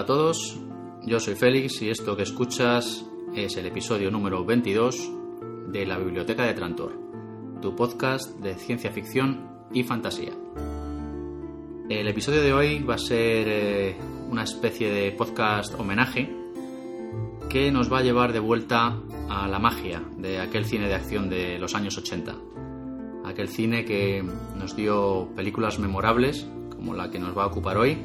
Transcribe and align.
Hola 0.00 0.14
a 0.14 0.16
todos, 0.16 0.58
yo 1.02 1.20
soy 1.20 1.34
Félix 1.34 1.82
y 1.82 1.90
esto 1.90 2.16
que 2.16 2.22
escuchas 2.22 3.04
es 3.34 3.54
el 3.58 3.66
episodio 3.66 4.10
número 4.10 4.46
22 4.46 5.12
de 5.66 5.84
la 5.84 5.98
Biblioteca 5.98 6.44
de 6.44 6.54
Trantor, 6.54 6.98
tu 7.60 7.76
podcast 7.76 8.34
de 8.38 8.54
ciencia 8.54 8.90
ficción 8.92 9.66
y 9.74 9.82
fantasía. 9.82 10.32
El 11.90 12.08
episodio 12.08 12.40
de 12.40 12.50
hoy 12.54 12.82
va 12.82 12.94
a 12.94 12.98
ser 12.98 13.46
eh, 13.46 13.96
una 14.30 14.44
especie 14.44 14.90
de 14.90 15.12
podcast 15.12 15.78
homenaje 15.78 16.34
que 17.50 17.70
nos 17.70 17.92
va 17.92 17.98
a 17.98 18.02
llevar 18.02 18.32
de 18.32 18.40
vuelta 18.40 18.96
a 19.28 19.48
la 19.48 19.58
magia 19.58 20.02
de 20.16 20.40
aquel 20.40 20.64
cine 20.64 20.88
de 20.88 20.94
acción 20.94 21.28
de 21.28 21.58
los 21.58 21.74
años 21.74 21.98
80. 21.98 22.36
Aquel 23.26 23.48
cine 23.48 23.84
que 23.84 24.24
nos 24.56 24.74
dio 24.74 25.28
películas 25.36 25.78
memorables 25.78 26.48
como 26.74 26.94
la 26.94 27.10
que 27.10 27.18
nos 27.18 27.36
va 27.36 27.44
a 27.44 27.48
ocupar 27.48 27.76
hoy 27.76 27.98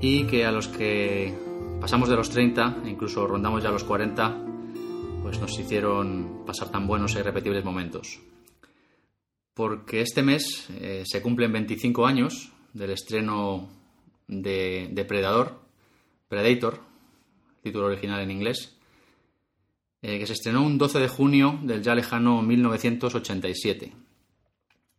y 0.00 0.24
que 0.24 0.44
a 0.44 0.52
los 0.52 0.68
que 0.68 1.34
pasamos 1.80 2.08
de 2.08 2.16
los 2.16 2.30
30 2.30 2.82
e 2.84 2.90
incluso 2.90 3.26
rondamos 3.26 3.62
ya 3.62 3.70
los 3.70 3.84
40 3.84 4.42
pues 5.22 5.40
nos 5.40 5.58
hicieron 5.58 6.44
pasar 6.46 6.70
tan 6.70 6.86
buenos 6.86 7.16
e 7.16 7.20
irrepetibles 7.20 7.64
momentos. 7.64 8.20
Porque 9.54 10.00
este 10.00 10.22
mes 10.22 10.68
eh, 10.80 11.02
se 11.04 11.20
cumplen 11.20 11.52
25 11.52 12.06
años 12.06 12.52
del 12.72 12.90
estreno 12.90 13.68
de 14.28 14.88
Depredador, 14.92 15.60
Predator, 16.28 16.80
título 17.62 17.86
original 17.86 18.20
en 18.20 18.30
inglés, 18.30 18.76
eh, 20.02 20.18
que 20.18 20.26
se 20.26 20.34
estrenó 20.34 20.62
un 20.62 20.78
12 20.78 21.00
de 21.00 21.08
junio 21.08 21.58
del 21.62 21.82
ya 21.82 21.94
lejano 21.94 22.42
1987. 22.42 23.92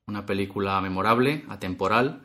Una 0.08 0.26
película 0.26 0.82
memorable, 0.82 1.46
atemporal 1.48 2.22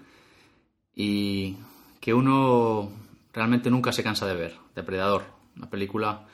y 0.95 1.57
que 2.03 2.13
uno 2.13 2.91
realmente 3.33 3.71
nunca 3.71 3.93
se 3.93 4.03
cansa 4.03 4.27
de 4.27 4.35
ver. 4.35 4.57
Depredador, 4.75 5.23
una 5.57 5.71
película 5.71 6.27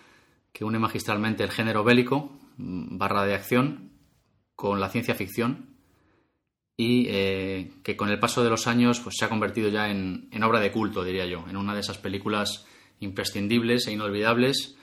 que 0.50 0.64
une 0.64 0.78
magistralmente 0.78 1.44
el 1.44 1.50
género 1.50 1.84
bélico, 1.84 2.32
mm, 2.56 2.96
barra 2.96 3.26
de 3.26 3.34
acción, 3.34 3.90
con 4.56 4.80
la 4.80 4.88
ciencia 4.88 5.14
ficción 5.14 5.76
y 6.74 7.08
eh, 7.10 7.70
que 7.82 7.98
con 7.98 8.08
el 8.08 8.18
paso 8.18 8.42
de 8.42 8.48
los 8.48 8.66
años 8.66 9.00
pues, 9.00 9.16
se 9.18 9.26
ha 9.26 9.28
convertido 9.28 9.68
ya 9.68 9.90
en, 9.90 10.30
obra 10.42 10.58
de 10.58 10.72
culto, 10.72 11.04
diría 11.04 11.26
yo, 11.26 11.44
en 11.50 11.58
una 11.58 11.74
de 11.74 11.80
esas 11.80 11.98
películas 11.98 12.64
imprescindibles 13.00 13.88
e 13.88 13.92
inolvidables, 13.92 14.74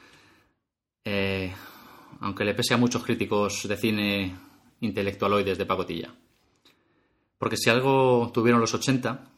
eh, 1.03 1.52
aunque 2.19 2.45
le 2.45 2.53
pese 2.53 2.75
a 2.75 2.78
muchos 2.78 3.03
críticos 3.03 3.68
de 3.68 3.75
cine 3.75 4.35
intelectualoides 4.81 5.57
de 5.57 5.66
pacotilla. 5.66 6.13
Porque 7.40 7.57
si 7.57 7.72
algo 7.72 8.29
tuvieron 8.31 8.62
los 8.62 8.75
80 8.75 9.31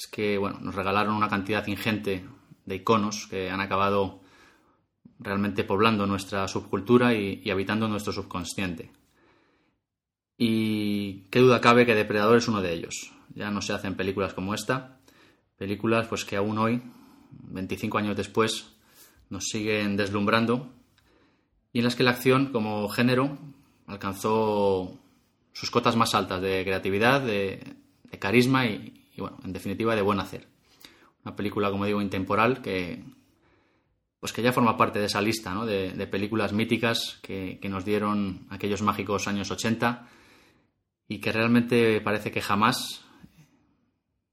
es 0.00 0.06
que 0.06 0.38
bueno, 0.38 0.58
nos 0.62 0.74
regalaron 0.74 1.14
una 1.14 1.28
cantidad 1.28 1.66
ingente 1.66 2.24
de 2.64 2.74
iconos 2.74 3.26
que 3.28 3.50
han 3.50 3.60
acabado 3.60 4.20
realmente 5.18 5.62
poblando 5.62 6.06
nuestra 6.06 6.48
subcultura 6.48 7.12
y, 7.12 7.50
habitando 7.50 7.86
nuestro 7.86 8.10
subconsciente. 8.10 8.92
Y 10.38 11.24
qué 11.30 11.40
duda 11.40 11.60
cabe 11.60 11.84
que 11.84 11.94
Depredador 11.94 12.38
es 12.38 12.48
uno 12.48 12.62
de 12.62 12.72
ellos. 12.72 13.12
Ya 13.34 13.50
no 13.50 13.60
se 13.60 13.74
hacen 13.74 13.94
películas 13.94 14.32
como 14.32 14.54
esta, 14.54 15.00
películas 15.58 16.08
pues 16.08 16.24
que 16.24 16.36
aún 16.36 16.56
hoy, 16.56 16.82
25 17.30 17.98
años 17.98 18.16
después, 18.16 18.72
nos 19.28 19.44
siguen 19.44 19.98
deslumbrando 19.98 20.72
y 21.74 21.80
en 21.80 21.84
las 21.84 21.94
que 21.94 22.04
la 22.04 22.12
acción 22.12 22.52
como 22.52 22.88
género 22.88 23.36
alcanzó 23.86 24.98
sus 25.52 25.70
cotas 25.70 25.94
más 25.94 26.14
altas 26.14 26.40
de 26.40 26.64
creatividad, 26.64 27.20
de 27.20 27.76
carisma 28.18 28.64
y, 28.64 28.99
y 29.20 29.22
bueno, 29.22 29.38
en 29.44 29.52
definitiva 29.52 29.94
de 29.94 30.02
buen 30.02 30.18
hacer. 30.20 30.48
Una 31.24 31.36
película, 31.36 31.70
como 31.70 31.84
digo, 31.84 32.00
intemporal 32.00 32.62
que 32.62 33.04
pues 34.20 34.34
que 34.34 34.42
ya 34.42 34.52
forma 34.52 34.76
parte 34.76 34.98
de 34.98 35.06
esa 35.06 35.22
lista 35.22 35.64
de, 35.64 36.06
películas 36.06 36.52
míticas 36.52 37.18
que, 37.22 37.58
nos 37.70 37.86
dieron 37.86 38.46
aquellos 38.50 38.82
mágicos 38.82 39.26
años 39.26 39.50
80 39.50 40.06
y 41.08 41.20
que 41.20 41.32
realmente 41.32 42.02
parece 42.02 42.30
que 42.30 42.42
jamás, 42.42 43.02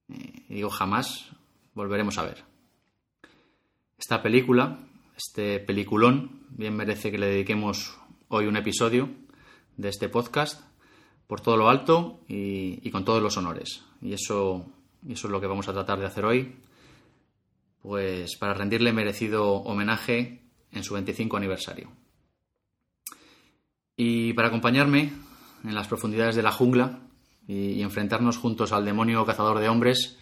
eh, 0.10 0.44
digo 0.50 0.70
jamás, 0.70 1.30
volveremos 1.74 2.18
a 2.18 2.24
ver. 2.24 2.44
Esta 3.98 4.22
película, 4.22 4.78
este 5.16 5.60
peliculón, 5.60 6.46
bien 6.50 6.76
merece 6.76 7.10
que 7.10 7.18
le 7.18 7.28
dediquemos 7.28 7.98
hoy 8.28 8.46
un 8.46 8.58
episodio 8.58 9.10
de 9.78 9.88
este 9.88 10.10
podcast 10.10 10.62
por 11.28 11.40
todo 11.40 11.56
lo 11.56 11.70
alto 11.70 12.20
y 12.28 12.90
con 12.92 13.06
todos 13.06 13.24
los 13.24 13.38
honores. 13.38 13.84
Y 14.02 14.14
eso 14.14 14.66
y 15.06 15.14
eso 15.14 15.28
es 15.28 15.32
lo 15.32 15.42
que 15.42 15.48
vamos 15.48 15.68
a 15.68 15.74
tratar 15.74 16.00
de 16.00 16.06
hacer 16.06 16.26
hoy, 16.26 16.56
pues 17.82 18.36
para 18.36 18.54
rendirle 18.54 18.94
merecido 18.94 19.54
homenaje 19.54 20.42
en 20.72 20.84
su 20.84 20.94
25 20.94 21.38
aniversario. 21.38 21.90
Y 23.96 24.34
para 24.34 24.50
acompañarme 24.50 25.12
en 25.64 25.76
las 25.76 25.88
profundidades 25.88 26.36
de 26.36 26.44
la 26.44 26.52
jungla 26.52 27.00
y, 27.48 27.82
enfrentarnos 27.82 28.38
juntos 28.38 28.72
al 28.72 28.86
demonio 28.86 29.26
cazador 29.26 29.60
de 29.60 29.70
hombres, 29.70 30.18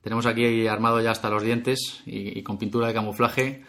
tenemos 0.00 0.26
aquí 0.26 0.66
armado 0.66 1.00
ya 1.00 1.10
hasta 1.10 1.28
los 1.28 1.42
dientes 1.42 2.02
y, 2.06 2.42
con 2.42 2.58
pintura 2.58 2.86
de 2.86 2.94
camuflaje 2.94 3.64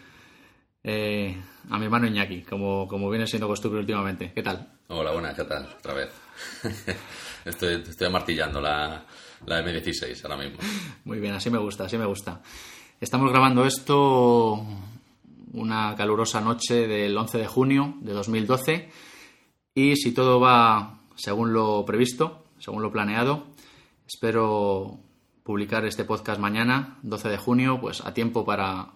eh, 0.82 1.36
a 1.70 1.78
mi 1.78 1.84
hermano 1.84 2.06
Iñaki, 2.06 2.42
como, 2.42 2.86
como 2.86 3.10
viene 3.10 3.26
siendo 3.26 3.48
costumbre 3.48 3.80
últimamente. 3.80 4.32
¿Qué 4.34 4.42
tal? 4.42 4.78
Hola, 4.88 5.12
buenas, 5.12 5.34
¿qué 5.34 5.44
tal? 5.44 5.66
Otra 5.78 5.94
vez. 5.94 6.10
estoy, 7.44 7.82
estoy 7.86 8.06
amartillando 8.06 8.60
la, 8.60 9.04
la 9.46 9.64
M16 9.64 10.22
ahora 10.24 10.36
mismo. 10.36 10.58
Muy 11.04 11.18
bien, 11.20 11.34
así 11.34 11.50
me 11.50 11.58
gusta, 11.58 11.84
así 11.84 11.98
me 11.98 12.06
gusta. 12.06 12.42
Estamos 13.00 13.30
grabando 13.30 13.66
esto 13.66 14.64
una 15.52 15.94
calurosa 15.96 16.40
noche 16.40 16.86
del 16.86 17.16
11 17.16 17.38
de 17.38 17.46
junio 17.46 17.94
de 18.00 18.12
2012 18.12 18.88
y 19.74 19.96
si 19.96 20.12
todo 20.12 20.40
va 20.40 20.98
según 21.16 21.52
lo 21.52 21.84
previsto, 21.84 22.44
según 22.58 22.82
lo 22.82 22.90
planeado, 22.90 23.46
espero 24.06 24.98
publicar 25.42 25.84
este 25.84 26.04
podcast 26.04 26.40
mañana, 26.40 26.98
12 27.02 27.28
de 27.28 27.36
junio, 27.36 27.78
pues 27.80 28.00
a 28.04 28.14
tiempo 28.14 28.44
para, 28.44 28.88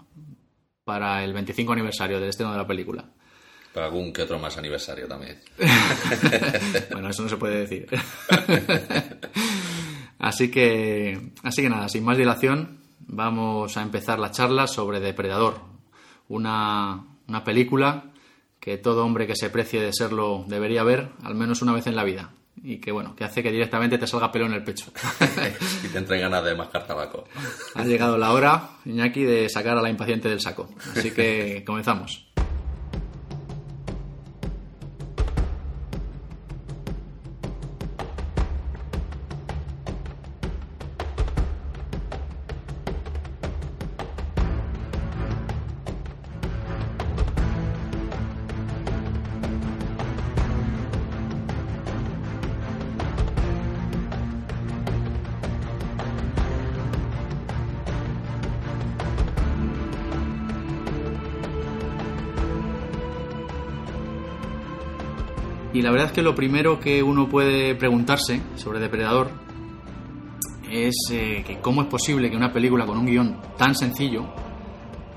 para 0.85 1.23
el 1.23 1.33
25 1.33 1.73
aniversario 1.73 2.19
del 2.19 2.31
estreno 2.31 2.53
de 2.53 2.59
la 2.59 2.67
película. 2.67 3.05
Para 3.73 3.87
algún 3.87 4.13
que 4.13 4.23
otro 4.23 4.39
más 4.39 4.57
aniversario 4.57 5.07
también. 5.07 5.39
bueno, 6.91 7.11
eso 7.11 7.23
no 7.23 7.29
se 7.29 7.37
puede 7.37 7.67
decir. 7.67 7.87
Así 10.19 10.51
que, 10.51 11.33
así 11.43 11.63
que 11.63 11.71
nada, 11.71 11.89
sin 11.89 12.05
más 12.05 12.19
dilación, 12.19 12.81
vamos 13.01 13.77
a 13.77 13.83
empezar 13.83 14.19
la 14.19 14.31
charla 14.31 14.67
sobre 14.67 15.01
Depredador, 15.01 15.61
una, 16.29 17.05
una 17.27 17.45
película 17.45 18.05
que 18.61 18.77
todo 18.77 19.05
hombre 19.05 19.27
que 19.27 19.37
se 19.37 19.51
precie 19.51 19.81
de 19.81 19.93
serlo 19.93 20.45
debería 20.47 20.83
ver 20.83 21.11
al 21.23 21.35
menos 21.35 21.63
una 21.63 21.73
vez 21.73 21.87
en 21.87 21.97
la 21.97 22.05
vida 22.05 22.33
y 22.63 22.79
que 22.79 22.93
bueno, 22.93 23.15
que 23.15 23.25
hace 23.25 23.43
que 23.43 23.53
directamente 23.53 23.99
te 23.99 24.07
salga 24.07 24.33
pelo 24.33 24.47
en 24.47 24.53
el 24.53 24.65
pecho. 24.65 24.93
y 25.85 25.89
te 25.89 25.99
entren 25.99 26.21
ganas 26.21 26.45
de 26.45 26.55
mascar 26.55 26.87
tabaco. 26.87 27.25
Ha 27.75 27.85
llegado 27.85 28.19
la 28.19 28.33
hora, 28.33 28.71
Iñaki, 28.85 29.25
de 29.25 29.49
sacar 29.49 29.77
a 29.79 29.83
la 29.83 29.91
impaciente 29.91 30.29
del 30.29 30.41
saco. 30.41 30.69
Así 30.97 31.11
que 31.11 31.63
comenzamos. 31.67 32.28
Verdad 65.99 66.13
es 66.13 66.15
que 66.15 66.23
lo 66.23 66.37
primero 66.37 66.79
que 66.79 67.03
uno 67.03 67.29
puede 67.29 67.75
preguntarse 67.75 68.41
sobre 68.55 68.79
Depredador 68.79 69.33
es 70.71 70.95
eh, 71.11 71.43
que 71.45 71.59
cómo 71.59 71.83
es 71.83 71.89
posible 71.89 72.31
que 72.31 72.37
una 72.37 72.53
película 72.53 72.87
con 72.87 72.99
un 72.99 73.05
guion 73.05 73.37
tan 73.57 73.75
sencillo, 73.75 74.25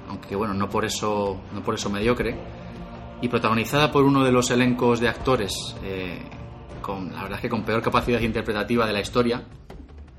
aunque 0.09 0.35
bueno, 0.35 0.55
no 0.55 0.71
por 0.71 0.83
eso, 0.83 1.39
no 1.53 1.61
por 1.61 1.75
eso 1.75 1.91
mediocre, 1.91 2.35
y 3.21 3.27
protagonizada 3.27 3.91
por 3.91 4.05
uno 4.05 4.23
de 4.23 4.31
los 4.31 4.49
elencos 4.49 4.99
de 4.99 5.07
actores 5.07 5.53
eh, 5.83 6.17
con 6.81 7.13
la 7.13 7.21
verdad 7.21 7.35
es 7.37 7.41
que 7.41 7.49
con 7.49 7.61
peor 7.61 7.83
capacidad 7.83 8.19
interpretativa 8.19 8.87
de 8.87 8.93
la 8.93 9.01
historia, 9.01 9.43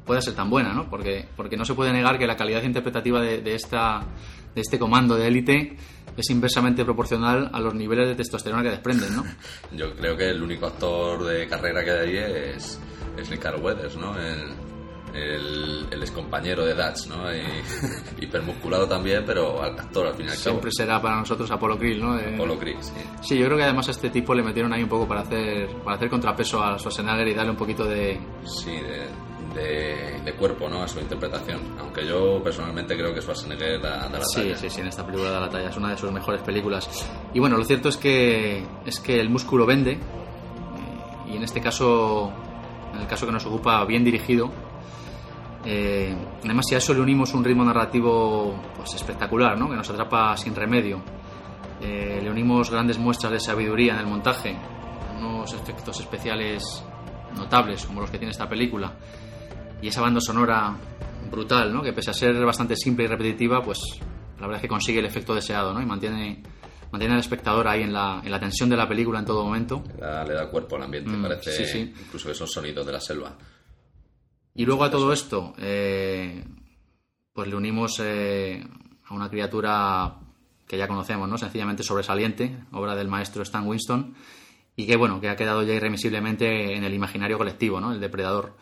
pueda 0.06 0.20
ser 0.20 0.34
tan 0.34 0.50
buena, 0.50 0.72
¿no? 0.72 0.88
Porque, 0.90 1.26
porque 1.36 1.56
no 1.56 1.64
se 1.64 1.74
puede 1.74 1.92
negar 1.92 2.18
que 2.18 2.26
la 2.26 2.36
calidad 2.36 2.62
interpretativa 2.62 3.20
de, 3.20 3.40
de 3.40 3.54
esta, 3.54 4.00
de 4.54 4.60
este 4.60 4.78
comando 4.78 5.16
de 5.16 5.28
élite 5.28 5.76
es 6.16 6.28
inversamente 6.30 6.84
proporcional 6.84 7.50
a 7.52 7.60
los 7.60 7.74
niveles 7.74 8.08
de 8.08 8.14
testosterona 8.14 8.62
que 8.62 8.70
desprenden, 8.70 9.16
¿no? 9.16 9.24
Yo 9.72 9.94
creo 9.94 10.16
que 10.16 10.28
el 10.30 10.42
único 10.42 10.66
actor 10.66 11.24
de 11.24 11.46
carrera 11.46 11.82
que 11.84 11.90
hay 11.90 12.16
es, 12.54 12.78
es 13.16 13.30
Ricardo 13.30 13.60
Weathers, 13.62 13.96
¿no? 13.96 14.18
El, 14.18 14.50
el, 15.14 15.86
el 15.90 16.02
excompañero 16.02 16.64
de 16.64 16.74
Dutch, 16.74 17.06
¿no? 17.06 17.32
Y, 17.34 17.42
hipermusculado 18.24 18.86
también, 18.88 19.22
pero 19.26 19.62
actor 19.62 20.06
al 20.06 20.14
fin 20.14 20.26
y 20.26 20.28
al 20.30 20.34
cabo. 20.36 20.42
Siempre 20.42 20.70
será 20.72 21.00
para 21.02 21.16
nosotros 21.16 21.50
Apolo 21.50 21.78
Krill, 21.78 22.00
¿no? 22.00 22.16
De- 22.16 22.34
Apollo 22.34 22.58
Creed, 22.58 22.76
sí. 22.80 22.92
Sí, 23.22 23.38
yo 23.38 23.46
creo 23.46 23.56
que 23.58 23.64
además 23.64 23.88
a 23.88 23.90
este 23.92 24.10
tipo 24.10 24.34
le 24.34 24.42
metieron 24.42 24.72
ahí 24.72 24.82
un 24.82 24.88
poco 24.88 25.06
para 25.06 25.20
hacer, 25.22 25.68
para 25.84 25.96
hacer 25.96 26.08
contrapeso 26.10 26.62
a 26.62 26.78
Schwarzenegger 26.78 27.28
y 27.28 27.34
darle 27.34 27.50
un 27.50 27.56
poquito 27.58 27.84
de... 27.84 28.18
Sí, 28.44 28.70
de, 28.72 29.06
de, 29.54 30.20
de 30.24 30.32
cuerpo, 30.34 30.68
¿no? 30.68 30.82
A 30.82 30.88
su 30.88 30.98
interpretación. 31.00 31.60
Aunque 31.80 32.06
yo 32.06 32.42
personalmente 32.42 32.96
creo 32.96 33.12
que 33.14 33.20
Schwarzenegger 33.20 33.80
da, 33.80 34.08
da 34.08 34.18
la 34.18 34.24
Sí, 34.24 34.40
talla. 34.42 34.56
sí, 34.56 34.70
sí, 34.70 34.80
en 34.80 34.88
esta 34.88 35.04
película 35.04 35.30
de 35.32 35.40
la 35.40 35.48
talla, 35.48 35.68
es 35.70 35.76
una 35.76 35.90
de 35.90 35.96
sus 35.96 36.10
mejores 36.12 36.42
películas. 36.42 36.88
Y 37.34 37.40
bueno, 37.40 37.56
lo 37.56 37.64
cierto 37.64 37.88
es 37.88 37.96
que, 37.96 38.64
es 38.86 39.00
que 39.00 39.20
el 39.20 39.28
músculo 39.30 39.66
vende, 39.66 39.92
eh, 39.92 39.98
y 41.32 41.36
en 41.36 41.42
este 41.42 41.60
caso, 41.60 42.32
en 42.94 43.00
el 43.00 43.06
caso 43.06 43.26
que 43.26 43.32
nos 43.32 43.44
ocupa, 43.46 43.84
bien 43.84 44.04
dirigido. 44.04 44.50
Eh, 45.64 46.16
además, 46.44 46.66
si 46.68 46.74
a 46.74 46.78
eso 46.78 46.92
le 46.92 47.00
unimos 47.00 47.32
un 47.34 47.44
ritmo 47.44 47.64
narrativo 47.64 48.54
pues 48.76 48.94
espectacular, 48.94 49.56
¿no? 49.58 49.68
que 49.70 49.76
nos 49.76 49.88
atrapa 49.90 50.36
sin 50.36 50.54
remedio. 50.54 51.00
Eh, 51.80 52.20
le 52.22 52.30
unimos 52.30 52.70
grandes 52.70 52.98
muestras 52.98 53.32
de 53.32 53.40
sabiduría 53.40 53.94
en 53.94 54.00
el 54.00 54.06
montaje, 54.06 54.56
unos 55.18 55.52
efectos 55.52 55.98
especiales 56.00 56.84
notables 57.36 57.84
como 57.86 58.00
los 58.00 58.10
que 58.10 58.18
tiene 58.18 58.30
esta 58.30 58.48
película, 58.48 58.92
y 59.82 59.88
esa 59.88 60.00
banda 60.00 60.20
sonora 60.20 60.74
brutal, 61.30 61.72
¿no? 61.72 61.82
que 61.82 61.92
pese 61.92 62.10
a 62.10 62.14
ser 62.14 62.34
bastante 62.44 62.76
simple 62.76 63.04
y 63.04 63.08
repetitiva, 63.08 63.62
pues 63.62 63.78
la 64.38 64.46
verdad 64.46 64.56
es 64.56 64.62
que 64.62 64.68
consigue 64.68 64.98
el 65.00 65.06
efecto 65.06 65.34
deseado 65.34 65.72
¿no? 65.74 65.80
y 65.82 65.86
mantiene, 65.86 66.42
mantiene 66.90 67.14
al 67.14 67.20
espectador 67.20 67.66
ahí 67.68 67.82
en 67.82 67.92
la, 67.92 68.20
en 68.24 68.30
la 68.30 68.40
tensión 68.40 68.68
de 68.68 68.76
la 68.76 68.88
película 68.88 69.18
en 69.18 69.24
todo 69.26 69.44
momento. 69.44 69.82
Le 69.94 70.00
da, 70.00 70.24
le 70.24 70.34
da 70.34 70.48
cuerpo 70.50 70.76
al 70.76 70.82
ambiente, 70.84 71.10
Mm, 71.10 71.22
parece 71.22 71.52
sí, 71.52 71.66
sí. 71.66 71.94
incluso 72.04 72.30
esos 72.30 72.50
sonidos 72.50 72.86
de 72.86 72.92
la 72.92 73.00
selva. 73.00 73.36
Y 74.54 74.64
luego 74.66 74.84
a 74.84 74.90
todo 74.90 75.12
esto, 75.12 75.54
eh, 75.58 76.44
pues 77.32 77.48
le 77.48 77.56
unimos 77.56 77.98
eh, 78.04 78.62
a 79.06 79.14
una 79.14 79.30
criatura 79.30 80.16
que 80.66 80.76
ya 80.76 80.86
conocemos, 80.86 81.28
¿no? 81.28 81.38
Sencillamente 81.38 81.82
sobresaliente, 81.82 82.58
obra 82.72 82.94
del 82.94 83.08
maestro 83.08 83.42
Stan 83.42 83.66
Winston, 83.66 84.14
y 84.76 84.86
que 84.86 84.96
bueno, 84.96 85.20
que 85.20 85.28
ha 85.30 85.36
quedado 85.36 85.62
ya 85.62 85.72
irremisiblemente 85.74 86.76
en 86.76 86.84
el 86.84 86.92
imaginario 86.94 87.38
colectivo, 87.38 87.80
¿no? 87.80 87.92
El 87.92 88.00
depredador. 88.00 88.56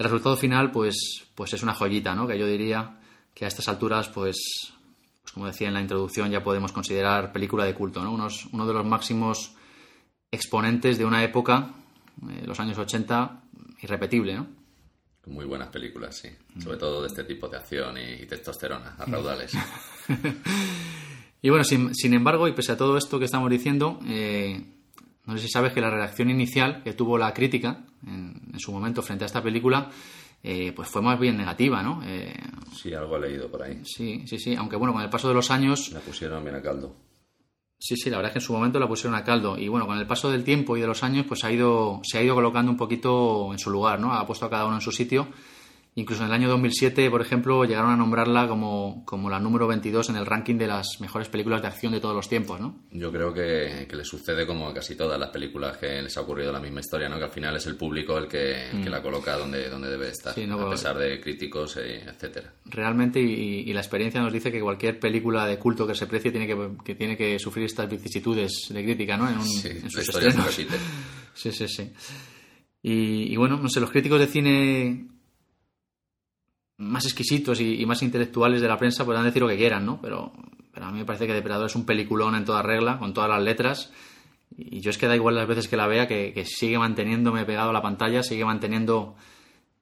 El 0.00 0.04
resultado 0.04 0.34
final, 0.34 0.70
pues, 0.70 1.26
pues 1.34 1.52
es 1.52 1.62
una 1.62 1.74
joyita, 1.74 2.14
¿no? 2.14 2.26
Que 2.26 2.38
yo 2.38 2.46
diría 2.46 2.98
que 3.34 3.44
a 3.44 3.48
estas 3.48 3.68
alturas, 3.68 4.08
pues, 4.08 4.72
pues 5.20 5.32
como 5.34 5.46
decía 5.46 5.68
en 5.68 5.74
la 5.74 5.82
introducción, 5.82 6.30
ya 6.30 6.42
podemos 6.42 6.72
considerar 6.72 7.32
película 7.32 7.66
de 7.66 7.74
culto, 7.74 8.02
¿no? 8.02 8.10
Unos, 8.10 8.46
uno 8.50 8.66
de 8.66 8.72
los 8.72 8.86
máximos 8.86 9.52
exponentes 10.30 10.96
de 10.96 11.04
una 11.04 11.22
época, 11.22 11.74
eh, 12.30 12.44
los 12.46 12.58
años 12.58 12.78
80, 12.78 13.42
irrepetible, 13.82 14.36
¿no? 14.36 14.46
Muy 15.26 15.44
buenas 15.44 15.68
películas, 15.68 16.16
sí. 16.16 16.30
Sobre 16.58 16.78
todo 16.78 17.02
de 17.02 17.08
este 17.08 17.24
tipo 17.24 17.46
de 17.48 17.58
acción 17.58 17.98
y, 17.98 18.22
y 18.22 18.26
testosterona, 18.26 18.94
a 18.96 19.04
raudales. 19.04 19.52
Y 21.42 21.48
bueno, 21.48 21.64
sin, 21.64 21.94
sin 21.94 22.12
embargo, 22.12 22.48
y 22.48 22.52
pese 22.52 22.72
a 22.72 22.76
todo 22.76 22.98
esto 22.98 23.18
que 23.18 23.24
estamos 23.24 23.50
diciendo, 23.50 23.98
eh, 24.06 24.62
no 25.30 25.36
sé 25.38 25.42
si 25.46 25.48
sabes 25.48 25.72
que 25.72 25.80
la 25.80 25.90
reacción 25.90 26.28
inicial 26.30 26.82
que 26.82 26.92
tuvo 26.92 27.16
la 27.18 27.32
crítica 27.32 27.84
en, 28.06 28.50
en 28.52 28.58
su 28.60 28.72
momento 28.72 29.02
frente 29.02 29.24
a 29.24 29.26
esta 29.26 29.42
película, 29.42 29.90
eh, 30.42 30.72
pues 30.74 30.88
fue 30.88 31.02
más 31.02 31.18
bien 31.20 31.36
negativa, 31.36 31.82
¿no? 31.82 32.02
Eh, 32.04 32.34
Sí, 32.74 32.94
algo 32.94 33.16
he 33.16 33.20
leído 33.20 33.50
por 33.50 33.62
ahí. 33.62 33.80
sí, 33.84 34.22
sí, 34.26 34.38
sí, 34.38 34.54
aunque 34.56 34.76
bueno, 34.76 34.92
con 34.94 35.02
el 35.02 35.10
paso 35.10 35.28
de 35.28 35.34
los 35.34 35.50
años, 35.50 35.90
La 35.92 36.00
pusieron 36.00 36.42
bien 36.42 36.56
a 36.56 36.62
caldo. 36.62 36.94
sí, 37.78 37.96
sí, 37.96 38.08
la 38.10 38.16
verdad 38.18 38.30
es 38.30 38.32
que 38.34 38.38
en 38.38 38.44
su 38.46 38.52
momento 38.52 38.78
la 38.80 38.88
pusieron 38.88 39.14
a 39.18 39.24
caldo. 39.24 39.58
Y 39.58 39.68
bueno, 39.68 39.86
con 39.86 39.98
el 39.98 40.06
paso 40.06 40.30
del 40.30 40.44
tiempo 40.44 40.76
y 40.76 40.80
de 40.80 40.86
los 40.86 41.02
años, 41.02 41.26
pues 41.26 41.44
ha 41.44 41.52
ido, 41.52 42.00
se 42.04 42.18
ha 42.18 42.22
ido 42.22 42.34
colocando 42.34 42.70
un 42.70 42.76
poquito 42.78 43.52
en 43.52 43.58
su 43.58 43.70
lugar, 43.70 44.00
¿no? 44.00 44.12
Ha 44.14 44.26
puesto 44.26 44.46
a 44.46 44.50
cada 44.50 44.66
uno 44.66 44.76
en 44.76 44.80
su 44.82 44.92
sitio. 44.92 45.28
Incluso 45.96 46.22
en 46.22 46.28
el 46.28 46.34
año 46.34 46.48
2007, 46.48 47.10
por 47.10 47.20
ejemplo, 47.20 47.64
llegaron 47.64 47.90
a 47.90 47.96
nombrarla 47.96 48.46
como, 48.46 49.04
como 49.04 49.28
la 49.28 49.40
número 49.40 49.66
22 49.66 50.08
en 50.10 50.16
el 50.16 50.24
ranking 50.24 50.54
de 50.54 50.68
las 50.68 50.86
mejores 51.00 51.28
películas 51.28 51.60
de 51.62 51.68
acción 51.68 51.92
de 51.92 52.00
todos 52.00 52.14
los 52.14 52.28
tiempos, 52.28 52.60
¿no? 52.60 52.84
Yo 52.92 53.10
creo 53.10 53.34
que, 53.34 53.86
que 53.88 53.96
le 53.96 54.04
sucede 54.04 54.46
como 54.46 54.68
a 54.68 54.72
casi 54.72 54.94
todas 54.94 55.18
las 55.18 55.30
películas 55.30 55.76
que 55.78 56.00
les 56.00 56.16
ha 56.16 56.20
ocurrido 56.20 56.52
la 56.52 56.60
misma 56.60 56.78
historia, 56.78 57.08
¿no? 57.08 57.18
Que 57.18 57.24
al 57.24 57.30
final 57.30 57.56
es 57.56 57.66
el 57.66 57.74
público 57.76 58.16
el 58.16 58.28
que, 58.28 58.70
que 58.82 58.88
la 58.88 59.02
coloca 59.02 59.36
donde, 59.36 59.68
donde 59.68 59.90
debe 59.90 60.08
estar, 60.10 60.32
Mm. 60.32 60.40
Sí, 60.40 60.46
no, 60.46 60.60
a 60.60 60.70
pesar 60.70 60.96
de 60.96 61.20
críticos, 61.20 61.76
eh, 61.78 62.04
etcétera. 62.06 62.52
realmente 62.66 63.20
y, 63.20 63.68
y 63.68 63.72
la 63.72 63.80
experiencia 63.80 64.20
nos 64.22 64.32
dice 64.32 64.52
que 64.52 64.60
cualquier 64.60 65.00
película 65.00 65.44
de 65.44 65.58
culto 65.58 65.88
que 65.88 65.96
se 65.96 66.06
precie 66.06 66.30
tiene 66.30 66.46
que, 66.46 66.70
que 66.84 66.94
tiene 66.94 67.16
que 67.16 67.36
sufrir 67.40 67.64
estas 67.66 67.90
vicisitudes 67.90 68.68
de 68.70 68.84
crítica, 68.84 69.16
¿no? 69.16 69.28
En, 69.28 69.38
un- 69.38 69.44
Sí, 69.44 69.68
en 69.68 69.90
sus 69.90 70.08
estrenos. 70.08 70.46
Sí, 71.34 71.50
sí, 71.52 71.66
sí. 71.68 71.92
Y, 72.82 73.32
y 73.32 73.36
bueno, 73.36 73.58
no 73.58 73.68
sé, 73.68 73.80
los 73.80 73.90
críticos 73.90 74.18
de 74.20 74.26
cine 74.26 75.06
más 76.80 77.04
exquisitos 77.04 77.60
y, 77.60 77.84
más 77.84 78.02
intelectuales 78.02 78.60
de 78.60 78.68
la 78.68 78.78
prensa 78.78 79.04
podrán 79.04 79.24
decir 79.24 79.42
lo 79.42 79.48
que 79.48 79.56
quieran, 79.56 79.84
¿no? 79.84 80.00
Pero, 80.00 80.32
a 80.80 80.90
mí 80.90 80.98
me 80.98 81.04
parece 81.04 81.26
que 81.26 81.34
Depredador 81.34 81.66
es 81.66 81.76
un 81.76 81.84
peliculón 81.84 82.34
en 82.34 82.44
toda 82.44 82.62
regla, 82.62 82.98
con 82.98 83.12
todas 83.12 83.28
las 83.28 83.42
letras. 83.42 83.92
Y 84.56 84.80
yo 84.80 84.90
es 84.90 84.96
que 84.96 85.06
da 85.06 85.14
igual 85.14 85.34
las 85.34 85.46
veces 85.46 85.68
que 85.68 85.76
la 85.76 85.86
vea, 85.86 86.08
que, 86.08 86.32
que 86.32 86.44
sigue 86.46 86.78
manteniéndome 86.78 87.44
pegado 87.44 87.70
a 87.70 87.72
la 87.72 87.82
pantalla, 87.82 88.22
sigue 88.22 88.44
manteniendo 88.44 89.14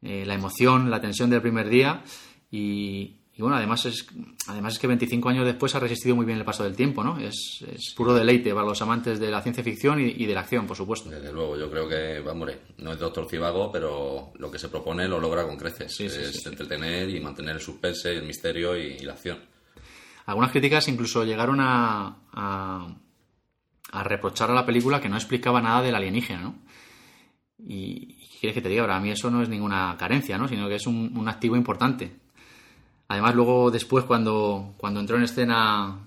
eh, 0.03 0.25
la 0.27 0.35
emoción, 0.35 0.91
la 0.91 1.01
tensión 1.01 1.31
del 1.31 1.41
primer 1.41 1.69
día. 1.69 2.03
Y, 2.51 3.18
y 3.39 3.43
bueno, 3.43 3.57
además 3.57 3.87
es, 3.87 4.05
además 4.49 4.73
es 4.73 4.79
que 4.81 4.89
25 4.89 5.29
años 5.29 5.47
después 5.47 5.73
ha 5.77 5.79
resistido 5.79 6.17
muy 6.17 6.27
bien 6.27 6.39
el 6.39 6.45
paso 6.45 6.65
del 6.65 6.75
tiempo, 6.75 7.05
¿no? 7.05 7.21
Es, 7.21 7.65
es 7.73 7.95
puro 7.97 8.13
deleite 8.13 8.53
para 8.53 8.67
los 8.67 8.83
amantes 8.83 9.21
de 9.21 9.31
la 9.31 9.41
ciencia 9.43 9.63
ficción 9.63 10.01
y, 10.01 10.07
y 10.09 10.27
de 10.27 10.35
la 10.35 10.41
acción, 10.41 10.67
por 10.67 10.77
supuesto. 10.77 11.09
Desde 11.09 11.33
luego, 11.33 11.57
yo 11.57 11.71
creo 11.71 11.89
que, 11.89 12.19
vamos, 12.19 12.51
no 12.79 12.93
es 12.93 12.99
Doctor 12.99 13.29
Cibago, 13.31 13.71
pero 13.71 14.33
lo 14.35 14.51
que 14.51 14.59
se 14.59 14.69
propone 14.69 15.07
lo 15.07 15.21
logra 15.21 15.47
con 15.47 15.57
creces. 15.57 15.95
Sí, 15.95 16.09
sí, 16.09 16.21
es 16.21 16.43
sí. 16.43 16.49
entretener 16.49 17.09
y 17.11 17.21
mantener 17.21 17.55
el 17.55 17.61
suspense, 17.61 18.11
el 18.11 18.27
misterio 18.27 18.77
y, 18.77 18.97
y 18.99 19.05
la 19.05 19.13
acción. 19.13 19.39
Algunas 20.27 20.51
críticas 20.51 20.89
incluso 20.89 21.23
llegaron 21.23 21.61
a, 21.61 22.19
a, 22.33 22.89
a 23.93 24.03
reprochar 24.03 24.51
a 24.51 24.55
la 24.55 24.67
película 24.67 25.01
que 25.01 25.09
no 25.09 25.17
explicaba 25.17 25.63
nada 25.63 25.81
del 25.81 25.95
alienígena, 25.95 26.41
¿no? 26.41 26.59
Y, 27.57 28.17
y 28.21 28.39
quieres 28.41 28.55
que 28.55 28.63
te 28.63 28.69
diga, 28.69 28.83
ahora 28.83 28.97
a 28.97 29.01
mí 29.01 29.13
eso 29.13 29.31
no 29.31 29.43
es 29.43 29.49
ninguna 29.49 29.95
carencia, 29.97 30.37
¿no? 30.39 30.49
Sino 30.49 30.69
que 30.69 30.75
es 30.75 30.89
un, 30.89 31.17
un 31.17 31.29
activo 31.29 31.55
importante. 31.55 32.27
Además, 33.09 33.35
luego 33.35 33.71
después, 33.71 34.05
cuando, 34.05 34.75
cuando 34.77 35.01
entró 35.01 35.17
en 35.17 35.23
escena 35.25 35.99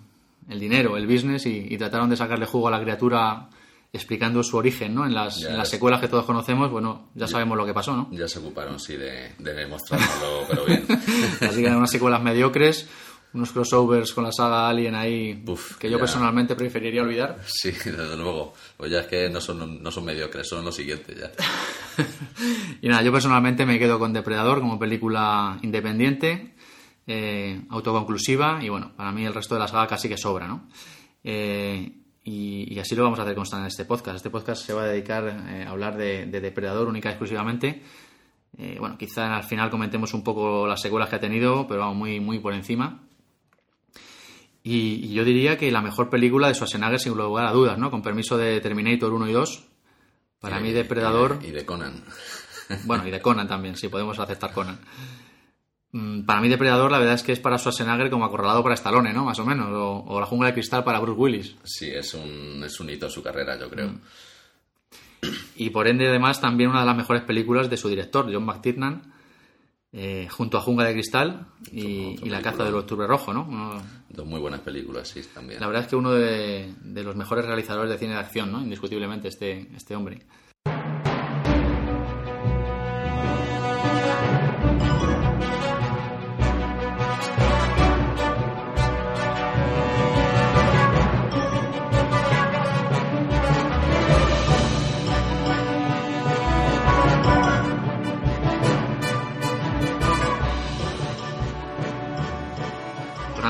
el 0.49 0.59
dinero, 0.59 0.97
el 0.97 1.07
business, 1.07 1.45
y, 1.45 1.67
y 1.69 1.77
trataron 1.77 2.09
de 2.09 2.15
sacarle 2.17 2.45
jugo 2.45 2.67
a 2.67 2.71
la 2.71 2.81
criatura 2.81 3.49
explicando 3.93 4.41
su 4.43 4.55
origen, 4.57 4.95
¿no? 4.95 5.05
En 5.05 5.13
las, 5.13 5.39
Ya 5.39 5.49
en 5.49 5.57
las 5.57 5.67
secuelas 5.69 5.99
que 5.99 6.07
todos 6.07 6.25
conocemos, 6.25 6.69
bueno, 6.71 7.09
ya 7.15 7.27
sabemos 7.27 7.57
lo 7.57 7.65
que 7.65 7.73
pasó, 7.73 7.95
¿no? 7.95 8.07
Ya 8.11 8.27
se 8.27 8.39
ocuparon, 8.39 8.79
sí, 8.79 8.95
de, 8.95 9.33
de 9.37 9.53
demostrárnoslo, 9.53 10.45
pero 10.47 10.65
bien. 10.65 10.85
Así 11.41 11.59
que 11.59 11.65
eran 11.65 11.77
unas 11.77 11.91
secuelas 11.91 12.21
mediocres, 12.23 12.87
unos 13.33 13.51
crossovers 13.51 14.13
con 14.13 14.23
la 14.23 14.31
saga 14.31 14.69
Alien 14.69 14.95
ahí, 14.95 15.43
Uf, 15.45 15.77
que 15.77 15.89
yo 15.89 15.97
ya. 15.97 16.01
personalmente 16.01 16.55
preferiría 16.55 17.01
olvidar. 17.01 17.39
Sí, 17.45 17.71
desde 17.71 18.15
luego. 18.15 18.53
Pues 18.77 18.91
ya 18.91 18.99
es 19.01 19.07
que 19.07 19.29
no 19.29 19.41
son, 19.41 19.81
no 19.83 19.91
son 19.91 20.05
mediocres, 20.05 20.47
son 20.47 20.63
los 20.63 20.75
siguientes 20.75 21.17
ya. 21.17 21.31
Y 22.81 22.87
nada, 22.87 23.01
yo 23.03 23.11
personalmente 23.11 23.65
me 23.65 23.77
quedo 23.77 23.99
con 23.99 24.13
Depredador 24.13 24.59
como 24.59 24.79
película 24.79 25.57
independiente, 25.61 26.53
eh, 27.07 27.61
autoconclusiva 27.69 28.63
y 28.63 28.69
bueno, 28.69 28.91
para 28.95 29.11
mí 29.11 29.25
el 29.25 29.33
resto 29.33 29.55
de 29.55 29.61
la 29.61 29.67
saga 29.67 29.87
casi 29.87 30.07
que 30.09 30.17
sobra, 30.17 30.47
¿no? 30.47 30.67
Eh, 31.23 31.91
y, 32.23 32.73
y 32.73 32.79
así 32.79 32.95
lo 32.95 33.03
vamos 33.03 33.19
a 33.19 33.23
hacer 33.23 33.35
constar 33.35 33.61
en 33.61 33.65
este 33.67 33.85
podcast. 33.85 34.17
Este 34.17 34.29
podcast 34.29 34.63
se 34.65 34.73
va 34.73 34.83
a 34.83 34.87
dedicar 34.87 35.27
eh, 35.49 35.63
a 35.65 35.71
hablar 35.71 35.97
de, 35.97 36.25
de 36.27 36.41
Depredador 36.41 36.87
única 36.87 37.09
y 37.09 37.13
exclusivamente. 37.13 37.81
Eh, 38.57 38.75
bueno, 38.79 38.97
quizá 38.97 39.35
al 39.35 39.43
final 39.43 39.69
comentemos 39.69 40.13
un 40.13 40.23
poco 40.23 40.67
las 40.67 40.81
secuelas 40.81 41.09
que 41.09 41.15
ha 41.15 41.19
tenido, 41.19 41.67
pero 41.67 41.79
vamos 41.81 41.95
muy, 41.97 42.19
muy 42.19 42.39
por 42.39 42.53
encima. 42.53 43.01
Y, 44.63 45.05
y 45.05 45.13
yo 45.13 45.23
diría 45.25 45.57
que 45.57 45.71
la 45.71 45.81
mejor 45.81 46.09
película 46.09 46.47
de 46.47 46.53
Schwarzenegger, 46.53 46.99
sin 46.99 47.13
lugar 47.17 47.47
a 47.47 47.51
dudas, 47.51 47.77
¿no? 47.79 47.89
Con 47.89 48.03
permiso 48.03 48.37
de 48.37 48.61
Terminator 48.61 49.11
1 49.11 49.27
y 49.27 49.31
2. 49.33 49.63
Para 50.39 50.59
Y- 50.59 50.63
mí, 50.63 50.71
Depredador. 50.71 51.39
Y 51.41 51.45
de, 51.45 51.47
y 51.47 51.51
de 51.51 51.65
Conan. 51.65 52.03
Bueno, 52.85 53.07
y 53.07 53.11
de 53.11 53.19
Conan 53.21 53.47
también, 53.47 53.75
sí, 53.75 53.87
podemos 53.87 54.19
aceptar 54.19 54.53
Conan. 54.53 54.79
Mm, 55.93 56.21
Para 56.21 56.39
mí, 56.41 56.47
Depredador, 56.49 56.89
la 56.91 56.99
verdad 56.99 57.15
es 57.15 57.23
que 57.23 57.31
es 57.33 57.39
para 57.39 57.57
Schwarzenegger 57.57 58.09
como 58.09 58.25
acorralado 58.25 58.63
para 58.63 58.75
Stallone, 58.75 59.11
¿no? 59.13 59.25
Más 59.25 59.39
o 59.39 59.45
menos. 59.45 59.67
O, 59.71 60.03
o 60.07 60.19
La 60.19 60.25
jungla 60.25 60.47
de 60.47 60.53
cristal 60.53 60.83
para 60.83 60.99
Bruce 60.99 61.19
Willis. 61.19 61.55
Sí, 61.63 61.89
es 61.89 62.13
un, 62.13 62.63
es 62.63 62.79
un 62.79 62.89
hito 62.89 63.07
en 63.07 63.11
su 63.11 63.21
carrera, 63.21 63.57
yo 63.59 63.69
creo. 63.69 63.91
y 65.55 65.69
por 65.69 65.87
ende, 65.87 66.07
además, 66.07 66.41
también 66.41 66.69
una 66.69 66.79
de 66.81 66.85
las 66.85 66.95
mejores 66.97 67.23
películas 67.23 67.69
de 67.69 67.77
su 67.77 67.89
director, 67.89 68.31
John 68.31 68.45
McTiernan, 68.45 69.13
eh, 69.93 70.27
junto 70.31 70.57
a 70.57 70.61
Jungla 70.61 70.85
de 70.85 70.93
Cristal 70.93 71.47
y, 71.71 72.17
y 72.23 72.29
La 72.29 72.41
caza 72.41 72.63
del 72.63 72.75
octubre 72.75 73.05
rojo, 73.05 73.33
¿no? 73.33 73.45
Uno- 73.47 73.81
Dos 74.09 74.25
muy 74.25 74.39
buenas 74.39 74.61
películas, 74.61 75.07
sí, 75.09 75.21
también. 75.33 75.59
la 75.59 75.67
verdad 75.67 75.83
es 75.83 75.89
que 75.89 75.95
uno 75.95 76.11
de, 76.11 76.73
de 76.81 77.03
los 77.03 77.15
mejores 77.15 77.45
realizadores 77.45 77.91
de 77.91 77.97
cine 77.97 78.13
de 78.13 78.19
acción, 78.19 78.51
¿no? 78.51 78.61
Indiscutiblemente, 78.61 79.27
este, 79.27 79.69
este 79.75 79.95
hombre. 79.95 80.21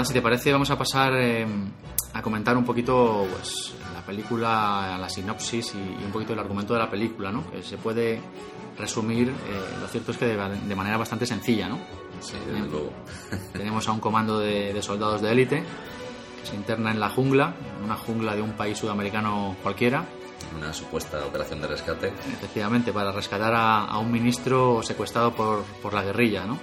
Nada, 0.02 0.06
si 0.06 0.14
te 0.14 0.22
parece, 0.22 0.52
vamos 0.52 0.70
a 0.72 0.78
pasar 0.78 1.14
eh, 1.16 1.46
a 2.14 2.22
comentar 2.22 2.58
un 2.58 2.66
poquito 2.66 3.26
pues, 3.32 3.74
la 3.94 4.02
película, 4.06 4.98
la 5.00 5.10
sinopsis 5.10 5.74
y, 5.76 5.78
y 5.78 6.06
un 6.06 6.12
poquito 6.12 6.34
el 6.34 6.40
argumento 6.40 6.74
de 6.74 6.80
la 6.80 6.90
película, 6.90 7.32
¿no? 7.32 7.50
Que 7.50 7.62
se 7.64 7.78
puede 7.78 8.22
resumir, 8.78 9.30
eh, 9.30 9.78
lo 9.80 9.88
cierto 9.88 10.12
es 10.12 10.18
que 10.18 10.26
de, 10.26 10.38
de 10.38 10.76
manera 10.76 10.98
bastante 10.98 11.26
sencilla, 11.26 11.68
¿no? 11.70 11.78
Sí, 12.20 12.36
desde 12.48 12.68
luego. 12.68 12.92
Tenemos 13.54 13.88
a 13.88 13.92
un 13.92 14.00
comando 14.00 14.40
de, 14.40 14.74
de 14.74 14.82
soldados 14.82 15.22
de 15.22 15.32
élite 15.32 15.64
que 16.42 16.48
se 16.48 16.56
interna 16.56 16.92
en 16.92 17.00
la 17.00 17.10
jungla, 17.10 17.54
en 17.78 17.86
una 17.86 17.96
jungla 17.96 18.36
de 18.36 18.42
un 18.42 18.54
país 18.54 18.78
sudamericano 18.78 19.56
cualquiera, 19.62 20.06
Una 20.58 20.74
supuesta 20.74 21.24
operación 21.26 21.62
de 21.62 21.68
rescate. 21.68 22.08
efectivamente, 22.08 22.92
para 22.92 23.12
rescatar 23.12 23.54
a, 23.54 23.86
a 23.86 24.00
un 24.00 24.12
ministro 24.12 24.82
secuestrado 24.84 25.32
por, 25.34 25.64
por 25.82 25.94
la 25.94 26.02
guerrilla, 26.04 26.46
¿no? 26.46 26.58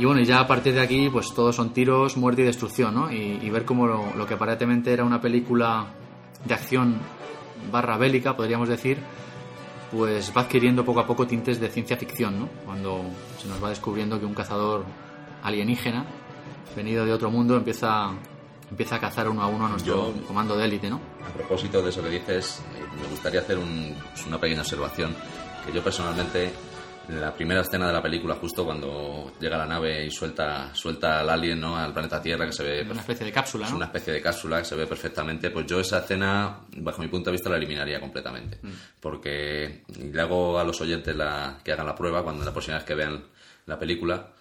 Y 0.00 0.04
bueno, 0.06 0.22
ya 0.22 0.40
a 0.40 0.46
partir 0.46 0.72
de 0.74 0.80
aquí, 0.80 1.08
pues 1.10 1.32
todos 1.34 1.54
son 1.56 1.72
tiros, 1.74 2.16
muerte 2.16 2.40
y 2.42 2.44
destrucción, 2.46 2.94
¿no? 2.94 3.12
Y, 3.12 3.38
y 3.42 3.50
ver 3.50 3.64
cómo 3.66 3.86
lo, 3.86 4.14
lo 4.16 4.26
que 4.26 4.34
aparentemente 4.34 4.92
era 4.92 5.04
una 5.04 5.20
película 5.20 5.86
de 6.44 6.54
acción 6.54 6.96
barra 7.70 7.98
bélica, 7.98 8.34
podríamos 8.34 8.68
decir, 8.68 8.98
pues 9.92 10.32
va 10.34 10.42
adquiriendo 10.42 10.84
poco 10.84 11.00
a 11.00 11.06
poco 11.06 11.26
tintes 11.26 11.60
de 11.60 11.68
ciencia 11.68 11.96
ficción, 11.98 12.40
¿no? 12.40 12.48
Cuando 12.64 13.02
se 13.38 13.46
nos 13.48 13.62
va 13.62 13.68
descubriendo 13.68 14.18
que 14.18 14.24
un 14.24 14.32
cazador 14.34 14.84
alienígena, 15.42 16.06
venido 16.74 17.04
de 17.04 17.12
otro 17.12 17.30
mundo, 17.30 17.56
empieza, 17.56 18.10
empieza 18.70 18.96
a 18.96 19.00
cazar 19.00 19.28
uno 19.28 19.42
a 19.42 19.48
uno 19.48 19.66
a 19.66 19.68
nuestro 19.68 20.14
Yo- 20.14 20.26
comando 20.26 20.56
de 20.56 20.64
élite, 20.64 20.88
¿no? 20.88 20.98
A 21.28 21.32
propósito 21.34 21.82
de 21.82 21.90
eso 21.90 22.02
que 22.02 22.08
dices, 22.10 22.62
eh, 22.74 22.82
me 23.02 23.08
gustaría 23.08 23.40
hacer 23.40 23.58
un- 23.58 23.94
una 24.28 24.38
pequeña 24.38 24.62
observación. 24.62 25.14
Que 25.66 25.72
yo 25.74 25.82
personalmente, 25.84 26.50
la 27.18 27.34
primera 27.34 27.62
escena 27.62 27.86
de 27.88 27.92
la 27.92 28.02
película, 28.02 28.34
justo 28.34 28.64
cuando 28.64 29.32
llega 29.40 29.56
la 29.56 29.66
nave 29.66 30.04
y 30.04 30.10
suelta, 30.10 30.74
suelta 30.74 31.20
al 31.20 31.30
alien, 31.30 31.60
¿no? 31.60 31.76
Al 31.76 31.92
planeta 31.92 32.20
Tierra, 32.20 32.46
que 32.46 32.52
se 32.52 32.62
ve 32.62 32.86
Una 32.90 33.00
especie 33.00 33.26
de 33.26 33.32
cápsula, 33.32 33.66
Es 33.66 33.70
¿no? 33.70 33.76
una 33.78 33.86
especie 33.86 34.12
de 34.12 34.20
cápsula 34.20 34.58
que 34.58 34.64
se 34.64 34.76
ve 34.76 34.86
perfectamente. 34.86 35.50
Pues 35.50 35.66
yo 35.66 35.80
esa 35.80 35.98
escena, 36.00 36.60
bajo 36.76 37.02
mi 37.02 37.08
punto 37.08 37.30
de 37.30 37.32
vista, 37.32 37.48
la 37.48 37.56
eliminaría 37.56 38.00
completamente. 38.00 38.58
Porque 39.00 39.82
y 39.98 40.12
le 40.12 40.20
hago 40.20 40.58
a 40.58 40.64
los 40.64 40.80
oyentes 40.80 41.14
la, 41.16 41.58
que 41.64 41.72
hagan 41.72 41.86
la 41.86 41.94
prueba 41.94 42.22
cuando 42.22 42.44
la 42.44 42.52
próxima 42.52 42.76
vez 42.76 42.84
que 42.84 42.94
vean 42.94 43.24
la 43.66 43.78
película. 43.78 44.32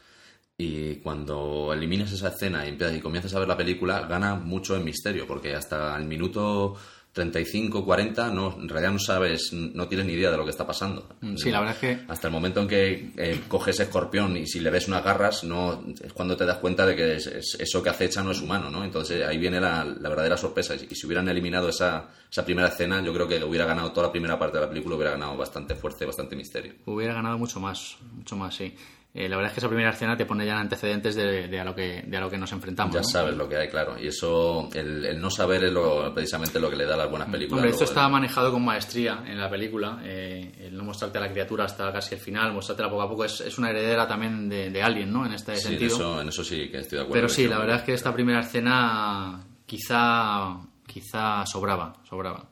Y 0.57 0.95
cuando 0.95 1.71
eliminas 1.71 2.11
esa 2.11 2.27
escena 2.27 2.65
y, 2.65 2.69
empiezas, 2.69 2.97
y 2.97 2.99
comienzas 2.99 3.33
a 3.33 3.39
ver 3.39 3.47
la 3.47 3.55
película, 3.55 4.01
gana 4.01 4.35
mucho 4.35 4.75
en 4.75 4.83
misterio. 4.83 5.25
Porque 5.25 5.55
hasta 5.55 5.95
el 5.97 6.05
minuto 6.05 6.75
35, 7.19 7.83
40, 7.83 8.29
no, 8.31 8.55
en 8.59 8.69
realidad 8.69 8.93
no 8.93 8.99
sabes, 8.99 9.51
no 9.51 9.87
tienes 9.87 10.07
ni 10.07 10.13
idea 10.13 10.31
de 10.31 10.37
lo 10.37 10.45
que 10.45 10.51
está 10.51 10.65
pasando. 10.65 11.07
Mm, 11.21 11.35
Sí, 11.35 11.51
la 11.51 11.59
verdad 11.59 11.75
es 11.75 11.81
que 11.81 12.03
Hasta 12.07 12.27
el 12.27 12.33
momento 12.33 12.61
en 12.61 12.67
que 12.67 13.11
eh, 13.17 13.41
coges 13.47 13.79
escorpión 13.79 14.37
y 14.37 14.47
si 14.47 14.59
le 14.61 14.69
ves 14.69 14.87
unas 14.87 15.03
garras, 15.03 15.43
no 15.43 15.83
es 16.01 16.13
cuando 16.13 16.37
te 16.37 16.45
das 16.45 16.57
cuenta 16.59 16.85
de 16.85 16.95
que 16.95 17.15
es- 17.15 17.27
es- 17.27 17.57
eso 17.59 17.83
que 17.83 17.89
acecha 17.89 18.23
no 18.23 18.31
es 18.31 18.41
humano, 18.41 18.69
¿no? 18.69 18.83
Entonces 18.83 19.25
ahí 19.27 19.37
viene 19.37 19.59
la, 19.59 19.83
la 19.83 20.09
verdadera 20.09 20.37
sorpresa. 20.37 20.75
Y 20.75 20.95
si 20.95 21.05
hubieran 21.05 21.27
eliminado 21.27 21.67
esa, 21.69 22.07
esa 22.31 22.45
primera 22.45 22.69
escena, 22.69 23.01
yo 23.03 23.13
creo 23.13 23.27
que 23.27 23.43
hubiera 23.43 23.65
ganado 23.65 23.91
toda 23.91 24.07
la 24.07 24.11
primera 24.11 24.39
parte 24.39 24.57
de 24.57 24.63
la 24.63 24.69
película, 24.69 24.95
hubiera 24.95 25.11
ganado 25.11 25.35
bastante 25.35 25.75
fuerza 25.75 26.03
y 26.05 26.07
bastante 26.07 26.35
misterio. 26.35 26.73
hubiera 26.85 27.13
ganado 27.13 27.37
mucho 27.37 27.59
más, 27.59 27.97
mucho 28.15 28.35
más, 28.37 28.55
sí. 28.55 28.73
Eh, 29.11 29.27
la 29.27 29.37
verdad 29.37 29.49
es 29.49 29.53
que 29.55 29.59
esa 29.61 29.67
primera 29.69 29.89
escena 29.89 30.15
te 30.15 30.25
pone 30.27 30.45
ya 30.45 30.51
en 30.53 30.59
antecedentes 30.59 31.15
de, 31.15 31.47
de 31.47 31.59
a, 31.59 31.65
lo 31.65 31.73
que, 31.73 32.03
de 32.05 32.15
a 32.17 32.19
lo 32.21 32.29
que 32.29 32.37
nos 32.37 32.51
enfrentamos. 32.51 32.93
Ya 32.93 33.01
¿no? 33.01 33.07
sabes 33.07 33.35
lo 33.35 33.49
que 33.49 33.57
hay, 33.57 33.67
claro. 33.67 33.97
Y 33.99 34.07
eso, 34.07 34.69
el, 34.71 35.03
el 35.03 35.19
no 35.19 35.31
saber 35.31 35.63
es 35.63 35.73
lo, 35.73 36.13
precisamente 36.13 36.59
lo 36.59 36.69
que 36.69 36.75
le 36.75 36.85
da 36.85 36.93
a 36.93 36.97
las 36.97 37.09
buenas 37.09 37.27
películas. 37.27 37.57
Hombre, 37.57 37.71
esto 37.71 37.85
Luego, 37.85 37.91
está 37.99 38.07
manejado 38.07 38.51
con 38.51 38.63
maestría 38.63 39.23
en 39.25 39.39
la 39.39 39.49
película. 39.49 39.99
eh, 40.03 40.53
el 40.67 40.77
no 40.77 40.83
mostrarte 40.83 41.17
a 41.17 41.21
la 41.21 41.31
criatura 41.31 41.65
hasta 41.65 41.91
casi 41.91 42.13
el 42.15 42.21
final, 42.21 42.53
mostrártela 42.53 42.87
poco 42.87 43.01
a 43.01 43.09
poco, 43.09 43.25
es, 43.25 43.41
es 43.41 43.57
una 43.57 43.71
heredera 43.71 44.07
también 44.07 44.47
de, 44.47 44.69
de 44.69 44.83
Alien, 44.83 45.11
¿no? 45.11 45.25
En 45.25 45.33
este 45.33 45.55
sí, 45.55 45.61
en 45.63 45.69
sentido. 45.79 45.95
eso, 45.95 46.21
en 46.21 46.27
eso 46.29 46.43
sí 46.43 46.69
que 46.69 46.77
estoy 46.77 46.97
de 46.99 47.03
acuerdo. 47.05 47.13
Pero 47.13 47.29
sí, 47.29 47.47
la 47.47 47.57
verdad 47.57 47.77
es 47.77 47.81
que 47.83 47.93
esta 47.95 48.13
primera 48.13 48.41
escena 48.41 49.39
quizá, 49.65 50.55
quizá 50.85 51.45
sobraba, 51.47 51.95
sobraba. 52.07 52.47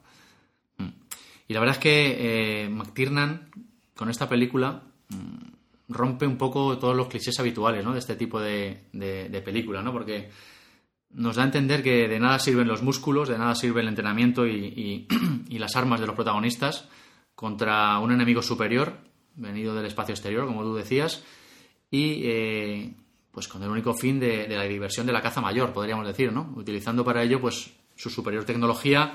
Mm. 0.77 0.87
Y 1.49 1.53
la 1.53 1.59
verdad 1.59 1.75
es 1.75 1.81
que 1.81 2.63
eh, 2.63 2.69
McTiernan, 2.69 3.51
con 3.95 4.09
esta 4.09 4.27
película, 4.27 4.81
mm, 5.09 5.56
rompe 5.89 6.27
un 6.27 6.37
poco 6.37 6.77
todos 6.77 6.95
los 6.95 7.07
clichés 7.07 7.39
habituales 7.39 7.83
¿no? 7.83 7.93
de 7.93 7.99
este 7.99 8.15
tipo 8.15 8.39
de, 8.41 8.83
de, 8.93 9.41
película, 9.41 9.81
¿no? 9.81 9.91
Porque 9.93 10.29
nos 11.11 11.35
da 11.37 11.43
a 11.43 11.45
entender 11.45 11.81
que 11.83 12.07
de 12.07 12.19
nada 12.19 12.39
sirven 12.39 12.67
los 12.67 12.83
músculos, 12.83 13.29
de 13.29 13.37
nada 13.37 13.55
sirve 13.55 13.81
el 13.81 13.87
entrenamiento 13.87 14.45
y, 14.45 14.51
y- 14.55 15.07
y 15.49 15.59
las 15.59 15.75
armas 15.75 15.99
de 16.01 16.07
los 16.07 16.15
protagonistas 16.15 16.89
contra 17.35 17.99
un 17.99 18.11
enemigo 18.11 18.41
superior, 18.41 18.97
venido 19.35 19.75
del 19.75 19.85
espacio 19.85 20.13
exterior, 20.13 20.45
como 20.47 20.63
tú 20.63 20.75
decías, 20.75 21.23
y 21.89 22.21
eh, 22.25 22.93
pues 23.31 23.47
con 23.47 23.63
el 23.63 23.69
único 23.69 23.93
fin 23.93 24.19
de, 24.19 24.47
de 24.47 24.55
la 24.57 24.63
diversión 24.63 25.05
de 25.05 25.13
la 25.13 25.21
caza 25.21 25.39
mayor, 25.39 25.71
podríamos 25.71 26.05
decir, 26.07 26.33
¿no? 26.33 26.51
Utilizando 26.55 27.05
para 27.05 27.23
ello 27.23 27.39
pues 27.39 27.71
su 27.95 28.09
superior 28.09 28.43
tecnología 28.43 29.13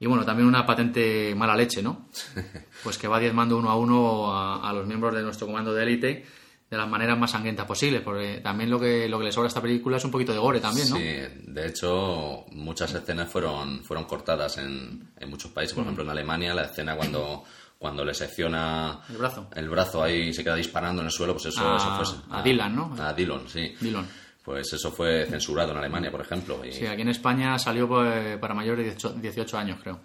y 0.00 0.06
bueno, 0.06 0.24
también 0.24 0.48
una 0.48 0.66
patente 0.66 1.34
mala 1.36 1.54
leche, 1.54 1.82
¿no? 1.82 2.08
Pues 2.82 2.96
que 2.98 3.06
va 3.06 3.20
diezmando 3.20 3.58
uno 3.58 3.70
a 3.70 3.76
uno 3.76 4.32
a, 4.34 4.68
a 4.68 4.72
los 4.72 4.86
miembros 4.86 5.14
de 5.14 5.22
nuestro 5.22 5.46
comando 5.46 5.72
de 5.74 5.82
élite 5.82 6.26
de 6.70 6.76
las 6.76 6.88
maneras 6.88 7.18
más 7.18 7.32
sangrientas 7.32 7.66
posibles, 7.66 8.00
porque 8.00 8.40
también 8.42 8.70
lo 8.70 8.78
que, 8.78 9.08
lo 9.08 9.18
que 9.18 9.24
le 9.24 9.32
sobra 9.32 9.46
a 9.46 9.48
esta 9.48 9.60
película 9.60 9.96
es 9.96 10.04
un 10.04 10.12
poquito 10.12 10.32
de 10.32 10.38
gore 10.38 10.60
también, 10.60 10.88
¿no? 10.88 10.96
Sí, 10.96 11.02
de 11.48 11.66
hecho, 11.66 12.44
muchas 12.52 12.94
escenas 12.94 13.28
fueron, 13.28 13.82
fueron 13.82 14.04
cortadas 14.06 14.56
en, 14.58 15.10
en 15.18 15.28
muchos 15.30 15.50
países. 15.50 15.74
Mm. 15.74 15.76
Por 15.78 15.82
ejemplo, 15.84 16.04
en 16.04 16.10
Alemania, 16.10 16.54
la 16.54 16.62
escena 16.66 16.94
cuando, 16.94 17.42
cuando 17.76 18.04
le 18.04 18.14
secciona 18.14 19.00
El 19.10 19.16
brazo. 19.16 19.48
el 19.56 19.68
brazo 19.68 20.00
ahí 20.02 20.28
y 20.28 20.32
se 20.32 20.44
queda 20.44 20.54
disparando 20.54 21.02
en 21.02 21.06
el 21.06 21.12
suelo, 21.12 21.32
pues 21.34 21.46
eso, 21.46 21.60
A- 21.74 21.76
eso 21.76 22.20
fue. 22.22 22.36
a 22.38 22.40
Dylan, 22.40 22.76
¿no? 22.76 22.94
A 23.02 23.12
Dylan, 23.14 23.48
sí. 23.48 23.74
Dylan. 23.80 24.06
Pues 24.50 24.72
eso 24.72 24.90
fue 24.90 25.26
censurado 25.26 25.70
en 25.70 25.78
Alemania, 25.78 26.10
por 26.10 26.20
ejemplo. 26.22 26.60
Y, 26.64 26.72
Sí, 26.72 26.84
aquí 26.86 27.02
en 27.02 27.08
España 27.08 27.56
salió 27.56 27.86
pues, 27.86 28.36
para 28.38 28.52
mayores 28.52 28.84
de 28.84 28.90
18, 28.92 29.14
18 29.20 29.58
años, 29.58 29.78
creo. 29.80 30.00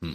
Mm. 0.00 0.12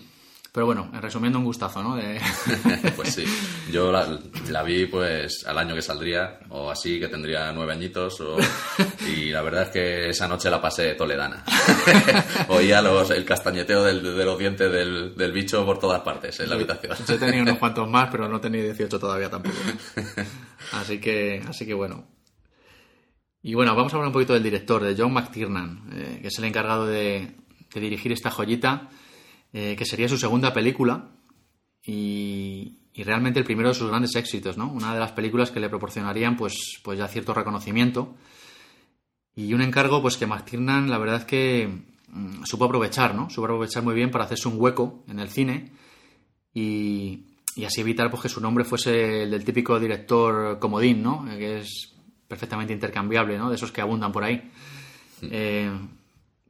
Pero 0.52 0.66
bueno, 0.66 0.90
resumiendo 1.00 1.38
un 1.38 1.46
gustazo, 1.46 1.84
¿no? 1.84 1.96
De- 1.96 2.20
pues 2.96 3.14
sí, 3.14 3.26
yo 3.72 3.92
la, 3.92 4.20
la 4.50 4.64
vi 4.64 4.88
pues 4.88 5.46
al 5.46 5.60
año 5.60 5.76
que 5.76 5.84
saldría, 5.84 6.40
o 6.50 6.72
así, 6.72 7.00
que 7.00 7.08
tendría 7.08 7.52
nueve 7.52 7.74
añitos, 7.74 8.20
o- 8.22 8.38
y 9.08 9.30
la 9.30 9.44
verdad 9.44 9.64
es 9.64 9.70
que 9.70 10.10
esa 10.10 10.28
noche 10.28 10.50
la 10.50 10.60
pasé 10.60 10.96
toledana. 10.96 11.44
Oía 12.50 12.82
los, 12.82 13.12
el 13.12 13.24
castañeteo 13.26 13.84
del- 13.84 14.02
de 14.18 14.26
los 14.26 14.40
dientes 14.40 14.72
del, 14.72 15.16
del 15.16 15.32
bicho 15.32 15.64
por 15.64 15.78
todas 15.78 16.02
partes 16.02 16.40
en 16.40 16.50
la 16.50 16.56
habitación. 16.56 16.98
Yo 17.08 17.14
he 17.14 17.18
tenido 17.20 17.44
unos 17.44 17.58
cuantos 17.60 17.88
más, 17.88 18.10
pero 18.10 18.28
no 18.28 18.42
tenía 18.42 18.64
18 18.64 18.98
todavía 18.98 19.30
tampoco. 19.30 19.56
Así 20.72 21.00
que, 21.00 21.44
así 21.48 21.68
que 21.68 21.76
bueno. 21.76 22.17
Y 23.42 23.54
bueno, 23.54 23.76
vamos 23.76 23.94
a 23.94 23.98
hablar 23.98 24.08
un 24.08 24.14
poquito 24.14 24.34
del 24.34 24.44
director, 24.44 24.84
de 24.84 24.96
John 24.98 25.14
McTiernan, 25.14 25.90
eh, 25.94 26.20
que 26.22 26.28
es 26.28 26.38
el 26.38 26.46
encargado 26.46 26.86
de, 26.88 27.36
dirigir 27.74 28.12
esta 28.12 28.32
joyita, 28.32 28.90
eh, 29.54 29.76
que 29.78 29.86
sería 29.86 30.10
su 30.10 30.18
segunda 30.18 30.52
película 30.52 31.12
y, 31.84 32.80
y 32.98 33.04
realmente 33.04 33.40
el 33.40 33.46
primero 33.46 33.70
de 33.70 33.76
sus 33.76 33.90
grandes 33.90 34.16
éxitos, 34.16 34.58
¿no? 34.58 34.72
Una 34.72 34.94
de 34.94 35.00
las 35.00 35.12
películas 35.12 35.52
que 35.52 35.60
le 35.60 35.70
proporcionarían 35.70 36.36
pues, 36.36 36.80
pues 36.84 36.98
ya 36.98 37.08
cierto 37.08 37.32
reconocimiento 37.34 38.16
y 39.36 39.54
un 39.54 39.62
encargo 39.62 40.02
pues 40.02 40.18
que 40.18 40.26
McTiernan 40.26 40.90
la 40.90 40.98
verdad 40.98 41.18
es 41.18 41.26
que 41.26 41.70
mm, 42.10 42.44
supo 42.44 42.66
aprovechar, 42.66 43.14
¿no? 43.14 43.30
Supo 43.30 43.46
aprovechar 43.46 43.84
muy 43.84 43.94
bien 43.94 44.10
para 44.10 44.26
hacerse 44.26 44.48
un 44.48 44.60
hueco 44.60 45.04
en 45.08 45.20
el 45.20 45.30
cine 45.30 45.72
y, 46.56 47.28
y 47.56 47.66
así 47.66 47.82
evitar 47.82 48.10
pues, 48.10 48.24
que 48.24 48.30
su 48.30 48.42
nombre 48.42 48.66
fuese 48.66 49.22
el 49.24 49.30
del 49.30 49.46
típico 49.46 49.80
director 49.80 50.58
comodín, 50.58 51.04
¿no? 51.04 51.24
Que 51.38 51.60
es 51.60 51.94
perfectamente 52.28 52.74
intercambiable, 52.74 53.38
¿no? 53.38 53.50
De 53.50 53.56
esos 53.56 53.72
que 53.72 53.82
abundan 53.82 54.12
por 54.12 54.24
ahí. 54.24 54.52
Eh, 55.22 55.72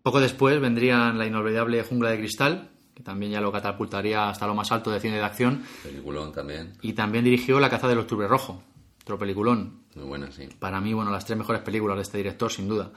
poco 0.02 0.20
después 0.20 0.60
vendrían 0.60 1.18
la 1.18 1.26
inolvidable 1.26 1.84
Jungla 1.84 2.12
de 2.12 2.18
Cristal, 2.18 2.70
que 2.94 3.04
también 3.04 3.32
ya 3.32 3.42
lo 3.42 3.52
catapultaría 3.52 4.30
hasta 4.30 4.48
lo 4.48 4.56
más 4.56 4.72
alto 4.72 4.90
de 4.90 5.00
cine 5.00 5.18
de 5.18 5.24
acción, 5.24 5.64
Peliculón 5.84 6.32
también, 6.32 6.74
y 6.82 6.94
también 6.94 7.24
dirigió 7.24 7.60
La 7.60 7.70
caza 7.70 7.88
del 7.88 8.00
octubre 8.00 8.28
rojo, 8.28 8.64
otro 9.02 9.20
peliculón, 9.20 9.84
muy 9.96 10.06
buena, 10.06 10.32
sí. 10.32 10.50
para 10.60 10.82
mí, 10.82 10.94
bueno, 10.94 11.12
las 11.12 11.26
tres 11.26 11.38
mejores 11.38 11.62
películas 11.62 11.98
de 11.98 12.04
este 12.04 12.18
director, 12.18 12.52
sin 12.52 12.68
duda. 12.68 12.92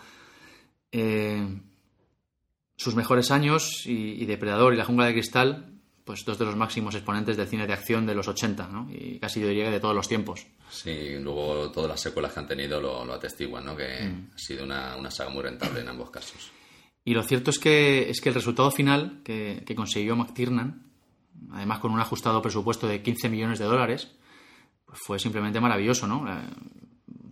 Eh, 0.93 1.47
sus 2.77 2.95
mejores 2.95 3.31
años 3.31 3.83
y, 3.87 4.23
y 4.23 4.25
Depredador 4.25 4.73
y 4.73 4.77
La 4.77 4.85
jungla 4.85 5.07
de 5.07 5.13
cristal, 5.13 5.80
pues 6.05 6.25
dos 6.25 6.39
de 6.39 6.45
los 6.45 6.57
máximos 6.57 6.95
exponentes 6.95 7.37
del 7.37 7.47
cine 7.47 7.67
de 7.67 7.73
acción 7.73 8.07
de 8.07 8.15
los 8.15 8.27
80, 8.27 8.69
¿no? 8.69 8.89
Y 8.91 9.19
casi 9.19 9.41
yo 9.41 9.49
diría 9.49 9.67
que 9.67 9.71
de 9.73 9.81
todos 9.81 9.95
los 9.95 10.09
tiempos. 10.09 10.47
Sí, 10.71 11.19
luego 11.19 11.71
todas 11.71 11.91
las 11.91 12.01
secuelas 12.01 12.33
que 12.33 12.41
han 12.41 12.49
tenido 12.49 12.81
lo, 12.81 13.05
lo 13.05 13.15
atestiguan, 13.15 13.65
¿no? 13.65 13.77
Que 13.77 13.85
ha 14.35 14.39
sido 14.39 14.65
una, 14.65 14.97
una, 14.97 15.11
saga 15.11 15.31
muy 15.31 15.43
rentable 15.43 15.81
en 15.81 15.89
ambos 15.89 16.11
casos. 16.11 16.51
Y 17.05 17.15
lo 17.15 17.23
cierto 17.23 17.51
es 17.51 17.59
que, 17.59 18.11
es 18.11 18.21
que 18.21 18.29
el 18.29 18.35
resultado 18.35 18.71
final 18.71 19.21
que, 19.25 19.63
que 19.67 19.75
consiguió 19.75 20.17
McTiernan, 20.17 20.91
además 21.53 21.79
con 21.81 21.93
un 21.93 22.01
ajustado 22.01 22.43
presupuesto 22.43 22.87
de 22.87 23.03
15 23.03 23.29
millones 23.29 23.59
de 23.59 23.65
dólares, 23.65 24.11
pues 24.85 24.99
fue 25.05 25.19
simplemente 25.19 25.61
maravilloso, 25.61 26.07
¿no? 26.07 26.27
Eh, 26.29 26.43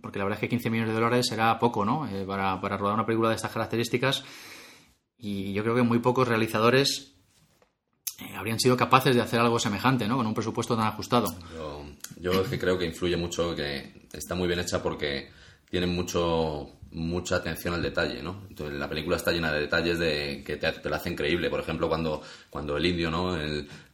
porque 0.01 0.19
la 0.19 0.25
verdad 0.25 0.37
es 0.37 0.41
que 0.41 0.49
15 0.49 0.69
millones 0.69 0.93
de 0.93 0.99
dólares 0.99 1.31
era 1.31 1.59
poco, 1.59 1.85
¿no? 1.85 2.07
Eh, 2.07 2.25
para, 2.25 2.59
para 2.61 2.77
rodar 2.77 2.95
una 2.95 3.05
película 3.05 3.29
de 3.29 3.35
estas 3.35 3.51
características. 3.51 4.23
Y 5.17 5.51
yo 5.53 5.63
creo 5.63 5.75
que 5.75 5.81
muy 5.81 5.99
pocos 5.99 6.27
realizadores 6.27 7.18
eh, 8.19 8.35
habrían 8.35 8.59
sido 8.59 8.75
capaces 8.75 9.15
de 9.15 9.21
hacer 9.21 9.39
algo 9.39 9.59
semejante, 9.59 10.07
¿no? 10.07 10.17
Con 10.17 10.27
un 10.27 10.33
presupuesto 10.33 10.75
tan 10.75 10.87
ajustado. 10.87 11.33
Yo, 12.19 12.43
creo 12.43 12.77
que 12.77 12.85
influye 12.85 13.15
mucho, 13.15 13.55
que 13.55 14.07
está 14.11 14.35
muy 14.35 14.47
bien 14.47 14.59
hecha 14.59 14.81
porque 14.83 15.29
tiene 15.69 15.87
mucho 15.87 16.78
mucha 16.91 17.35
atención 17.35 17.73
al 17.75 17.81
detalle, 17.83 18.21
¿no? 18.23 18.43
Entonces, 18.49 18.79
la 18.79 18.89
película 18.89 19.17
está 19.17 19.31
llena 19.31 19.51
de 19.53 19.59
detalles 19.61 19.99
de 19.99 20.43
que 20.45 20.57
te, 20.57 20.71
te 20.71 20.89
la 20.89 20.95
hace 20.97 21.09
increíble. 21.11 21.49
Por 21.49 21.59
ejemplo, 21.59 21.87
cuando, 21.87 22.21
cuando 22.49 22.77
el 22.77 22.85
indio, 22.85 23.11
¿no? 23.11 23.37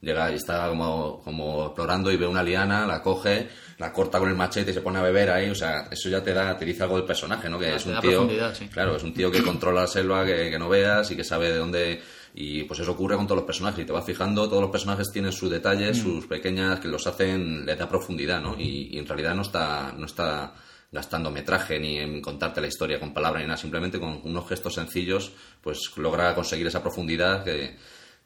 llega 0.02 0.32
y 0.32 0.36
está 0.36 0.70
como, 0.70 1.22
como 1.24 1.66
explorando 1.66 2.12
y 2.12 2.18
ve 2.18 2.26
una 2.28 2.44
liana, 2.44 2.86
la 2.88 3.02
coge, 3.02 3.50
la 3.80 3.92
corta 3.92 4.20
con 4.20 4.30
el 4.30 4.36
machete 4.36 4.72
y 4.72 4.74
se 4.74 4.82
pone 4.82 5.00
a 5.00 5.02
beber 5.02 5.30
ahí. 5.32 5.50
O 5.50 5.56
sea, 5.56 5.88
eso 5.92 6.10
ya 6.10 6.24
te 6.24 6.34
da, 6.34 6.58
te 6.58 6.64
dice 6.66 6.84
algo 6.84 6.96
del 6.98 7.06
personaje, 7.06 7.50
¿no? 7.50 7.60
Que 7.60 7.68
Ah, 7.68 7.76
es 7.76 7.86
un 7.86 8.00
tío, 8.00 8.30
sí. 8.54 8.68
claro, 8.70 8.96
es 8.96 9.04
un 9.04 9.14
tío 9.14 9.30
que 9.32 9.42
controla 9.44 9.82
la 9.82 9.88
selva, 9.88 10.26
que, 10.26 10.50
que 10.50 10.60
no 10.60 10.70
veas 10.70 11.10
y 11.12 11.16
que 11.16 11.24
sabe 11.24 11.52
de 11.52 11.58
dónde 11.58 12.02
y 12.38 12.64
pues 12.64 12.82
eso 12.82 12.92
ocurre 12.92 13.16
con 13.16 13.26
todos 13.28 13.38
los 13.38 13.46
personajes 13.46 13.80
y 13.82 13.86
te 13.86 13.94
vas 13.94 14.04
fijando 14.06 14.50
todos 14.50 14.62
los 14.62 14.70
personajes 14.70 15.10
tienen 15.10 15.32
sus 15.32 15.50
Mm. 15.50 15.54
detalles 15.54 15.98
sus 15.98 16.28
pequeñas 16.28 16.82
que 16.82 16.90
los 16.90 17.08
hacen 17.08 17.66
les 17.66 17.80
da 17.80 17.88
profundidad 17.88 18.42
no 18.42 18.56
y, 18.60 18.90
y 18.92 19.00
en 19.00 19.08
realidad 19.08 19.34
no 19.36 19.42
está 19.44 19.94
no 19.98 20.06
está 20.06 20.54
gastando 20.96 21.30
metraje 21.30 21.80
ni 21.80 21.98
en 22.00 22.22
contarte 22.22 22.60
la 22.62 22.68
historia 22.68 23.00
con 23.00 23.14
palabras 23.14 23.44
ni 23.44 23.48
nada 23.48 23.58
simplemente 23.58 24.00
con 24.00 24.20
unos 24.24 24.48
gestos 24.50 24.74
sencillos 24.74 25.32
pues 25.62 25.92
logra 25.98 26.34
conseguir 26.34 26.66
esa 26.66 26.82
profundidad 26.82 27.44
que, 27.44 27.76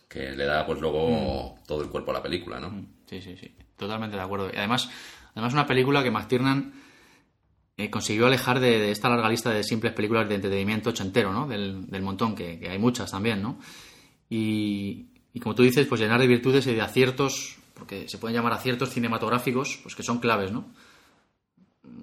que 0.07 0.31
le 0.31 0.45
da 0.45 0.65
pues 0.65 0.79
luego 0.79 1.09
Mm. 1.59 1.67
todo 1.67 1.81
el 1.81 1.89
cuerpo 1.89 2.11
a 2.11 2.13
la 2.13 2.23
película 2.23 2.59
no 2.61 2.85
Sí, 3.09 3.21
sí, 3.21 3.35
sí. 3.35 3.51
Totalmente 3.75 4.15
de 4.17 4.21
acuerdo. 4.21 4.49
Y 4.53 4.57
además, 4.57 4.88
además 5.31 5.53
una 5.53 5.65
película 5.65 6.03
que 6.03 6.11
McTiernan 6.11 6.73
eh, 7.77 7.89
consiguió 7.89 8.27
alejar 8.27 8.59
de, 8.59 8.77
de 8.77 8.91
esta 8.91 9.09
larga 9.09 9.29
lista 9.29 9.49
de 9.51 9.63
simples 9.63 9.93
películas 9.93 10.27
de 10.29 10.35
entretenimiento 10.35 10.89
ochentero, 10.91 11.31
¿no? 11.33 11.47
Del, 11.47 11.88
del 11.88 12.01
montón, 12.03 12.35
que, 12.35 12.59
que 12.59 12.69
hay 12.69 12.77
muchas 12.77 13.09
también, 13.09 13.41
¿no? 13.41 13.57
Y, 14.29 15.07
y 15.33 15.39
como 15.39 15.55
tú 15.55 15.63
dices, 15.63 15.88
pues 15.88 16.01
llenar 16.01 16.19
de 16.19 16.27
virtudes 16.27 16.67
y 16.67 16.73
de 16.73 16.81
aciertos, 16.81 17.57
porque 17.73 18.07
se 18.07 18.17
pueden 18.17 18.35
llamar 18.35 18.53
aciertos 18.53 18.89
cinematográficos, 18.89 19.79
pues 19.81 19.95
que 19.95 20.03
son 20.03 20.19
claves, 20.19 20.51
¿no? 20.51 20.65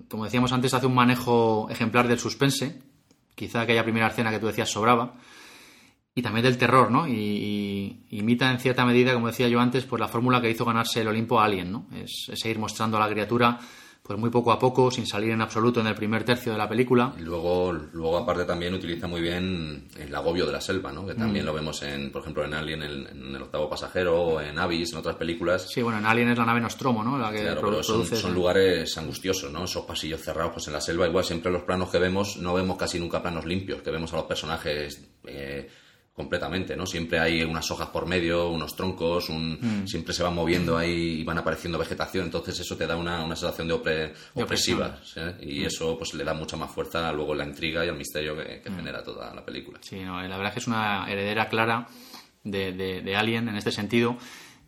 Como 0.08 0.24
decíamos 0.24 0.52
antes, 0.52 0.74
hace 0.74 0.86
un 0.86 0.94
manejo 0.94 1.68
ejemplar 1.70 2.08
del 2.08 2.18
suspense, 2.18 2.80
quizá 3.34 3.62
aquella 3.62 3.84
primera 3.84 4.08
escena 4.08 4.30
que 4.30 4.38
tú 4.38 4.46
decías 4.46 4.70
sobraba, 4.70 5.14
y 6.14 6.22
también 6.22 6.44
del 6.44 6.56
terror, 6.56 6.90
¿no? 6.90 7.06
Y, 7.06 8.06
imita 8.10 8.50
en 8.50 8.58
cierta 8.58 8.86
medida, 8.86 9.12
como 9.12 9.26
decía 9.26 9.48
yo 9.48 9.60
antes, 9.60 9.84
pues 9.84 10.00
la 10.00 10.08
fórmula 10.08 10.40
que 10.40 10.50
hizo 10.50 10.64
ganarse 10.64 11.02
el 11.02 11.08
Olimpo 11.08 11.38
a 11.38 11.44
Alien, 11.44 11.70
¿no? 11.70 11.86
Es, 11.94 12.28
es 12.30 12.44
ir 12.46 12.58
mostrando 12.58 12.96
a 12.96 13.00
la 13.00 13.08
criatura 13.08 13.58
pues 14.06 14.18
muy 14.18 14.30
poco 14.30 14.52
a 14.52 14.58
poco, 14.58 14.90
sin 14.90 15.06
salir 15.06 15.30
en 15.30 15.40
absoluto 15.40 15.80
en 15.80 15.88
el 15.88 15.94
primer 15.94 16.22
tercio 16.24 16.52
de 16.52 16.58
la 16.58 16.68
película. 16.68 17.12
Y 17.18 17.22
luego, 17.22 17.72
luego 17.72 18.18
aparte 18.18 18.44
también 18.44 18.72
utiliza 18.74 19.06
muy 19.08 19.20
bien 19.20 19.88
el 19.98 20.14
agobio 20.14 20.46
de 20.46 20.52
la 20.52 20.60
selva, 20.60 20.92
¿no? 20.92 21.04
Que 21.06 21.14
también 21.14 21.44
Mm. 21.44 21.48
lo 21.48 21.54
vemos 21.54 21.82
en, 21.82 22.12
por 22.12 22.22
ejemplo, 22.22 22.44
en 22.44 22.54
Alien, 22.54 22.82
en, 22.82 23.06
en 23.08 23.34
el 23.34 23.42
octavo 23.42 23.68
pasajero, 23.68 24.20
o 24.22 24.40
en 24.40 24.58
Abyss, 24.58 24.92
en 24.92 24.98
otras 24.98 25.16
películas. 25.16 25.68
Sí, 25.72 25.82
bueno, 25.82 25.98
en 25.98 26.06
Alien 26.06 26.28
es 26.28 26.38
la 26.38 26.44
nave 26.46 26.60
Nostromo, 26.60 27.02
¿no? 27.02 27.18
La 27.18 27.32
que 27.32 27.42
Claro, 27.42 27.60
produ- 27.60 27.70
pero 27.70 27.82
son, 27.82 27.96
produce 27.96 28.16
son 28.16 28.34
lugares 28.34 28.96
angustiosos, 28.96 29.50
¿no? 29.52 29.64
Esos 29.64 29.84
pasillos 29.84 30.20
cerrados 30.20 30.52
pues 30.52 30.66
en 30.68 30.74
la 30.74 30.80
selva. 30.80 31.08
Igual 31.08 31.24
siempre 31.24 31.50
los 31.50 31.62
planos 31.64 31.90
que 31.90 31.98
vemos 31.98 32.36
no 32.36 32.54
vemos 32.54 32.76
casi 32.76 33.00
nunca 33.00 33.20
planos 33.20 33.44
limpios, 33.44 33.82
que 33.82 33.90
vemos 33.90 34.12
a 34.12 34.16
los 34.16 34.26
personajes 34.26 35.04
eh, 35.26 35.68
completamente, 36.16 36.74
¿no? 36.74 36.86
Siempre 36.86 37.20
hay 37.20 37.42
unas 37.42 37.70
hojas 37.70 37.88
por 37.90 38.06
medio, 38.06 38.48
unos 38.48 38.74
troncos, 38.74 39.28
un, 39.28 39.58
Mm. 39.60 39.86
siempre 39.86 40.14
se 40.14 40.22
van 40.22 40.34
moviendo 40.34 40.78
ahí 40.78 41.20
y 41.20 41.24
van 41.24 41.36
apareciendo 41.36 41.78
vegetación, 41.78 42.24
entonces 42.24 42.58
eso 42.58 42.74
te 42.76 42.86
da 42.86 42.96
una, 42.96 43.22
una 43.22 43.36
sensación 43.36 43.68
de, 43.68 43.74
opre- 43.74 44.12
De 44.34 44.42
opresiva, 44.42 44.98
¿sí? 45.04 45.20
Y 45.42 45.64
eso 45.64 45.98
pues 45.98 46.14
le 46.14 46.24
da 46.24 46.32
mucha 46.32 46.56
más 46.56 46.70
fuerza 46.70 47.12
luego 47.12 47.34
a 47.34 47.36
la 47.36 47.44
intriga 47.44 47.84
y 47.84 47.88
al 47.90 47.96
misterio 47.98 48.34
que, 48.34 48.62
que 48.62 48.70
genera 48.70 49.02
toda 49.04 49.34
la 49.34 49.44
película. 49.44 49.78
Sí, 49.82 50.00
no, 50.00 50.20
la 50.22 50.28
verdad 50.38 50.46
es 50.48 50.52
que 50.54 50.60
es 50.60 50.66
una 50.66 51.06
heredera 51.06 51.48
clara 51.50 51.86
de, 52.42 52.72
de- 52.72 53.02
de 53.02 53.16
Alien 53.16 53.48
en 53.50 53.56
este 53.56 53.70
sentido, 53.70 54.16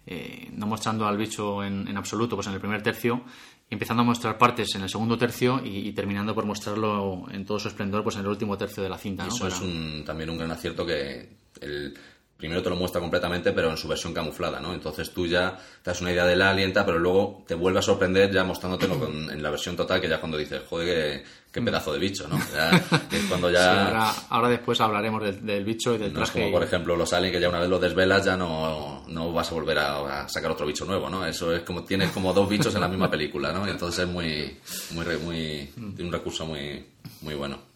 eh, 0.06 0.48
no 0.52 0.66
mostrando 0.66 1.06
al 1.06 1.16
bicho 1.16 1.64
en, 1.64 1.88
en 1.88 1.96
absoluto 1.96 2.34
pues 2.36 2.46
en 2.48 2.52
el 2.54 2.60
primer 2.60 2.82
tercio, 2.82 3.22
empezando 3.70 4.02
a 4.02 4.04
mostrar 4.06 4.38
partes 4.38 4.74
en 4.74 4.82
el 4.82 4.88
segundo 4.88 5.18
tercio 5.18 5.60
y, 5.64 5.88
y 5.88 5.92
terminando 5.92 6.34
por 6.34 6.44
mostrarlo 6.46 7.26
en 7.30 7.44
todo 7.44 7.58
su 7.58 7.68
esplendor 7.68 8.02
pues 8.02 8.16
en 8.16 8.22
el 8.22 8.28
último 8.28 8.56
tercio 8.56 8.82
de 8.82 8.88
la 8.88 8.98
cinta. 8.98 9.26
Eso 9.26 9.40
Para- 9.40 9.54
es 9.54 9.60
un- 9.60 10.02
también 10.06 10.30
un 10.30 10.38
gran 10.38 10.50
acierto 10.50 10.86
que 10.86 11.28
el, 11.60 11.94
primero 12.38 12.62
te 12.62 12.70
lo 12.70 12.76
muestra 12.76 13.00
completamente, 13.00 13.50
pero 13.52 13.68
en 13.70 13.76
su 13.76 13.88
versión 13.88 14.14
camuflada, 14.14 14.60
¿no? 14.60 14.72
Entonces 14.72 15.10
tú 15.10 15.26
ya 15.26 15.58
te 15.82 15.90
das 15.90 16.00
una 16.00 16.12
idea 16.12 16.24
del 16.24 16.40
alien, 16.40 16.72
tal, 16.72 16.86
pero 16.86 16.98
luego 17.00 17.44
te 17.48 17.54
vuelve 17.56 17.80
a 17.80 17.82
sorprender 17.82 18.30
ya 18.32 18.44
mostrándotelo 18.44 18.98
con- 18.98 19.28
en 19.30 19.42
la 19.42 19.50
versión 19.50 19.76
total, 19.76 20.00
que 20.00 20.08
ya 20.08 20.20
cuando 20.20 20.38
dices, 20.38 20.62
joder, 20.70 20.86
qué, 20.86 21.24
qué 21.52 21.60
pedazo 21.62 21.92
de 21.92 21.98
bicho, 21.98 22.28
¿no? 22.28 22.38
Ya, 22.54 22.70
que 23.10 23.16
es 23.18 23.24
cuando 23.24 23.48
Sí, 23.48 23.54
ya... 23.54 23.86
ahora, 23.86 24.12
ahora 24.30 24.48
después 24.50 24.80
hablaremos 24.80 25.20
del, 25.24 25.44
del 25.44 25.64
bicho 25.64 25.94
y 25.94 25.98
del 25.98 26.12
No 26.12 26.22
es 26.22 26.30
como, 26.30 26.50
por 26.52 26.62
ejemplo, 26.62 26.94
los 26.96 27.12
aliens 27.12 27.34
que 27.34 27.40
ya 27.40 27.48
una 27.48 27.58
vez 27.58 27.68
los 27.68 27.80
desvelas 27.80 28.24
ya 28.24 28.36
no, 28.36 29.04
no 29.08 29.32
vas 29.32 29.50
a 29.50 29.54
volver 29.54 29.78
a, 29.78 30.22
a 30.22 30.28
sacar 30.28 30.52
otro 30.52 30.64
bicho 30.64 30.84
nuevo, 30.84 31.10
¿no? 31.10 31.26
Eso 31.26 31.52
es 31.52 31.62
como 31.62 31.82
tienes 31.84 32.12
como 32.12 32.32
dos 32.32 32.48
bichos 32.48 32.72
en 32.76 32.82
la 32.82 32.88
misma 32.88 33.10
película, 33.10 33.52
¿no? 33.52 33.66
Y 33.66 33.70
entonces 33.70 34.04
es 34.04 34.08
muy, 34.08 34.56
muy, 34.92 35.04
muy, 35.24 35.70
tiene 35.96 36.04
un 36.04 36.12
recurso 36.12 36.46
muy, 36.46 36.86
muy 37.22 37.34
bueno. 37.34 37.67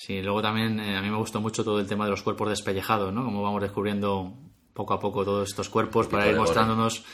Sí, 0.00 0.22
luego 0.22 0.40
también 0.40 0.80
eh, 0.80 0.96
a 0.96 1.02
mí 1.02 1.10
me 1.10 1.18
gustó 1.18 1.42
mucho 1.42 1.62
todo 1.62 1.78
el 1.78 1.86
tema 1.86 2.06
de 2.06 2.10
los 2.10 2.22
cuerpos 2.22 2.48
despellejados, 2.48 3.12
¿no? 3.12 3.22
Como 3.22 3.42
vamos 3.42 3.60
descubriendo 3.60 4.32
poco 4.72 4.94
a 4.94 4.98
poco 4.98 5.26
todos 5.26 5.50
estos 5.50 5.68
cuerpos 5.68 6.06
para 6.06 6.26
ir 6.26 6.36
mostrándonos, 6.36 7.04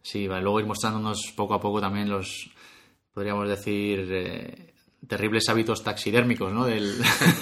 sí, 0.00 0.26
para 0.26 0.40
luego 0.40 0.58
ir 0.58 0.64
mostrándonos 0.64 1.34
poco 1.36 1.52
a 1.52 1.60
poco 1.60 1.82
también 1.82 2.08
los, 2.08 2.50
podríamos 3.12 3.46
decir, 3.46 4.08
eh, 4.10 4.72
terribles 5.06 5.50
hábitos 5.50 5.84
taxidérmicos, 5.84 6.50
¿no? 6.50 6.64
Del, 6.64 6.96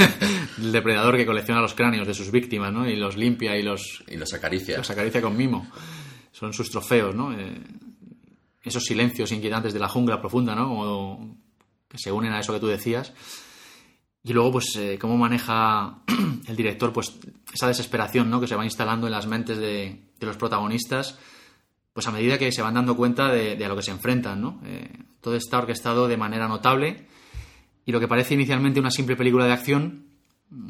del 0.57 0.73
depredador 0.73 1.17
que 1.17 1.27
colecciona 1.27 1.61
los 1.61 1.75
cráneos 1.75 2.09
de 2.09 2.15
sus 2.15 2.33
víctimas, 2.33 2.73
¿no? 2.73 2.91
Y 2.91 2.97
los 2.97 3.17
limpia 3.17 3.57
y 3.57 3.63
los, 3.63 4.03
Y 4.09 4.17
los 4.17 4.35
acaricia. 4.35 4.79
los 4.79 4.91
acaricia 4.91 5.23
con 5.23 5.37
mimo. 5.37 5.71
Son 6.33 6.53
sus 6.53 6.71
trofeos, 6.71 7.15
¿no? 7.15 7.33
Eh, 7.39 7.57
esos 8.65 8.83
silencios 8.83 9.31
inquietantes 9.31 9.73
de 9.73 9.79
la 9.79 9.89
jungla 9.89 10.21
profunda, 10.21 10.57
¿no? 10.57 10.67
Como 10.67 11.37
que 11.89 11.99
se 11.99 12.11
unen 12.11 12.33
a 12.33 12.41
eso 12.41 12.53
que 12.53 12.59
tú 12.59 12.67
decías. 12.67 13.15
Y 14.29 14.35
luego, 14.35 14.53
pues, 14.53 14.77
eh, 14.77 14.99
cómo 15.01 15.17
maneja 15.17 16.01
el 16.47 16.55
director, 16.55 16.93
pues, 16.93 17.19
esa 17.55 17.67
desesperación, 17.67 18.29
¿no? 18.29 18.41
Que 18.43 18.47
se 18.47 18.57
va 18.57 18.65
instalando 18.65 19.07
en 19.07 19.13
las 19.13 19.27
mentes 19.27 19.57
de, 19.57 20.03
los 20.21 20.37
protagonistas, 20.37 21.19
pues 21.95 22.07
a 22.07 22.11
medida 22.13 22.37
que 22.39 22.53
se 22.53 22.61
van 22.61 22.75
dando 22.75 22.95
cuenta 22.95 23.33
de, 23.33 23.65
a 23.65 23.69
lo 23.69 23.75
que 23.77 23.83
se 23.83 23.91
enfrentan, 23.91 24.43
¿no? 24.43 24.61
Eh, 24.67 24.91
todo 25.23 25.35
está 25.35 25.57
orquestado 25.57 26.09
de 26.09 26.19
manera 26.19 26.47
notable 26.47 27.07
y 27.87 27.93
lo 27.93 28.01
que 28.01 28.07
parece 28.07 28.35
inicialmente 28.35 28.81
una 28.81 28.91
simple 28.91 29.17
película 29.17 29.47
de 29.47 29.53
acción, 29.53 30.09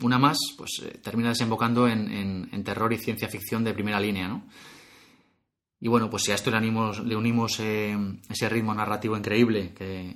una 0.02 0.18
más, 0.18 0.38
pues 0.56 0.80
eh, 0.84 0.96
termina 1.02 1.30
desembocando 1.30 1.88
en, 1.88 2.48
en- 2.52 2.64
terror 2.64 2.92
y 2.92 2.98
ciencia 2.98 3.28
ficción 3.28 3.64
de 3.64 3.74
primera 3.74 3.98
línea, 3.98 4.28
¿no? 4.28 4.44
Y 5.80 5.88
bueno, 5.88 6.08
pues 6.10 6.22
si 6.22 6.30
a 6.30 6.36
esto 6.36 6.50
le, 6.52 6.58
animos- 6.58 7.00
le 7.04 7.16
unimos 7.16 7.58
ese 7.58 8.48
ritmo 8.48 8.72
narrativo 8.72 9.16
increíble 9.16 9.72
que, 9.74 10.14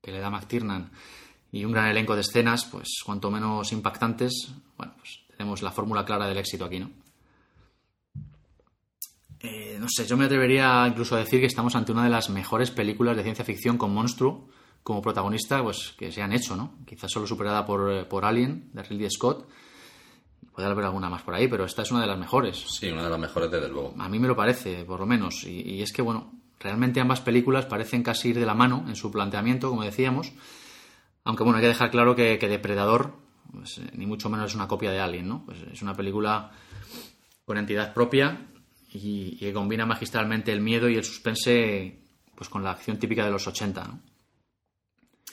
que 0.00 0.12
le 0.12 0.20
da 0.20 0.30
McTiernan 0.30 0.90
y 1.52 1.64
un 1.64 1.72
gran 1.72 1.88
elenco 1.88 2.14
de 2.14 2.20
escenas, 2.20 2.64
pues 2.64 3.02
cuanto 3.04 3.30
menos 3.30 3.72
impactantes, 3.72 4.52
bueno, 4.76 4.94
pues 4.98 5.20
tenemos 5.36 5.62
la 5.62 5.72
fórmula 5.72 6.04
clara 6.04 6.26
del 6.26 6.38
éxito 6.38 6.64
aquí, 6.64 6.78
¿no? 6.78 6.90
Eh, 9.40 9.78
no 9.80 9.88
sé, 9.88 10.06
yo 10.06 10.16
me 10.16 10.26
atrevería 10.26 10.86
incluso 10.86 11.16
a 11.16 11.18
decir 11.18 11.40
que 11.40 11.46
estamos 11.46 11.74
ante 11.74 11.92
una 11.92 12.04
de 12.04 12.10
las 12.10 12.28
mejores 12.28 12.70
películas 12.70 13.16
de 13.16 13.22
ciencia 13.22 13.44
ficción 13.44 13.78
con 13.78 13.92
monstruo 13.92 14.48
como 14.82 15.00
protagonista, 15.00 15.62
pues 15.62 15.94
que 15.98 16.12
se 16.12 16.22
han 16.22 16.32
hecho, 16.32 16.56
¿no? 16.56 16.74
Quizás 16.86 17.10
solo 17.10 17.26
superada 17.26 17.64
por, 17.64 17.90
eh, 17.90 18.04
por 18.04 18.24
Alien, 18.24 18.70
de 18.72 18.82
Ridley 18.82 19.10
Scott. 19.10 19.48
Puede 20.54 20.68
haber 20.68 20.84
alguna 20.84 21.08
más 21.08 21.22
por 21.22 21.34
ahí, 21.34 21.48
pero 21.48 21.64
esta 21.64 21.82
es 21.82 21.90
una 21.90 22.02
de 22.02 22.06
las 22.06 22.18
mejores. 22.18 22.58
Sí, 22.58 22.90
una 22.90 23.04
de 23.04 23.10
las 23.10 23.18
mejores 23.18 23.50
desde 23.50 23.68
luego. 23.68 23.94
A 23.98 24.08
mí 24.08 24.18
me 24.18 24.28
lo 24.28 24.36
parece, 24.36 24.84
por 24.84 25.00
lo 25.00 25.06
menos. 25.06 25.44
Y, 25.44 25.62
y 25.62 25.82
es 25.82 25.92
que, 25.92 26.02
bueno, 26.02 26.32
realmente 26.58 27.00
ambas 27.00 27.20
películas 27.20 27.66
parecen 27.66 28.02
casi 28.02 28.30
ir 28.30 28.38
de 28.38 28.46
la 28.46 28.54
mano 28.54 28.84
en 28.88 28.96
su 28.96 29.10
planteamiento, 29.10 29.70
como 29.70 29.84
decíamos. 29.84 30.32
Aunque, 31.24 31.42
bueno, 31.42 31.58
hay 31.58 31.62
que 31.62 31.68
dejar 31.68 31.90
claro 31.90 32.14
que, 32.14 32.38
que 32.38 32.48
Depredador, 32.48 33.14
pues, 33.52 33.78
eh, 33.78 33.90
ni 33.94 34.06
mucho 34.06 34.28
menos 34.28 34.50
es 34.50 34.54
una 34.54 34.68
copia 34.68 34.90
de 34.90 35.00
Alien, 35.00 35.28
¿no? 35.28 35.44
Pues 35.44 35.58
es 35.72 35.82
una 35.82 35.94
película 35.94 36.50
con 37.44 37.58
entidad 37.58 37.92
propia 37.92 38.46
y, 38.92 39.34
y 39.34 39.38
que 39.38 39.52
combina 39.52 39.86
magistralmente 39.86 40.52
el 40.52 40.60
miedo 40.60 40.88
y 40.88 40.96
el 40.96 41.04
suspense 41.04 42.00
pues 42.34 42.48
con 42.48 42.64
la 42.64 42.70
acción 42.70 42.98
típica 42.98 43.24
de 43.24 43.30
los 43.30 43.46
80, 43.46 43.84
¿no? 43.84 44.00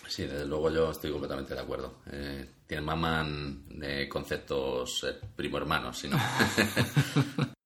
Sí, 0.07 0.23
desde 0.23 0.45
luego 0.45 0.71
yo 0.71 0.91
estoy 0.91 1.11
completamente 1.11 1.53
de 1.53 1.59
acuerdo. 1.61 1.99
Eh, 2.11 2.49
tiene 2.65 2.81
maman 2.81 3.67
de 3.79 4.07
conceptos 4.07 5.05
eh, 5.07 5.19
primo 5.35 5.57
hermanos, 5.57 5.97
sino. 5.97 6.17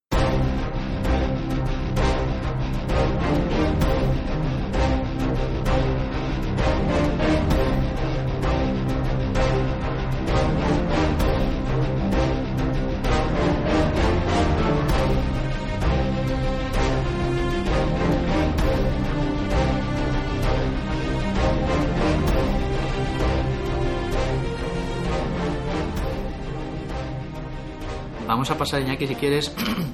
vamos 28.51 28.69
a 28.69 28.71
pasar, 28.71 28.81
Iñaki, 28.81 29.07
si 29.07 29.15
quieres, 29.15 29.53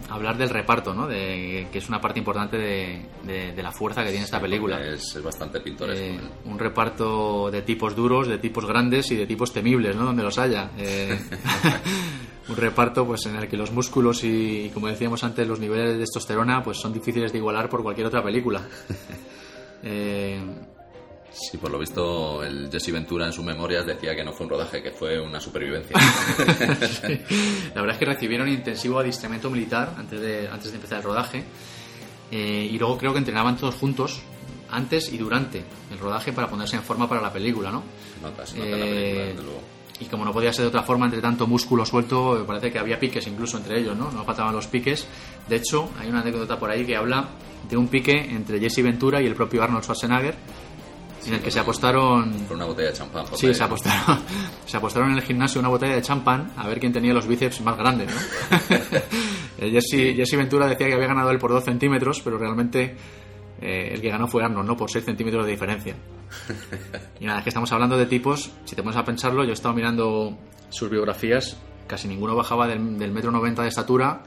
a 0.09 0.13
hablar 0.15 0.37
del 0.37 0.49
reparto, 0.49 0.93
¿no? 0.93 1.07
De, 1.07 1.67
que 1.71 1.77
es 1.77 1.87
una 1.89 2.01
parte 2.01 2.19
importante 2.19 2.57
de, 2.57 3.01
de- 3.25 3.51
de 3.53 3.63
la 3.63 3.71
fuerza 3.71 4.03
que 4.03 4.09
tiene 4.09 4.25
esta 4.25 4.39
película. 4.41 4.79
Es, 4.85 5.15
es 5.15 5.21
bastante 5.23 5.59
pintoresco. 5.59 6.03
Eh, 6.03 6.19
un 6.45 6.57
reparto 6.57 7.51
de 7.51 7.61
tipos 7.61 7.95
duros, 7.95 8.27
de 8.27 8.37
tipos 8.39 8.65
grandes 8.65 9.11
y 9.11 9.15
de 9.15 9.27
tipos 9.27 9.53
temibles, 9.53 9.95
¿no? 9.95 10.05
Donde 10.05 10.23
los 10.23 10.37
haya. 10.39 10.71
Eh, 10.77 11.19
un 12.49 12.55
reparto 12.55 13.05
pues 13.05 13.25
en 13.27 13.35
el 13.35 13.47
que 13.47 13.57
los 13.57 13.71
músculos 13.71 14.23
y, 14.23 14.65
y, 14.65 14.69
como 14.69 14.87
decíamos 14.87 15.23
antes, 15.23 15.47
los 15.47 15.59
niveles 15.59 15.93
de 15.93 15.99
testosterona 15.99 16.63
pues 16.63 16.77
son 16.77 16.93
difíciles 16.93 17.31
de 17.31 17.37
igualar 17.37 17.69
por 17.69 17.83
cualquier 17.83 18.07
otra 18.07 18.23
película. 18.23 18.61
Eh, 19.83 20.39
Sí, 21.31 21.57
por 21.57 21.69
lo 21.69 21.77
visto, 21.77 22.43
el 22.43 22.69
Jesse 22.71 22.91
Ventura 22.91 23.27
en 23.27 23.33
sus 23.33 23.45
memorias 23.45 23.85
decía 23.85 24.15
que 24.15 24.23
no 24.23 24.31
fue 24.33 24.45
un 24.45 24.51
rodaje, 24.51 24.81
que 24.81 24.91
fue 24.91 25.19
una 25.19 25.39
supervivencia. 25.39 25.95
La 27.75 27.81
verdad 27.81 27.91
es 27.91 27.97
que 27.97 28.05
recibieron 28.05 28.47
intensivo 28.49 28.99
adiestramiento 28.99 29.49
militar 29.49 29.93
antes 29.97 30.19
de, 30.19 30.47
antes 30.47 30.71
de 30.71 30.75
empezar 30.77 30.97
el 30.99 31.03
rodaje 31.03 31.43
eh, 32.31 32.67
y 32.71 32.77
luego 32.79 32.97
creo 32.97 33.11
que 33.13 33.19
entrenaban 33.19 33.55
todos 33.57 33.75
juntos 33.75 34.21
antes 34.71 35.13
y 35.13 35.17
durante 35.17 35.63
el 35.91 35.99
rodaje 35.99 36.33
para 36.33 36.47
ponerse 36.49 36.75
en 36.75 36.83
forma 36.83 37.07
para 37.07 37.21
la 37.21 37.31
película, 37.31 37.71
¿no? 37.71 37.83
Se 38.15 38.21
nota, 38.21 38.45
se 38.45 38.57
nota 38.57 38.69
en 38.71 38.79
la 38.79 38.85
película, 38.85 39.23
Eh, 39.23 39.27
desde 39.27 39.43
luego. 39.43 39.61
y 39.99 40.05
como 40.05 40.25
no 40.25 40.33
podía 40.33 40.51
ser 40.51 40.63
de 40.63 40.69
otra 40.69 40.83
forma, 40.83 41.05
entre 41.05 41.21
tanto 41.21 41.45
músculo 41.47 41.85
suelto, 41.85 42.35
me 42.39 42.45
parece 42.45 42.71
que 42.71 42.79
había 42.79 42.99
piques 42.99 43.25
incluso 43.27 43.57
entre 43.57 43.79
ellos, 43.79 43.95
¿no? 43.95 44.11
No 44.11 44.23
faltaban 44.25 44.53
los 44.55 44.67
piques. 44.67 45.07
De 45.47 45.55
hecho, 45.57 45.89
hay 45.99 46.09
una 46.09 46.21
anécdota 46.21 46.57
por 46.59 46.69
ahí 46.71 46.85
que 46.85 46.95
habla 46.97 47.29
de 47.69 47.77
un 47.77 47.87
pique 47.87 48.11
entre 48.17 48.59
Jesse 48.59 48.81
Ventura 48.83 49.21
y 49.21 49.25
el 49.27 49.35
propio 49.35 49.63
Arnold 49.63 49.83
Schwarzenegger, 49.83 50.35
en 51.27 51.33
el 51.35 51.41
que 51.41 51.51
se 51.51 51.59
apostaron 51.59 52.31
Con 52.45 52.57
una 52.57 52.65
botella 52.65 52.89
de 52.89 52.93
champán. 52.93 53.25
por 53.25 53.37
Sí, 53.37 53.53
se 53.53 53.63
apostaron, 53.63 54.19
se 54.65 54.77
apostaron 54.77 55.11
en 55.11 55.17
el 55.17 55.23
gimnasio 55.23 55.59
una 55.59 55.69
botella 55.69 55.95
de 55.95 56.01
champán 56.01 56.51
a 56.55 56.67
ver 56.67 56.79
quién 56.79 56.93
tenía 56.93 57.13
los 57.13 57.27
bíceps 57.27 57.61
más 57.61 57.77
grandes, 57.77 58.09
¿no? 58.13 58.67
El 59.57 59.71
Jesse, 59.71 60.15
Jesse 60.15 60.37
Ventura 60.37 60.67
decía 60.67 60.87
que 60.87 60.93
había 60.93 61.07
ganado 61.07 61.31
él 61.31 61.39
por 61.39 61.51
2 61.51 61.63
centímetros, 61.63 62.21
pero 62.23 62.37
realmente 62.37 62.95
eh, 63.59 63.89
el 63.91 64.01
que 64.01 64.09
ganó 64.09 64.27
fue 64.27 64.43
Arnold, 64.43 64.67
¿no? 64.67 64.77
Por 64.77 64.91
6 64.91 65.03
centímetros 65.03 65.45
de 65.45 65.51
diferencia. 65.51 65.95
Y 67.19 67.25
nada, 67.25 67.39
es 67.39 67.43
que 67.43 67.49
estamos 67.49 67.71
hablando 67.71 67.97
de 67.97 68.05
tipos, 68.05 68.51
si 68.65 68.75
te 68.75 68.83
pones 68.83 68.97
a 68.97 69.03
pensarlo, 69.03 69.43
yo 69.43 69.49
he 69.49 69.53
estado 69.53 69.73
mirando 69.73 70.37
sus 70.69 70.87
biografías, 70.89 71.57
casi 71.87 72.07
ninguno 72.07 72.35
bajaba 72.35 72.67
del, 72.67 72.99
del 72.99 73.11
metro 73.11 73.31
noventa 73.31 73.63
de 73.63 73.69
estatura 73.69 74.21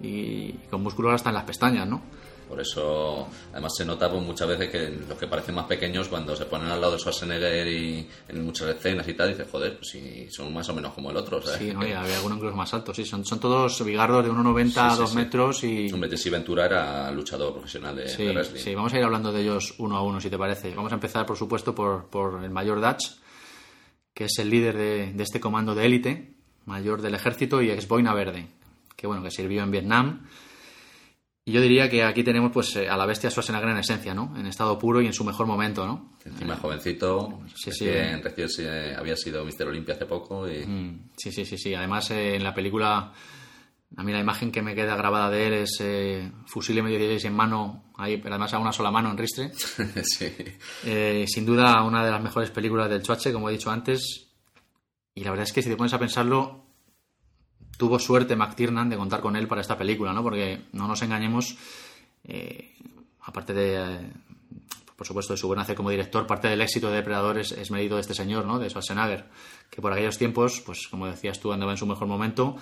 y 0.00 0.52
con 0.68 0.82
músculos 0.82 1.14
hasta 1.14 1.28
en 1.30 1.34
las 1.36 1.44
pestañas, 1.44 1.86
¿no? 1.86 2.02
Por 2.48 2.60
eso, 2.60 3.28
además 3.52 3.72
se 3.76 3.84
nota 3.84 4.10
pues, 4.10 4.22
muchas 4.22 4.48
veces 4.48 4.70
que 4.70 4.88
los 5.06 5.18
que 5.18 5.26
parecen 5.26 5.54
más 5.54 5.66
pequeños, 5.66 6.08
cuando 6.08 6.34
se 6.34 6.46
ponen 6.46 6.68
al 6.68 6.80
lado 6.80 6.94
de 6.94 6.98
Schwarzenegger 6.98 7.66
y 7.68 8.08
en 8.28 8.44
muchas 8.44 8.68
escenas 8.68 9.06
y 9.06 9.14
tal, 9.14 9.28
dices, 9.28 9.46
joder, 9.50 9.76
pues 9.76 9.88
si 9.90 10.30
son 10.30 10.52
más 10.54 10.68
o 10.70 10.74
menos 10.74 10.94
como 10.94 11.10
el 11.10 11.16
otro. 11.18 11.42
¿sabes? 11.42 11.58
Sí, 11.58 11.72
¿no? 11.72 11.86
Y 11.86 11.92
había 11.92 12.16
algunos 12.16 12.38
incluso 12.38 12.56
más 12.56 12.72
altos, 12.72 12.96
sí, 12.96 13.04
son, 13.04 13.24
son 13.24 13.38
todos 13.38 13.84
bigardos 13.84 14.24
de 14.24 14.30
1,90 14.32 14.76
a 14.78 14.90
Sí, 14.90 14.96
sí, 14.96 15.00
2 15.02 15.10
sí. 15.10 15.16
metros 15.16 15.64
y... 15.64 15.92
Hombre, 15.92 16.08
Jesse 16.10 16.30
Ventura 16.30 16.64
era 16.66 17.10
luchador 17.12 17.52
profesional 17.52 17.94
de, 17.96 18.04
de 18.04 18.32
wrestling. 18.32 18.60
sí, 18.60 18.74
vamos 18.74 18.92
a 18.94 18.98
ir 18.98 19.04
hablando 19.04 19.30
de 19.30 19.42
ellos 19.42 19.74
uno 19.78 19.96
a 19.96 20.02
uno, 20.02 20.20
si 20.20 20.30
te 20.30 20.38
parece. 20.38 20.74
Vamos 20.74 20.92
a 20.92 20.94
empezar, 20.94 21.26
por 21.26 21.36
supuesto, 21.36 21.74
por, 21.74 22.06
por 22.06 22.42
el 22.42 22.50
mayor 22.50 22.80
Dutch, 22.80 23.10
que 24.14 24.24
es 24.24 24.38
el 24.38 24.50
líder 24.50 24.76
de, 24.76 25.12
de 25.12 25.22
este 25.22 25.38
comando 25.38 25.74
de 25.74 25.84
élite, 25.86 26.34
mayor 26.64 27.02
del 27.02 27.14
ejército 27.14 27.62
y 27.62 27.70
ex 27.70 27.86
boina 27.86 28.12
verde, 28.14 28.46
que 28.96 29.06
bueno, 29.06 29.22
que 29.22 29.30
sirvió 29.30 29.62
en 29.62 29.70
Vietnam. 29.70 30.26
Y 31.48 31.52
yo 31.52 31.62
diría 31.62 31.88
que 31.88 32.04
aquí 32.04 32.22
tenemos 32.22 32.52
pues 32.52 32.76
eh, 32.76 32.90
a 32.90 32.96
la 32.98 33.06
bestia 33.06 33.30
Schwarzenegger 33.30 33.70
en 33.70 33.78
esencia, 33.78 34.12
¿no? 34.12 34.34
En 34.38 34.46
estado 34.46 34.78
puro 34.78 35.00
y 35.00 35.06
en 35.06 35.14
su 35.14 35.24
mejor 35.24 35.46
momento, 35.46 35.86
¿no? 35.86 36.10
Encima 36.22 36.56
jovencito, 36.56 37.40
Sí, 37.54 37.70
es 37.70 37.78
sí. 37.78 37.88
en 37.88 38.22
recién 38.22 38.94
había 38.98 39.16
sido 39.16 39.46
Mister 39.46 39.66
Olimpia 39.66 39.94
hace 39.94 40.04
poco 40.04 40.46
y 40.46 40.66
Mm, 40.66 41.08
Sí, 41.16 41.32
sí, 41.32 41.46
sí, 41.46 41.56
sí. 41.56 41.72
Además, 41.74 42.10
eh, 42.10 42.34
en 42.36 42.44
la 42.44 42.52
película, 42.52 43.14
a 43.96 44.02
mí 44.04 44.12
la 44.12 44.20
imagen 44.20 44.52
que 44.52 44.60
me 44.60 44.74
queda 44.74 44.94
grabada 44.94 45.30
de 45.30 45.46
él 45.46 45.52
es 45.54 45.78
eh, 45.80 46.30
fusil 46.44 46.76
M16 46.80 47.24
en 47.24 47.34
mano, 47.34 47.84
ahí, 47.96 48.18
pero 48.18 48.34
además 48.34 48.52
a 48.52 48.58
una 48.58 48.72
sola 48.72 48.90
mano 48.90 49.10
en 49.10 49.16
ristre. 49.16 49.50
sí. 50.04 50.30
Eh, 50.84 51.24
sin 51.26 51.46
duda, 51.46 51.82
una 51.82 52.04
de 52.04 52.10
las 52.10 52.22
mejores 52.22 52.50
películas 52.50 52.90
del 52.90 53.02
Chuache, 53.02 53.32
como 53.32 53.48
he 53.48 53.52
dicho 53.52 53.70
antes. 53.70 54.28
Y 55.14 55.24
la 55.24 55.30
verdad 55.30 55.44
es 55.46 55.54
que 55.54 55.62
si 55.62 55.70
te 55.70 55.76
pones 55.76 55.94
a 55.94 55.98
pensarlo, 55.98 56.66
tuvo 57.78 57.98
suerte 57.98 58.36
McTiernan 58.36 58.90
de 58.90 58.96
contar 58.98 59.20
con 59.22 59.36
él 59.36 59.48
para 59.48 59.62
esta 59.62 59.78
película, 59.78 60.12
¿no? 60.12 60.22
Porque 60.22 60.64
no 60.72 60.86
nos 60.86 61.00
engañemos, 61.00 61.56
eh, 62.24 62.74
aparte 63.22 63.54
de, 63.54 64.10
por 64.96 65.06
supuesto, 65.06 65.32
de 65.32 65.38
su 65.38 65.46
buen 65.46 65.60
hacer 65.60 65.76
como 65.76 65.88
director, 65.90 66.26
parte 66.26 66.48
del 66.48 66.60
éxito 66.60 66.90
de 66.90 66.96
Depredador 66.96 67.38
es, 67.38 67.52
es 67.52 67.70
mérito 67.70 67.94
de 67.94 68.02
este 68.02 68.14
señor, 68.14 68.44
¿no? 68.44 68.58
De 68.58 68.68
Schwarzenegger, 68.68 69.24
que 69.70 69.80
por 69.80 69.92
aquellos 69.92 70.18
tiempos, 70.18 70.60
pues 70.66 70.88
como 70.88 71.06
decías 71.06 71.40
tú, 71.40 71.52
andaba 71.52 71.72
en 71.72 71.78
su 71.78 71.86
mejor 71.86 72.06
momento 72.08 72.56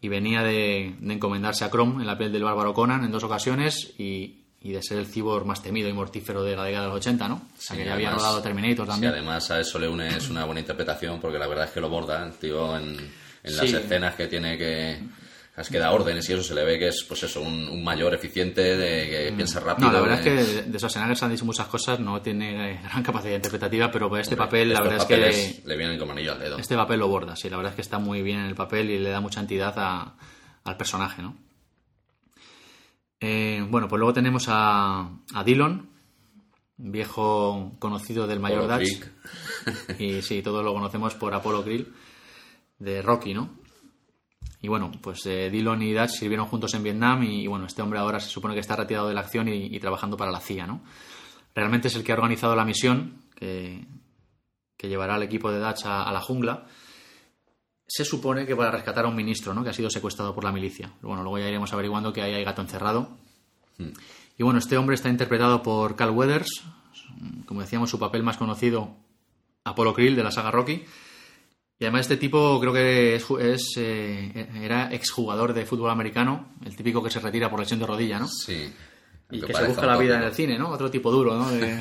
y 0.00 0.08
venía 0.08 0.42
de, 0.42 0.94
de 1.00 1.14
encomendarse 1.14 1.64
a 1.64 1.70
Chrome 1.70 2.02
en 2.02 2.06
la 2.06 2.18
piel 2.18 2.32
del 2.32 2.44
bárbaro 2.44 2.74
Conan 2.74 3.04
en 3.04 3.10
dos 3.12 3.22
ocasiones 3.24 3.94
y, 3.98 4.42
y 4.60 4.72
de 4.72 4.82
ser 4.82 4.98
el 4.98 5.06
cyborg 5.06 5.46
más 5.46 5.62
temido 5.62 5.88
y 5.88 5.92
mortífero 5.92 6.42
de 6.42 6.56
la 6.56 6.64
década 6.64 6.84
de 6.86 6.88
los 6.90 6.96
80, 6.98 7.28
¿no? 7.28 7.34
O 7.36 7.40
sea, 7.60 7.76
Sí, 7.76 7.82
que 7.82 7.84
ya 7.88 7.94
había 7.94 8.10
rodado 8.10 8.42
Terminator 8.42 8.84
Sí, 8.86 8.90
también. 8.90 9.12
además 9.12 9.50
a 9.52 9.60
eso 9.60 9.78
le 9.78 9.88
unes 9.88 10.28
una 10.28 10.44
buena 10.44 10.60
interpretación 10.60 11.20
porque 11.20 11.38
la 11.38 11.46
verdad 11.46 11.66
es 11.66 11.70
que 11.70 11.80
lo 11.80 11.88
borda 11.88 12.26
el 12.26 12.32
tío 12.34 12.76
en, 12.76 12.96
en 13.46 13.56
las 13.56 13.72
escenas 13.72 14.14
que 14.14 14.26
tiene 14.26 14.58
que 14.58 14.98
es 15.56 15.70
que 15.70 15.78
da 15.78 15.90
órdenes 15.92 16.28
y 16.28 16.34
eso 16.34 16.42
se 16.42 16.54
le 16.54 16.64
ve 16.64 16.78
que 16.78 16.88
es 16.88 17.02
pues 17.08 17.22
eso 17.22 17.40
un, 17.40 17.66
un 17.68 17.82
mayor 17.82 18.12
eficiente 18.12 18.60
de 18.76 19.08
que 19.08 19.32
piensa 19.34 19.58
rápido 19.60 19.88
Mm. 19.88 19.92
No, 19.92 19.98
la 19.98 20.00
verdad 20.06 20.26
es 20.26 20.46
que 20.46 20.62
de- 20.64 20.78
Schwarzenegger 20.78 21.16
se 21.16 21.24
han 21.24 21.30
dicho 21.30 21.44
muchas 21.46 21.66
cosas, 21.68 21.98
no 21.98 22.20
tiene 22.20 22.78
gran 22.84 23.02
capacidad 23.02 23.36
interpretativa, 23.36 23.90
pero 23.90 24.10
para 24.10 24.20
este 24.20 24.34
Hombre, 24.34 24.46
papel, 24.46 24.72
la 24.74 24.80
verdad 24.82 24.98
es 24.98 25.04
que 25.06 25.62
le 25.66 25.76
vienen 25.78 25.98
como 25.98 26.12
anillo 26.12 26.32
al 26.32 26.40
dedo 26.40 26.58
este 26.58 26.76
papel 26.76 26.98
lo 27.00 27.08
borda, 27.08 27.36
sí, 27.36 27.48
la 27.48 27.56
verdad 27.56 27.72
es 27.72 27.76
que 27.76 27.80
está 27.82 27.98
muy 27.98 28.20
bien 28.20 28.40
en 28.40 28.44
el 28.46 28.54
papel 28.54 28.90
y 28.90 28.98
le 28.98 29.08
da 29.08 29.20
mucha 29.20 29.40
entidad 29.40 29.72
a- 29.78 30.14
al 30.64 30.76
personaje, 30.76 31.22
¿no? 31.22 31.38
Eh, 33.20 33.64
bueno, 33.70 33.88
pues 33.88 33.98
luego 33.98 34.12
tenemos 34.12 34.44
a, 34.48 35.08
a 35.34 35.44
Dillon, 35.44 35.88
viejo 36.76 37.72
conocido 37.78 38.26
del 38.26 38.40
mayor 38.40 38.70
Apollo 38.70 38.78
Dutch. 38.90 39.98
Y 40.00 40.20
sí, 40.22 40.42
todos 40.42 40.62
lo 40.62 40.74
conocemos 40.74 41.14
por 41.14 41.32
Apollo 41.34 41.62
Grill, 41.62 41.92
de 42.78 43.02
Rocky, 43.02 43.34
¿no? 43.34 43.50
Y 44.60 44.68
bueno, 44.68 44.90
pues 45.00 45.24
eh, 45.26 45.50
Dillon 45.50 45.82
y 45.82 45.92
Dutch 45.92 46.10
sirvieron 46.10 46.46
juntos 46.46 46.74
en 46.74 46.82
Vietnam 46.82 47.22
y, 47.22 47.42
y, 47.42 47.46
bueno, 47.46 47.66
este 47.66 47.82
hombre 47.82 47.98
ahora 47.98 48.20
se 48.20 48.28
supone 48.28 48.54
que 48.54 48.60
está 48.60 48.74
retirado 48.74 49.08
de 49.08 49.14
la 49.14 49.20
acción 49.20 49.48
y, 49.48 49.66
y 49.66 49.80
trabajando 49.80 50.16
para 50.16 50.30
la 50.30 50.40
CIA, 50.40 50.66
¿no? 50.66 50.82
Realmente 51.54 51.88
es 51.88 51.96
el 51.96 52.04
que 52.04 52.12
ha 52.12 52.16
organizado 52.16 52.54
la 52.56 52.64
misión 52.64 53.22
que, 53.34 53.86
que 54.76 54.88
llevará 54.88 55.14
al 55.14 55.22
equipo 55.22 55.50
de 55.50 55.60
Dutch 55.60 55.84
a, 55.86 56.02
a 56.02 56.12
la 56.12 56.20
jungla. 56.20 56.66
Se 57.86 58.04
supone 58.04 58.46
que 58.46 58.56
para 58.56 58.70
rescatar 58.72 59.04
a 59.04 59.08
un 59.08 59.14
ministro, 59.14 59.54
¿no? 59.54 59.62
Que 59.62 59.70
ha 59.70 59.74
sido 59.74 59.90
secuestrado 59.90 60.34
por 60.34 60.44
la 60.44 60.52
milicia. 60.52 60.92
Bueno, 61.02 61.22
luego 61.22 61.38
ya 61.38 61.48
iremos 61.48 61.72
averiguando 61.72 62.12
que 62.12 62.22
ahí 62.22 62.34
hay 62.34 62.44
gato 62.44 62.62
encerrado. 62.62 63.16
Y 64.38 64.42
bueno, 64.42 64.58
este 64.58 64.76
hombre 64.76 64.94
está 64.94 65.08
interpretado 65.08 65.62
por 65.62 65.96
Cal 65.96 66.10
Weathers, 66.10 66.64
como 67.46 67.60
decíamos, 67.60 67.90
su 67.90 67.98
papel 67.98 68.22
más 68.22 68.36
conocido, 68.36 68.96
Apollo 69.64 69.94
Krill 69.94 70.16
de 70.16 70.24
la 70.24 70.30
saga 70.30 70.50
Rocky. 70.50 70.84
Y 71.78 71.84
además 71.84 72.02
este 72.02 72.16
tipo 72.16 72.58
creo 72.60 72.72
que 72.72 73.16
es, 73.16 73.74
eh, 73.76 74.48
era 74.62 74.92
exjugador 74.94 75.52
de 75.52 75.66
fútbol 75.66 75.90
americano, 75.90 76.54
el 76.64 76.74
típico 76.74 77.02
que 77.02 77.10
se 77.10 77.20
retira 77.20 77.50
por 77.50 77.60
lesión 77.60 77.78
de 77.80 77.86
rodilla, 77.86 78.18
¿no? 78.18 78.28
sí 78.28 78.72
Y 79.30 79.40
que 79.42 79.52
se 79.52 79.64
busca 79.64 79.84
la 79.86 79.98
vida 79.98 80.16
en 80.16 80.22
el 80.22 80.32
cine, 80.34 80.58
¿no? 80.58 80.70
Otro 80.70 80.90
tipo 80.90 81.10
duro, 81.10 81.34
¿no? 81.34 81.50
De- 81.50 81.78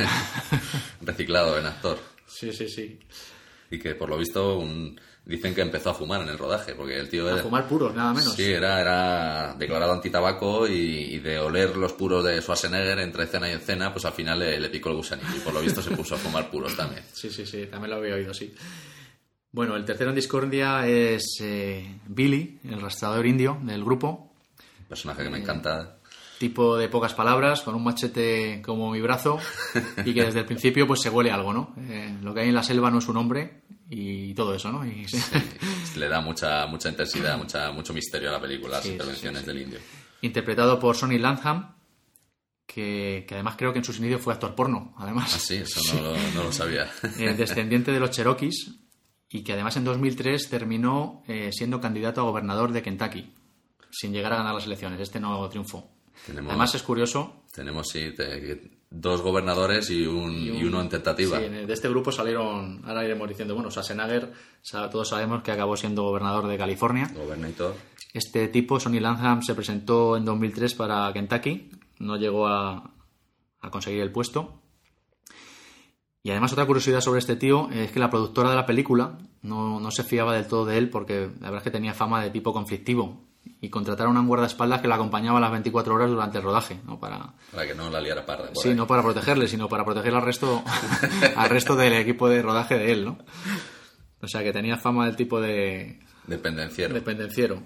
reciclado 1.02 1.58
en 1.58 1.66
actor 1.66 1.98
sí, 2.28 2.52
sí, 2.52 2.68
sí. 2.68 3.00
y 3.72 3.80
que 3.80 3.96
por 3.96 4.10
lo 4.10 4.18
visto 4.18 4.58
un- 4.58 5.00
dicen 5.26 5.56
que 5.56 5.62
empezó 5.62 5.90
a 5.92 5.94
fumar 5.94 6.22
en 6.22 6.30
el 6.30 6.38
rodaje 6.38 6.76
porque 6.76 7.00
el 7.00 7.08
tío 7.10 7.28
A 7.30 7.34
era, 7.34 7.42
fumar 7.42 7.66
puros, 7.68 7.96
nada 7.96 8.14
menos. 8.14 8.34
Sí, 8.34 8.44
era, 8.52 8.80
era 8.82 9.56
declarado 9.58 9.94
antitabaco 9.94 10.68
y, 10.68 10.74
y 11.16 11.20
de 11.20 11.40
oler 11.40 11.76
los 11.78 11.94
puros 11.94 12.24
de 12.24 12.42
Schwarzenegger 12.42 13.00
entre 13.00 13.24
escena 13.24 13.50
y 13.50 13.54
escena, 13.54 13.92
pues 13.94 14.04
al 14.06 14.14
final 14.14 14.40
le, 14.40 14.60
le 14.60 14.70
picó 14.70 14.90
el 14.90 14.96
gusanillo 14.98 15.38
y 15.38 15.40
por 15.40 15.54
lo 15.54 15.62
visto 15.62 15.82
se 15.82 15.92
puso 15.92 16.16
a 16.16 16.18
fumar 16.18 16.52
puros 16.52 16.76
también. 16.76 17.04
Sí, 17.14 17.30
sí, 17.32 17.46
sí, 17.46 17.66
también 17.68 17.92
lo 17.92 17.98
había 17.98 18.16
oído, 18.16 18.34
sí. 18.34 18.54
Bueno, 19.56 19.78
el 19.78 19.86
tercero 19.86 20.10
en 20.10 20.18
discordia 20.18 20.86
es 20.86 21.38
eh, 21.40 21.98
Billy, 22.08 22.60
el 22.66 22.82
rastrador 22.82 23.26
indio 23.26 23.58
del 23.64 23.86
grupo, 23.86 24.34
personaje 24.90 25.24
que 25.24 25.30
me 25.30 25.38
encanta. 25.38 25.96
tipo 26.40 26.76
de 26.78 26.90
pocas 26.90 27.14
palabras, 27.14 27.62
con 27.62 27.74
un 27.74 27.82
machete 27.86 28.62
como 28.62 28.92
mi 28.92 29.00
brazo 29.00 29.40
y 30.04 30.14
que 30.14 30.26
desde 30.26 30.40
el 30.42 30.46
principio 30.46 30.86
pues 30.86 31.00
se 31.00 31.10
huele 31.10 31.32
algo, 31.32 31.54
¿no? 31.54 31.74
Eh, 31.88 32.18
lo 32.22 32.34
que 32.34 32.42
hay 32.42 32.50
en 32.50 32.56
la 32.56 32.64
selva 32.64 32.92
no 32.92 33.00
es 33.00 33.08
un 33.08 33.16
hombre 33.16 33.62
y 33.90 34.34
todo 34.34 34.54
eso, 34.54 34.74
¿no? 34.74 34.86
Y, 34.86 35.08
sí. 35.08 35.18
Le 35.96 36.10
da 36.10 36.20
mucha 36.20 36.66
mucha 36.68 36.90
intensidad, 36.90 37.38
mucha, 37.38 37.72
mucho 37.72 37.94
misterio 37.94 38.28
a 38.28 38.34
la 38.34 38.42
película, 38.42 38.74
las 38.74 38.84
Sí, 38.84 38.90
sí, 38.90 38.94
intervenciones 38.96 39.40
sí, 39.40 39.48
del 39.48 39.62
indio. 39.62 39.80
Interpretado 40.20 40.78
por 40.78 40.98
Sonny 40.98 41.18
Landham, 41.18 41.76
que, 42.68 43.24
que 43.26 43.36
además 43.36 43.56
creo 43.58 43.72
que 43.72 43.80
en 43.80 43.86
sus 43.86 44.00
inicios 44.00 44.20
fue 44.22 44.34
actor 44.34 44.54
porno, 44.54 44.94
además. 44.98 45.32
Ah, 45.34 45.40
sí, 45.40 45.56
eso 45.56 45.80
no, 45.96 46.02
lo, 46.02 46.18
no 46.34 46.44
lo 46.44 46.52
sabía. 46.52 46.92
Eh, 47.20 47.34
descendiente 47.38 47.94
de 47.94 48.02
los 48.02 48.10
Cherokees 48.12 48.82
y 49.36 49.44
que 49.44 49.54
además 49.54 49.76
en 49.78 49.84
2003 49.84 50.50
terminó 50.50 51.24
eh, 51.28 51.50
siendo 51.52 51.82
candidato 51.82 52.22
a 52.22 52.24
gobernador 52.24 52.72
de 52.72 52.82
Kentucky, 52.82 53.34
sin 53.92 54.14
llegar 54.14 54.34
a 54.34 54.38
ganar 54.38 54.54
las 54.56 54.66
elecciones. 54.66 55.00
Este 55.00 55.20
no 55.20 55.48
triunfó. 55.50 55.90
Tenemos, 56.26 56.50
Además 56.52 56.74
es 56.76 56.84
curioso. 56.84 57.44
tenemos 57.54 57.90
sí, 57.90 58.14
te- 58.16 58.72
dos 58.90 59.22
gobernadores 59.22 59.90
y, 59.90 60.06
un, 60.06 60.32
y 60.32 60.64
uno 60.64 60.80
en 60.80 60.88
tentativa. 60.88 61.38
Sí, 61.40 61.50
de 61.50 61.74
este 61.74 61.90
grupo 61.90 62.12
salieron, 62.14 62.82
ahora 62.86 63.04
iremos 63.04 63.28
diciendo, 63.28 63.54
bueno, 63.56 63.70
Schwarzenegger, 63.70 64.32
todos 64.92 65.10
sabemos 65.10 65.44
que 65.44 65.52
acabó 65.52 65.76
siendo 65.76 66.04
gobernador 66.04 66.48
de 66.48 66.58
California. 66.58 67.12
Gobernator. 67.14 67.76
Este 68.14 68.48
tipo, 68.48 68.80
Sonny 68.80 69.02
Lanham, 69.02 69.42
se 69.44 69.54
presentó 69.54 70.16
en 70.16 70.24
2003 70.24 70.74
para 70.76 71.12
Kentucky, 71.12 71.70
no 72.00 72.16
llegó 72.16 72.48
a, 72.48 72.94
a 73.60 73.70
conseguir 73.70 74.00
el 74.02 74.12
puesto. 74.14 74.62
Y 76.26 76.32
además 76.32 76.52
otra 76.54 76.66
curiosidad 76.66 77.02
sobre 77.02 77.20
este 77.20 77.36
tío 77.36 77.70
es 77.70 77.92
que 77.92 78.00
la 78.00 78.10
productora 78.10 78.50
de 78.50 78.56
la 78.56 78.66
película 78.66 79.20
no, 79.44 79.80
no 79.80 79.92
se 79.92 80.04
fiaba 80.04 80.34
del 80.34 80.48
todo 80.48 80.66
de 80.66 80.80
él 80.80 80.90
porque 80.90 81.30
la 81.40 81.52
verdad 81.52 81.58
es 81.58 81.64
que 81.64 81.70
tenía 81.70 81.94
fama 81.94 82.20
de 82.24 82.32
tipo 82.32 82.52
conflictivo 82.52 83.22
y 83.62 83.70
contrataron 83.70 84.18
a 84.18 84.22
un 84.22 84.28
guardaespaldas 84.28 84.82
que 84.82 84.88
la 84.88 84.96
acompañaba 84.96 85.40
las 85.40 85.52
24 85.52 85.94
horas 85.94 86.10
durante 86.10 86.40
el 86.40 86.44
rodaje, 86.44 86.80
¿no? 86.88 87.00
Para, 87.00 87.36
Para 87.52 87.68
que 87.68 87.76
no 87.76 87.92
la 87.92 88.02
liara 88.02 88.26
parda. 88.26 88.50
sí, 88.56 88.70
ahí. 88.70 88.76
no 88.76 88.88
para 88.88 89.04
protegerle, 89.04 89.48
sino 89.48 89.70
para 89.70 89.86
proteger 89.86 90.16
al 90.16 90.24
resto, 90.24 90.64
al 91.36 91.50
resto 91.52 91.76
del 91.76 91.94
equipo 91.94 92.28
de 92.28 92.42
rodaje 92.42 92.76
de 92.76 92.92
él, 92.92 93.06
¿no? 93.06 93.20
O 94.20 94.28
sea 94.28 94.42
que 94.42 94.52
tenía 94.52 94.78
fama 94.78 95.06
del 95.06 95.16
tipo 95.16 95.40
de 95.40 96.00
Dependenciero. 96.26 96.96
dependenciero. 96.96 97.62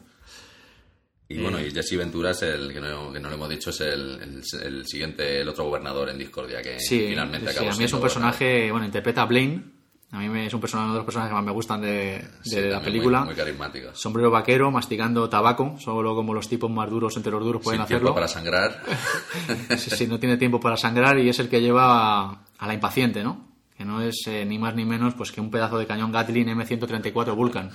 Y 1.31 1.37
bueno, 1.41 1.59
y 1.59 1.69
Jesse 1.71 1.95
Ventura 1.95 2.31
es 2.31 2.41
el 2.41 2.73
que 2.73 2.81
no, 2.81 3.13
que 3.13 3.19
no 3.19 3.29
lo 3.29 3.35
hemos 3.35 3.49
dicho, 3.49 3.69
es 3.69 3.81
el, 3.81 4.19
el- 4.21 4.43
el 4.63 4.87
siguiente, 4.87 5.41
el 5.41 5.47
otro 5.47 5.65
gobernador 5.65 6.09
en 6.09 6.17
Discordia 6.17 6.59
que 6.61 6.79
Sí, 6.79 7.05
finalmente 7.09 7.51
sí, 7.51 7.57
acabó 7.57 7.71
a 7.71 7.75
mí 7.77 7.83
es 7.83 7.93
un 7.93 8.01
personaje, 8.01 8.71
bueno, 8.71 8.85
interpreta 8.85 9.21
a 9.21 9.25
Blaine. 9.25 9.63
A 10.11 10.17
mí 10.17 10.27
me, 10.27 10.47
es 10.47 10.53
un 10.55 10.59
personaje, 10.59 10.85
uno 10.85 10.93
de 10.95 10.99
los 11.01 11.05
personajes 11.05 11.29
que 11.29 11.35
más 11.35 11.43
me 11.45 11.51
gustan 11.51 11.81
de. 11.81 12.27
Sí, 12.41 12.59
la 12.61 12.81
película. 12.81 13.19
Muy, 13.19 13.27
muy 13.27 13.35
carismático. 13.35 13.89
Sombrero 13.93 14.31
vaquero, 14.31 14.71
masticando 14.71 15.29
tabaco, 15.29 15.75
solo 15.79 16.15
como 16.15 16.33
los 16.33 16.49
tipos 16.49 16.71
más 16.71 16.89
duros 16.89 17.15
entre 17.15 17.31
los 17.31 17.43
duros 17.43 17.61
pueden 17.61 17.81
Sin 17.81 17.87
tiempo 17.89 18.07
hacerlo. 18.07 18.15
para 18.15 18.27
sangrar. 18.27 18.81
Sí, 19.77 19.91
sí, 19.91 20.07
no 20.07 20.19
tiene 20.19 20.37
tiempo 20.37 20.59
para 20.59 20.77
sangrar 20.77 21.19
y 21.19 21.29
es 21.29 21.37
el 21.37 21.47
que 21.47 21.61
lleva 21.61 22.21
a, 22.31 22.45
a 22.57 22.67
la 22.67 22.73
impaciente, 22.73 23.23
¿no? 23.23 23.48
Que 23.79 23.85
no 23.85 24.01
es 24.01 24.23
eh, 24.27 24.43
ni 24.43 24.59
más 24.59 24.75
ni 24.75 24.83
menos 24.83 25.13
pues 25.13 25.31
que 25.31 25.39
un 25.39 25.49
pedazo 25.49 25.77
de 25.77 25.87
cañón 25.87 26.11
Gatling 26.11 26.47
M134 26.49 27.33
Vulcan. 27.33 27.71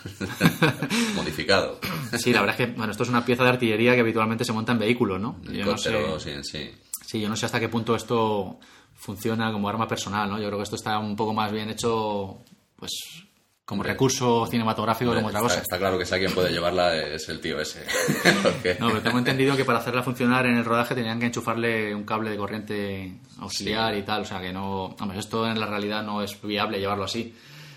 modificado. 1.17 1.81
Sí, 2.19 2.31
la 2.31 2.43
verdad 2.43 2.61
es 2.61 2.67
que, 2.67 2.73
bueno, 2.75 2.93
esto 2.93 3.05
es 3.05 3.09
una 3.09 3.25
pieza 3.25 3.43
de 3.43 3.49
artillería 3.49 3.95
que 3.95 4.01
habitualmente 4.01 4.45
se 4.45 4.53
monta 4.53 4.73
en 4.73 4.81
vehículos, 4.81 5.19
¿no? 5.19 5.41
Yo 5.45 5.65
no 5.65 5.79
sé, 5.79 5.89
Helicóptero, 5.89 6.21
sí, 6.21 6.33
sí. 6.43 6.71
sí, 7.07 7.21
yo 7.23 7.29
no 7.31 7.37
sé 7.37 7.47
hasta 7.47 7.59
qué 7.59 7.71
punto 7.71 7.97
esto 7.97 8.59
funciona 8.95 9.51
como 9.51 9.67
arma 9.67 9.89
personal, 9.89 10.29
¿no? 10.29 10.39
Yo 10.39 10.49
creo 10.49 10.59
que 10.59 10.65
esto 10.65 10.77
está 10.77 10.99
un 10.99 11.17
poco 11.17 11.33
más 11.33 11.51
bien 11.51 11.71
hecho, 11.71 12.37
pues, 12.77 13.25
como 13.65 13.83
recurso 13.83 14.47
cinematográfico 14.47 15.15
como 15.15 15.29
otra 15.29 15.41
cosa. 15.41 15.61
está 15.61 15.79
claro 15.79 15.99
que 15.99 16.05
sé 16.05 16.17
a 16.17 16.19
quién 16.19 16.33
puede 16.33 16.53
llevarla 16.53 16.95
es 16.97 17.29
el 17.31 17.41
tío 17.41 17.59
ese. 17.61 17.83
Porque- 18.43 18.77
No, 18.79 18.89
pero 18.89 19.01
tengo 19.03 19.19
entendido 19.19 19.57
que 19.57 19.65
para 19.65 19.79
hacerla 19.79 20.03
funcionar 20.03 20.45
en 20.47 20.57
el 20.57 20.65
rodaje 20.65 20.95
tenían 20.95 21.19
que 21.19 21.27
enchufarle 21.27 21.95
un 21.95 22.05
cable 22.05 22.31
de 22.31 22.37
corriente 22.37 23.19
auxiliar 23.39 23.97
y 23.97 24.03
tal, 24.03 24.23
o 24.23 24.25
sea 24.27 24.41
que 24.41 24.53
no, 24.53 24.95
hombre, 25.01 25.19
esto 25.19 25.47
en 25.47 25.59
la 25.59 25.67
realidad 25.67 26.03
no 26.03 26.23
es 26.23 26.41
viable 26.43 26.79
llevarlo 26.79 27.05
así. 27.05 27.35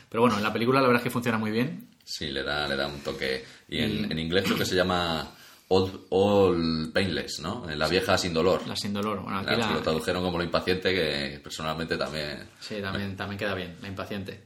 Pero 0.10 0.22
bueno, 0.22 0.38
en 0.38 0.44
la 0.44 0.52
película 0.54 0.82
la 0.82 0.88
verdad 0.88 1.02
es 1.02 1.04
que 1.06 1.10
funciona 1.12 1.38
muy 1.38 1.52
bien. 1.52 1.88
Sí, 2.04 2.28
le 2.32 2.44
da, 2.44 2.68
le 2.68 2.76
da 2.76 2.88
un 2.88 3.00
toque. 3.02 3.44
Y 3.70 3.80
en, 3.80 4.12
en 4.12 4.20
inglés 4.20 4.46
creo 4.46 4.58
que 4.58 4.66
se 4.66 4.76
llama 4.76 5.30
All, 5.70 6.06
All 6.10 6.92
Painless, 6.94 7.40
¿no? 7.42 7.66
La 7.76 7.88
vieja 7.90 8.18
sin 8.18 8.34
dolor. 8.34 8.66
La 8.68 8.76
sin 8.78 8.94
dolor. 8.94 9.22
Bueno, 9.22 9.40
aquí 9.40 9.52
La- 9.52 9.58
la- 9.58 9.74
Lo 9.74 9.82
tradujeron 9.82 10.24
como 10.24 10.38
lo 10.38 10.44
impaciente, 10.46 10.94
que 10.94 11.40
personalmente 11.44 11.98
también. 11.98 12.48
Sí, 12.62 12.76
también, 12.82 13.16
también 13.18 13.38
queda 13.38 13.54
bien, 13.54 13.76
la 13.82 13.88
impaciente. 13.90 14.44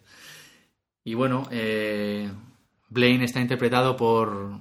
Y 1.03 1.13
bueno, 1.13 1.47
eh, 1.51 2.31
Blaine 2.89 3.25
está 3.25 3.39
interpretado 3.39 3.97
por, 3.97 4.59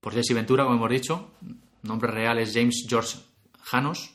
por 0.00 0.14
Jesse 0.14 0.34
Ventura, 0.34 0.64
como 0.64 0.76
hemos 0.76 0.90
dicho. 0.90 1.30
Nombre 1.82 2.10
real 2.10 2.38
es 2.38 2.52
James 2.54 2.86
George 2.88 3.18
Janos. 3.62 4.14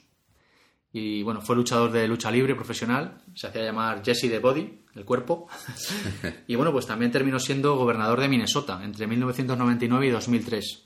Y 0.92 1.24
bueno, 1.24 1.42
fue 1.42 1.56
luchador 1.56 1.92
de 1.92 2.08
lucha 2.08 2.32
libre 2.32 2.56
profesional. 2.56 3.22
Se 3.34 3.48
hacía 3.48 3.64
llamar 3.64 4.02
Jesse 4.04 4.30
the 4.30 4.40
Body, 4.40 4.82
el 4.96 5.04
cuerpo. 5.04 5.48
y 6.48 6.56
bueno, 6.56 6.72
pues 6.72 6.88
también 6.88 7.12
terminó 7.12 7.38
siendo 7.38 7.76
gobernador 7.76 8.22
de 8.22 8.30
Minnesota 8.30 8.82
entre 8.84 9.06
1999 9.06 10.08
y 10.08 10.10
2003. 10.10 10.84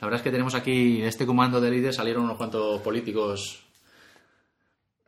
La 0.00 0.06
verdad 0.06 0.18
es 0.18 0.24
que 0.24 0.32
tenemos 0.32 0.56
aquí, 0.56 1.00
de 1.00 1.06
este 1.06 1.24
comando 1.24 1.60
de 1.60 1.70
líderes 1.70 1.94
salieron 1.94 2.24
unos 2.24 2.36
cuantos 2.36 2.80
políticos 2.80 3.61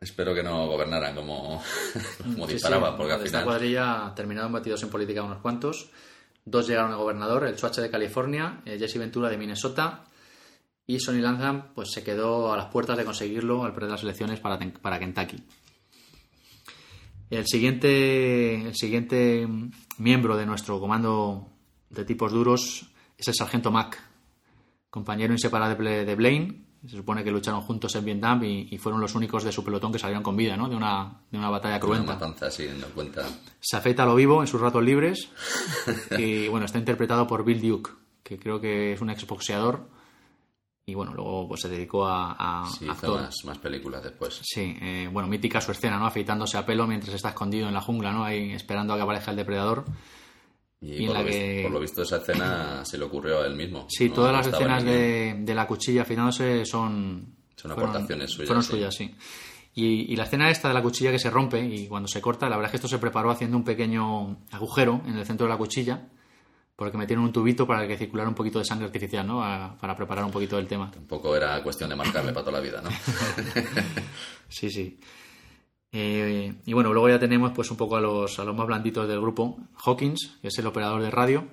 Espero 0.05 0.35
que 0.35 0.43
no 0.43 0.67
gobernaran 0.67 1.15
como, 1.15 1.61
como 2.23 2.45
Sí, 2.47 2.53
disparaban, 2.53 2.91
sí, 2.91 2.97
porque 2.97 3.13
al 3.13 3.19
de 3.19 3.25
esta 3.25 3.39
final. 3.39 3.43
cuadrilla 3.43 4.13
terminaron 4.15 4.51
batidos 4.51 4.83
en 4.83 4.89
política 4.89 5.23
unos 5.23 5.39
cuantos. 5.39 5.89
Dos 6.45 6.67
llegaron 6.67 6.91
a 6.91 6.95
gobernador, 6.97 7.47
el 7.47 7.55
Chuache 7.55 7.81
de 7.81 7.89
California, 7.89 8.61
Jesse 8.65 8.99
Ventura 8.99 9.29
de 9.29 9.37
Minnesota 9.37 10.03
y 10.85 10.99
Sonny 10.99 11.21
Lanham 11.21 11.73
pues 11.73 11.89
se 11.91 12.03
quedó 12.03 12.53
a 12.53 12.57
las 12.57 12.67
puertas 12.67 12.97
de 12.97 13.03
conseguirlo 13.03 13.63
al 13.65 13.73
perder 13.73 13.89
las 13.89 14.03
elecciones 14.03 14.39
para, 14.39 14.99
Kentucky. 14.99 15.43
El 17.31 17.47
siguiente, 17.47 18.61
el 18.61 18.75
siguiente 18.75 19.47
miembro 19.97 20.37
de 20.37 20.45
nuestro 20.45 20.79
comando 20.79 21.49
de 21.89 22.05
tipos 22.05 22.31
duros 22.31 22.85
es 23.17 23.27
el 23.27 23.33
sargento 23.33 23.71
Mack, 23.71 23.99
compañero 24.91 25.33
inseparable 25.33 26.05
de 26.05 26.15
Blaine. 26.15 26.64
Se 26.87 26.97
supone 26.97 27.23
que 27.23 27.31
lucharon 27.31 27.61
juntos 27.61 27.95
en 27.95 28.05
Vietnam 28.05 28.43
y, 28.43 28.67
y 28.71 28.77
fueron 28.77 29.01
los 29.01 29.15
únicos 29.15 29.43
de 29.43 29.51
su 29.51 29.63
pelotón 29.63 29.91
que 29.91 29.99
salieron 29.99 30.23
con 30.23 30.35
vida, 30.35 30.55
¿no? 30.55 30.69
De 30.69 30.75
una, 30.75 31.21
de 31.31 31.37
una 31.37 31.49
batalla 31.49 31.75
Una 31.75 31.79
cruenta. 31.79 32.13
matanza, 32.13 32.51
sí, 32.51 32.67
no 32.79 32.87
cuenta. 32.87 33.25
Se 33.59 33.77
afeita 33.77 34.03
a 34.03 34.05
lo 34.05 34.15
vivo 34.15 34.41
en 34.41 34.47
sus 34.47 34.61
ratos 34.61 34.83
libres 34.83 35.29
y 36.17 36.47
bueno, 36.49 36.65
está 36.65 36.77
interpretado 36.79 37.25
por 37.27 37.43
Bill 37.43 37.61
Duke, 37.61 37.91
que 38.23 38.37
creo 38.37 38.59
que 38.61 38.93
es 38.93 39.01
un 39.01 39.09
exboxeador 39.09 39.87
y 40.87 40.93
bueno, 40.93 41.13
luego 41.15 41.47
pues 41.47 41.61
se 41.61 41.69
dedicó 41.69 42.05
a, 42.05 42.33
a 42.63 42.67
Sí, 42.69 42.85
hizo 42.85 43.15
más, 43.15 43.33
más 43.45 43.57
películas 43.57 44.03
después. 44.03 44.39
Sí, 44.43 44.77
eh, 44.81 45.09
bueno, 45.11 45.27
mítica 45.27 45.59
su 45.59 45.71
escena, 45.71 45.97
¿no? 45.97 46.05
Afeitándose 46.05 46.57
a 46.57 46.65
pelo 46.65 46.85
mientras 46.85 47.15
está 47.15 47.29
escondido 47.29 47.67
en 47.67 47.73
la 47.73 47.81
jungla, 47.81 48.11
¿no? 48.11 48.23
Ahí 48.23 48.51
esperando 48.51 48.93
a 48.93 48.97
que 48.97 49.01
aparezca 49.01 49.31
el 49.31 49.37
depredador. 49.37 49.85
Y, 50.81 51.03
Y 51.03 51.07
por, 51.07 51.15
la 51.15 51.21
lo 51.23 51.27
que- 51.29 51.39
visto, 51.53 51.63
por 51.63 51.71
lo 51.71 51.79
visto 51.79 52.01
esa 52.03 52.17
escena 52.17 52.85
se 52.85 52.97
le 52.97 53.05
ocurrió 53.05 53.41
a 53.41 53.47
él 53.47 53.55
mismo. 53.55 53.87
Sí, 53.89 54.09
No- 54.09 54.15
todas 54.15 54.31
no 54.31 54.37
las 54.37 54.47
escenas 54.47 54.83
de, 54.83 55.35
de 55.39 55.55
la 55.55 55.65
cuchilla 55.67 56.01
afeitándose 56.03 56.65
son... 56.65 57.33
Son 57.55 57.71
aportaciones 57.71 58.29
suyas, 58.31 58.47
Fueron 58.47 58.63
sí. 58.63 58.71
suyas, 58.71 58.93
sí. 58.95 59.15
Y, 59.73 60.13
y 60.13 60.15
la 60.15 60.23
escena 60.23 60.49
esta 60.51 60.67
de 60.67 60.73
la 60.73 60.81
cuchilla 60.83 61.11
que 61.11 61.19
se 61.19 61.29
rompe 61.29 61.59
y 61.59 61.87
cuando 61.87 62.07
se 62.07 62.21
corta, 62.21 62.47
la 62.49 62.55
verdad 62.57 62.67
es 62.67 62.71
que 62.71 62.77
esto 62.77 62.87
se 62.87 62.99
preparó 62.99 63.31
haciendo 63.31 63.57
un 63.57 63.63
pequeño 63.63 64.37
agujero 64.51 65.01
en 65.07 65.17
el 65.17 65.25
centro 65.25 65.47
de 65.47 65.51
la 65.53 65.57
cuchilla 65.57 66.07
porque 66.75 66.97
metieron 66.97 67.23
un 67.25 67.31
tubito 67.31 67.65
para 67.65 67.87
que 67.87 67.97
circulara 67.97 68.27
un 68.29 68.35
poquito 68.35 68.59
de 68.59 68.65
sangre 68.65 68.85
artificial, 68.85 69.25
¿no? 69.25 69.41
A- 69.43 69.77
para 69.79 69.95
preparar 69.95 70.25
un 70.25 70.31
poquito 70.31 70.57
el 70.59 70.67
tema. 70.67 70.91
Tampoco 70.91 71.35
era 71.35 71.63
cuestión 71.63 71.89
de 71.89 71.95
marcarle 71.95 72.33
para 72.33 72.45
toda 72.45 72.59
la 72.59 72.63
vida, 72.63 72.81
¿no? 72.81 72.89
Sí, 74.49 74.69
sí. 74.69 74.99
Eh, 75.97 76.53
y 76.65 76.73
bueno, 76.73 76.91
luego 76.91 77.07
ya 77.07 77.17
tenemos 77.19 77.53
pues 77.53 77.71
un 77.71 77.77
poco 77.77 77.95
a 77.95 78.01
los, 78.01 78.37
a 78.37 78.43
los 78.43 78.53
más 78.55 78.67
blanditos 78.67 79.07
del 79.07 79.21
grupo. 79.21 79.57
Hawkins, 79.85 80.33
que 80.41 80.49
es 80.49 80.57
el 80.59 80.67
operador 80.67 81.01
de 81.01 81.09
radio, 81.09 81.47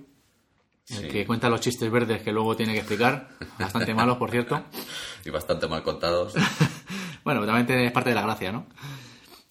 el 0.89 0.97
Sí. 1.03 1.09
que 1.09 1.25
cuenta 1.25 1.49
los 1.49 1.61
chistes 1.61 1.89
verdes 1.93 2.23
que 2.23 2.33
luego 2.33 2.57
tiene 2.57 2.73
que 2.73 2.81
explicar, 2.81 3.29
bastante 3.59 3.95
malos, 3.95 4.17
por 4.19 4.31
cierto. 4.33 4.61
y 5.25 5.31
bastante 5.31 5.67
mal 5.69 5.83
contados. 5.83 6.35
Bueno, 7.25 7.47
también 7.47 7.79
es 7.83 7.93
parte 7.93 8.09
de 8.11 8.17
la 8.17 8.23
gracia, 8.23 8.51
¿no? 8.51 8.67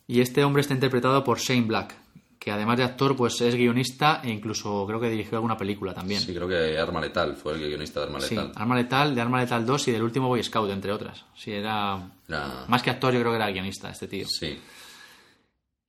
Y 0.05 0.19
este 0.19 0.43
hombre 0.43 0.59
está 0.59 0.73
interpretado 0.73 1.23
por 1.23 1.39
Shane 1.39 1.61
Black, 1.61 1.95
que 2.37 2.51
además 2.51 2.75
de 2.77 2.83
actor, 2.83 3.15
pues 3.15 3.39
es 3.39 3.55
guionista 3.55 4.19
e 4.25 4.29
incluso 4.29 4.85
creo 4.85 4.99
que 4.99 5.09
dirigió 5.09 5.37
alguna 5.37 5.55
película 5.55 5.93
también. 5.93 6.19
Sí, 6.19 6.33
creo 6.35 6.49
que 6.49 6.77
Arma 6.77 6.99
Letal 6.99 7.37
fue 7.37 7.53
el 7.53 7.59
guionista 7.65 8.01
de 8.01 8.07
Arma 8.07 8.19
Sí, 8.19 8.35
Letal. 8.35 8.51
Arma 8.57 8.75
Letal, 8.75 9.15
de 9.15 9.21
Arma 9.21 9.39
Letal 9.39 9.65
2 9.65 9.87
y 9.87 9.91
del 9.93 10.03
último 10.03 10.27
Boy 10.27 10.43
Scout, 10.43 10.69
entre 10.69 10.91
otras. 10.91 11.23
Sí, 11.33 11.53
era... 11.53 12.11
Era- 12.27 12.65
Más 12.67 12.83
que 12.83 12.89
actor, 12.89 13.13
yo 13.13 13.21
creo 13.21 13.31
que 13.31 13.37
era 13.37 13.49
guionista 13.49 13.89
este 13.89 14.09
tío. 14.09 14.27
Sí, 14.27 14.59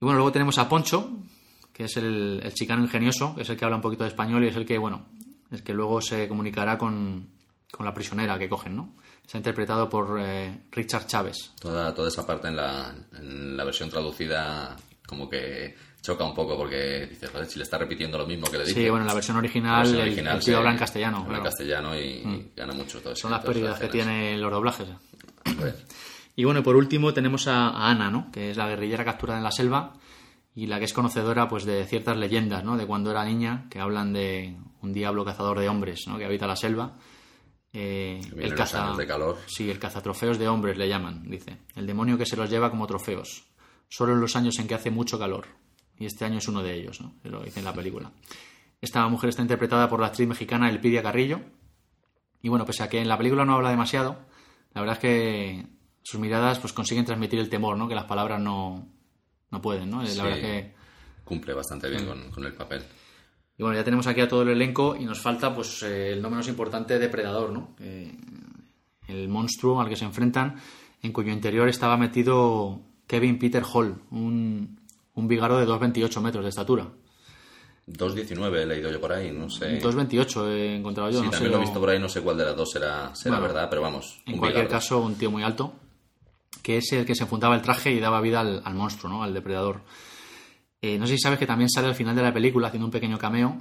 Y 0.02 0.04
bueno, 0.04 0.16
luego 0.18 0.32
tenemos 0.32 0.58
a 0.58 0.68
Poncho, 0.68 1.10
que 1.72 1.84
es 1.84 1.96
el, 1.96 2.40
el 2.42 2.52
chicano 2.54 2.82
ingenioso, 2.82 3.36
que 3.36 3.42
es 3.42 3.48
el 3.50 3.56
que 3.56 3.64
habla 3.64 3.76
un 3.76 3.82
poquito 3.82 4.02
de 4.02 4.08
español 4.10 4.42
y 4.44 4.48
es 4.48 4.56
el 4.56 4.66
que, 4.66 4.76
bueno, 4.76 5.06
el 5.52 5.62
que 5.62 5.72
luego 5.72 6.00
se 6.00 6.26
comunicará 6.26 6.76
con, 6.76 7.28
con 7.70 7.86
la 7.86 7.94
prisionera 7.94 8.36
que 8.36 8.48
cogen, 8.48 8.74
¿no? 8.76 8.94
Está 9.24 9.38
interpretado 9.38 9.88
por 9.88 10.18
eh, 10.20 10.64
Richard 10.72 11.06
Chávez. 11.06 11.52
toda, 11.60 11.94
toda 11.94 12.08
esa 12.08 12.26
parte 12.26 12.48
en 12.48 12.56
la, 12.56 12.92
en 13.16 13.56
la 13.56 13.62
versión 13.64 13.88
traducida 13.88 14.76
como 15.06 15.30
que 15.30 15.76
choca 16.02 16.24
un 16.24 16.34
poco 16.34 16.56
porque 16.56 17.06
dices, 17.08 17.30
joder, 17.30 17.46
si 17.46 17.58
le 17.58 17.62
está 17.62 17.78
repitiendo 17.78 18.18
lo 18.18 18.26
mismo 18.26 18.48
que 18.50 18.58
le 18.58 18.64
dice. 18.64 18.80
Sí, 18.82 18.90
bueno, 18.90 19.04
en 19.04 19.06
la 19.08 19.14
versión 19.14 19.36
La 19.36 19.40
original, 19.40 19.76
versión 19.82 20.00
el- 20.00 20.06
original 20.08 20.36
el, 20.38 20.44
tío 20.44 20.52
se- 20.54 20.58
habla 20.58 20.72
en 20.72 20.78
castellano. 20.78 21.16
habla 21.18 21.28
claro. 21.28 21.38
en 21.38 21.44
castellano 21.44 21.96
y 21.96 22.50
gana 22.56 22.72
mucho 22.72 23.00
todo 23.00 23.14
Son 23.14 23.30
las 23.30 23.44
pérdidas 23.44 23.78
que 23.78 23.86
tienen 23.86 24.40
los 24.40 24.50
doblajes. 24.50 24.88
Y 26.34 26.44
bueno, 26.44 26.62
por 26.62 26.76
último 26.76 27.12
tenemos 27.12 27.46
a, 27.46 27.68
a 27.68 27.90
Ana, 27.90 28.10
¿no? 28.10 28.30
Que 28.30 28.50
es 28.50 28.56
la 28.56 28.68
guerrillera 28.68 29.04
capturada 29.04 29.38
en 29.38 29.44
la 29.44 29.52
selva 29.52 29.94
y 30.54 30.66
la 30.66 30.78
que 30.78 30.84
es 30.84 30.92
conocedora 30.92 31.48
pues 31.48 31.64
de 31.64 31.84
ciertas 31.86 32.16
leyendas, 32.16 32.64
¿no? 32.64 32.76
De 32.76 32.86
cuando 32.86 33.10
era 33.10 33.24
niña, 33.24 33.66
que 33.70 33.80
hablan 33.80 34.12
de 34.12 34.56
un 34.82 34.92
diablo 34.92 35.24
cazador 35.24 35.58
de 35.58 35.68
hombres, 35.68 36.06
¿no? 36.06 36.18
Que 36.18 36.24
habita 36.24 36.46
la 36.46 36.56
selva. 36.56 36.98
Eh, 37.72 38.20
el 38.36 38.54
caza... 38.54 38.94
de 38.94 39.06
calor. 39.06 39.38
Sí, 39.46 39.70
el 39.70 39.78
cazatrofeos 39.78 40.38
de 40.38 40.48
hombres 40.48 40.76
le 40.76 40.88
llaman, 40.88 41.28
dice. 41.30 41.58
El 41.74 41.86
demonio 41.86 42.18
que 42.18 42.26
se 42.26 42.36
los 42.36 42.50
lleva 42.50 42.70
como 42.70 42.86
trofeos. 42.86 43.44
Solo 43.88 44.12
en 44.12 44.20
los 44.20 44.36
años 44.36 44.58
en 44.58 44.66
que 44.66 44.74
hace 44.74 44.90
mucho 44.90 45.18
calor. 45.18 45.46
Y 45.98 46.04
este 46.06 46.24
año 46.24 46.38
es 46.38 46.48
uno 46.48 46.62
de 46.62 46.74
ellos, 46.74 47.00
¿no? 47.00 47.14
Lo 47.24 47.42
dice 47.42 47.60
en 47.60 47.64
la 47.64 47.72
película. 47.72 48.10
Esta 48.80 49.06
mujer 49.08 49.30
está 49.30 49.42
interpretada 49.42 49.88
por 49.88 50.00
la 50.00 50.08
actriz 50.08 50.28
mexicana 50.28 50.68
Elpidia 50.68 51.02
Carrillo. 51.02 51.40
Y 52.42 52.48
bueno, 52.48 52.66
pese 52.66 52.82
a 52.82 52.88
que 52.88 53.00
en 53.00 53.08
la 53.08 53.16
película 53.16 53.44
no 53.44 53.54
habla 53.54 53.70
demasiado, 53.70 54.18
la 54.74 54.80
verdad 54.80 54.96
es 54.96 55.00
que 55.00 55.66
sus 56.02 56.20
miradas 56.20 56.58
pues 56.58 56.72
consiguen 56.72 57.04
transmitir 57.04 57.38
el 57.38 57.48
temor, 57.48 57.76
¿no? 57.76 57.88
Que 57.88 57.94
las 57.94 58.04
palabras 58.04 58.40
no, 58.40 58.86
no 59.50 59.62
pueden, 59.62 59.90
¿no? 59.90 60.02
La 60.02 60.24
verdad 60.24 60.40
que... 60.40 60.74
Cumple 61.24 61.54
bastante 61.54 61.88
bien 61.88 62.06
con, 62.06 62.30
con, 62.30 62.44
el 62.44 62.52
papel. 62.52 62.82
Y 63.56 63.62
bueno, 63.62 63.76
ya 63.76 63.84
tenemos 63.84 64.06
aquí 64.06 64.20
a 64.20 64.28
todo 64.28 64.42
el 64.42 64.48
elenco 64.48 64.96
y 64.96 65.04
nos 65.04 65.20
falta 65.20 65.54
pues 65.54 65.82
eh, 65.84 66.12
el 66.12 66.22
no 66.22 66.30
menos 66.30 66.48
importante 66.48 66.98
Depredador, 66.98 67.50
¿no? 67.52 67.76
Eh, 67.78 68.12
el 69.08 69.28
monstruo 69.28 69.80
al 69.80 69.88
que 69.88 69.96
se 69.96 70.04
enfrentan, 70.04 70.56
en 71.02 71.12
cuyo 71.12 71.32
interior 71.32 71.68
estaba 71.68 71.96
metido 71.96 72.80
Kevin 73.06 73.38
Peter 73.38 73.62
Hall, 73.62 74.02
un, 74.10 74.80
un 75.14 75.28
vigaro 75.28 75.58
de 75.58 75.66
2,28 75.66 76.20
metros 76.20 76.44
de 76.44 76.50
estatura. 76.50 76.88
2.19 77.86 78.62
he 78.62 78.66
leído 78.66 78.90
yo 78.90 79.00
por 79.00 79.12
ahí, 79.12 79.32
no 79.32 79.50
sé. 79.50 79.80
2.28 79.80 80.48
he 80.48 80.76
encontrado 80.76 81.10
yo. 81.10 81.22
Sí, 81.22 81.30
también 81.30 81.52
lo 81.52 81.58
he 81.58 81.60
visto 81.62 81.80
por 81.80 81.90
ahí, 81.90 81.98
no 81.98 82.08
sé 82.08 82.20
cuál 82.20 82.36
de 82.36 82.44
las 82.44 82.56
dos 82.56 82.70
será, 82.70 83.14
será 83.14 83.40
verdad, 83.40 83.68
pero 83.68 83.82
vamos. 83.82 84.22
En 84.26 84.38
cualquier 84.38 84.68
caso, 84.68 85.00
un 85.00 85.16
tío 85.16 85.30
muy 85.30 85.42
alto, 85.42 85.74
que 86.62 86.78
es 86.78 86.92
el 86.92 87.04
que 87.04 87.14
se 87.14 87.26
fundaba 87.26 87.54
el 87.54 87.62
traje 87.62 87.92
y 87.92 88.00
daba 88.00 88.20
vida 88.20 88.40
al, 88.40 88.74
monstruo, 88.74 89.12
¿no? 89.12 89.22
Al 89.22 89.34
depredador. 89.34 89.82
Eh, 90.80 90.98
no 90.98 91.06
sé 91.06 91.14
si 91.14 91.20
sabes 91.20 91.38
que 91.38 91.46
también 91.46 91.70
sale 91.70 91.88
al 91.88 91.94
final 91.94 92.16
de 92.16 92.22
la 92.22 92.32
película 92.32 92.68
haciendo 92.68 92.86
un 92.86 92.90
pequeño 92.90 93.18
cameo, 93.18 93.60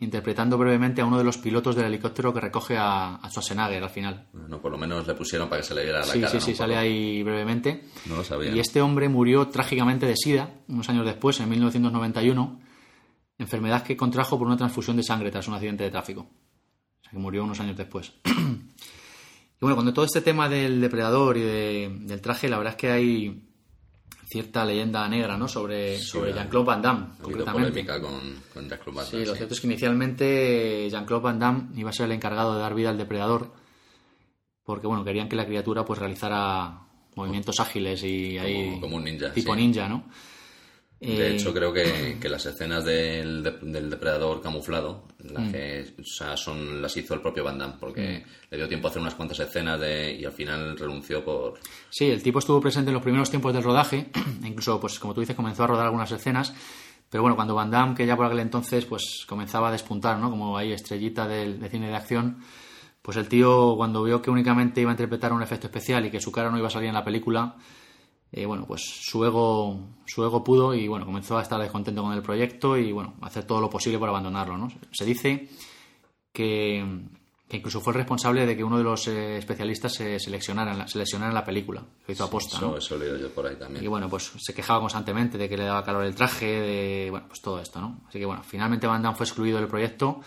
interpretando 0.00 0.56
brevemente 0.58 1.02
a 1.02 1.06
uno 1.06 1.18
de 1.18 1.24
los 1.24 1.38
pilotos 1.38 1.76
del 1.76 1.86
helicóptero 1.86 2.32
que 2.32 2.40
recoge 2.40 2.76
a, 2.76 3.16
a 3.16 3.30
Schwarzenegger 3.30 3.82
al 3.82 3.90
final. 3.90 4.28
No, 4.32 4.60
por 4.60 4.72
lo 4.72 4.78
menos 4.78 5.06
le 5.06 5.14
pusieron 5.14 5.48
para 5.48 5.62
que 5.62 5.68
se 5.68 5.74
le 5.74 5.82
diera 5.82 6.00
la 6.00 6.06
sí, 6.06 6.20
cara. 6.20 6.32
Sí, 6.32 6.40
sí, 6.40 6.54
sale 6.54 6.76
ahí 6.76 7.22
brevemente. 7.22 7.84
No 8.06 8.16
lo 8.16 8.24
sabía. 8.24 8.50
Y 8.50 8.60
este 8.60 8.80
hombre 8.80 9.08
murió 9.08 9.48
trágicamente 9.48 10.06
de 10.06 10.16
SIDA 10.16 10.50
unos 10.68 10.88
años 10.88 11.06
después, 11.06 11.40
en 11.40 11.48
1991 11.48 12.60
enfermedad 13.38 13.82
que 13.82 13.96
contrajo 13.96 14.38
por 14.38 14.46
una 14.46 14.56
transfusión 14.56 14.96
de 14.96 15.02
sangre 15.02 15.30
tras 15.30 15.48
un 15.48 15.54
accidente 15.54 15.84
de 15.84 15.90
tráfico. 15.90 16.20
O 16.22 17.02
sea, 17.02 17.10
que 17.10 17.18
murió 17.18 17.44
unos 17.44 17.60
años 17.60 17.76
después. 17.76 18.12
bueno, 19.64 19.76
cuando 19.76 19.94
todo 19.94 20.04
este 20.04 20.20
tema 20.20 20.46
del 20.46 20.78
depredador 20.78 21.38
y 21.38 21.40
del 21.40 22.20
traje, 22.20 22.50
la 22.50 22.58
verdad 22.58 22.74
es 22.74 22.76
que 22.76 22.90
hay 22.90 23.42
cierta 24.26 24.62
leyenda 24.62 25.08
negra, 25.08 25.38
¿no? 25.38 25.48
Sobre, 25.48 25.96
sobre 25.96 26.34
Jean-Claude 26.34 26.66
Van 26.66 26.82
Damme, 26.82 27.06
concretamente. 27.22 27.86
con, 27.86 28.02
con 28.52 28.68
Jean-Claude 28.68 28.96
Van 28.96 29.06
Damme. 29.06 29.24
Sí, 29.24 29.24
lo 29.24 29.34
cierto 29.34 29.54
es 29.54 29.60
que 29.62 29.66
inicialmente 29.66 30.90
Jean-Claude 30.90 31.22
Van 31.22 31.38
Damme 31.38 31.68
iba 31.76 31.88
a 31.88 31.94
ser 31.94 32.04
el 32.04 32.12
encargado 32.12 32.52
de 32.52 32.60
dar 32.60 32.74
vida 32.74 32.90
al 32.90 32.98
depredador, 32.98 33.54
porque 34.64 34.86
bueno, 34.86 35.02
querían 35.02 35.30
que 35.30 35.36
la 35.36 35.46
criatura 35.46 35.82
pues 35.86 35.98
realizara 35.98 36.80
movimientos 37.14 37.58
ágiles 37.58 38.04
y 38.04 38.36
ahí 38.36 38.78
como 38.82 38.96
un 38.96 39.04
ninja, 39.04 39.32
tipo 39.32 39.56
ninja, 39.56 39.88
¿no? 39.88 40.04
De 41.00 41.36
hecho, 41.36 41.54
creo 41.54 41.72
que, 42.20 42.28
las 42.28 42.44
escenas 42.44 42.84
del, 42.84 43.42
depredador 43.42 44.42
camuflado 44.42 45.08
las 45.30 45.44
mm. 45.44 45.50
que, 45.52 45.94
son, 46.04 46.82
las 46.82 46.96
hizo 46.96 47.14
el 47.14 47.20
propio 47.20 47.44
Van 47.44 47.58
Damme, 47.58 47.74
porque 47.80 48.24
mm. 48.24 48.50
le 48.50 48.56
dio 48.56 48.68
tiempo 48.68 48.88
a 48.88 48.90
hacer 48.90 49.00
unas 49.00 49.14
cuantas 49.14 49.40
escenas 49.40 49.80
de, 49.80 50.14
y 50.14 50.24
al 50.24 50.32
final 50.32 50.76
renunció 50.76 51.24
por... 51.24 51.54
Sí, 51.90 52.10
el 52.10 52.22
tipo 52.22 52.38
estuvo 52.38 52.60
presente 52.60 52.90
en 52.90 52.94
los 52.94 53.02
primeros 53.02 53.30
tiempos 53.30 53.52
del 53.52 53.62
rodaje, 53.62 54.10
incluso, 54.44 54.80
pues 54.80 54.98
como 54.98 55.14
tú 55.14 55.20
dices, 55.20 55.36
comenzó 55.36 55.64
a 55.64 55.68
rodar 55.68 55.86
algunas 55.86 56.10
escenas, 56.12 56.54
pero 57.08 57.22
bueno, 57.22 57.36
cuando 57.36 57.54
Van 57.54 57.70
Damme, 57.70 57.94
que 57.94 58.06
ya 58.06 58.16
por 58.16 58.26
aquel 58.26 58.40
entonces 58.40 58.84
pues 58.86 59.24
comenzaba 59.28 59.68
a 59.68 59.72
despuntar, 59.72 60.18
¿no? 60.18 60.30
Como 60.30 60.58
ahí 60.58 60.72
estrellita 60.72 61.28
del, 61.28 61.60
de 61.60 61.68
cine 61.68 61.88
de 61.88 61.94
acción, 61.94 62.38
pues 63.02 63.16
el 63.16 63.28
tío 63.28 63.74
cuando 63.76 64.02
vio 64.02 64.20
que 64.20 64.30
únicamente 64.30 64.80
iba 64.80 64.90
a 64.90 64.94
interpretar 64.94 65.32
un 65.32 65.42
efecto 65.42 65.66
especial 65.68 66.06
y 66.06 66.10
que 66.10 66.20
su 66.20 66.32
cara 66.32 66.50
no 66.50 66.58
iba 66.58 66.68
a 66.68 66.70
salir 66.70 66.88
en 66.88 66.94
la 66.94 67.04
película 67.04 67.56
eh, 68.36 68.46
bueno, 68.46 68.66
pues 68.66 68.82
su 68.82 69.24
ego, 69.24 69.78
su 70.06 70.24
ego 70.24 70.42
pudo 70.42 70.74
y 70.74 70.88
bueno, 70.88 71.06
comenzó 71.06 71.38
a 71.38 71.42
estar 71.42 71.60
descontento 71.60 72.02
con 72.02 72.12
el 72.12 72.20
proyecto 72.20 72.76
y 72.76 72.90
bueno, 72.90 73.14
hacer 73.20 73.44
todo 73.44 73.60
lo 73.60 73.70
posible 73.70 73.96
por 73.96 74.08
abandonarlo, 74.08 74.58
¿no? 74.58 74.68
Se 74.90 75.04
dice 75.04 75.48
que, 76.32 76.84
incluso 77.52 77.80
fue 77.80 77.92
el 77.92 77.98
responsable 77.98 78.44
de 78.44 78.56
que 78.56 78.64
uno 78.64 78.78
de 78.78 78.82
los 78.82 79.06
eh, 79.06 79.36
especialistas 79.38 79.94
se 79.94 80.18
seleccionara, 80.18 80.72
en 80.72 80.78
la, 80.78 80.88
seleccionara 80.88 81.30
en 81.30 81.34
la 81.36 81.44
película, 81.44 81.80
lo 81.80 82.12
hizo 82.12 82.24
aposta, 82.24 82.60
¿no? 82.60 82.76
Eso, 82.76 82.96
lo 82.96 83.04
he 83.04 83.20
yo 83.20 83.30
por 83.30 83.46
ahí 83.46 83.54
también. 83.54 83.84
Y 83.84 83.86
bueno, 83.86 84.08
pues 84.08 84.32
se 84.36 84.52
quejaba 84.52 84.80
constantemente 84.80 85.38
de 85.38 85.48
que 85.48 85.56
le 85.56 85.66
daba 85.66 85.84
calor 85.84 86.04
el 86.04 86.16
traje, 86.16 86.46
de, 86.46 87.10
bueno, 87.12 87.28
pues 87.28 87.40
todo 87.40 87.60
esto, 87.60 87.80
¿no? 87.80 88.00
Así 88.08 88.18
que 88.18 88.26
bueno, 88.26 88.42
finalmente 88.42 88.88
Van 88.88 89.00
Damme 89.00 89.16
fue 89.16 89.26
excluido 89.26 89.58
del 89.58 89.68
proyecto 89.68 90.22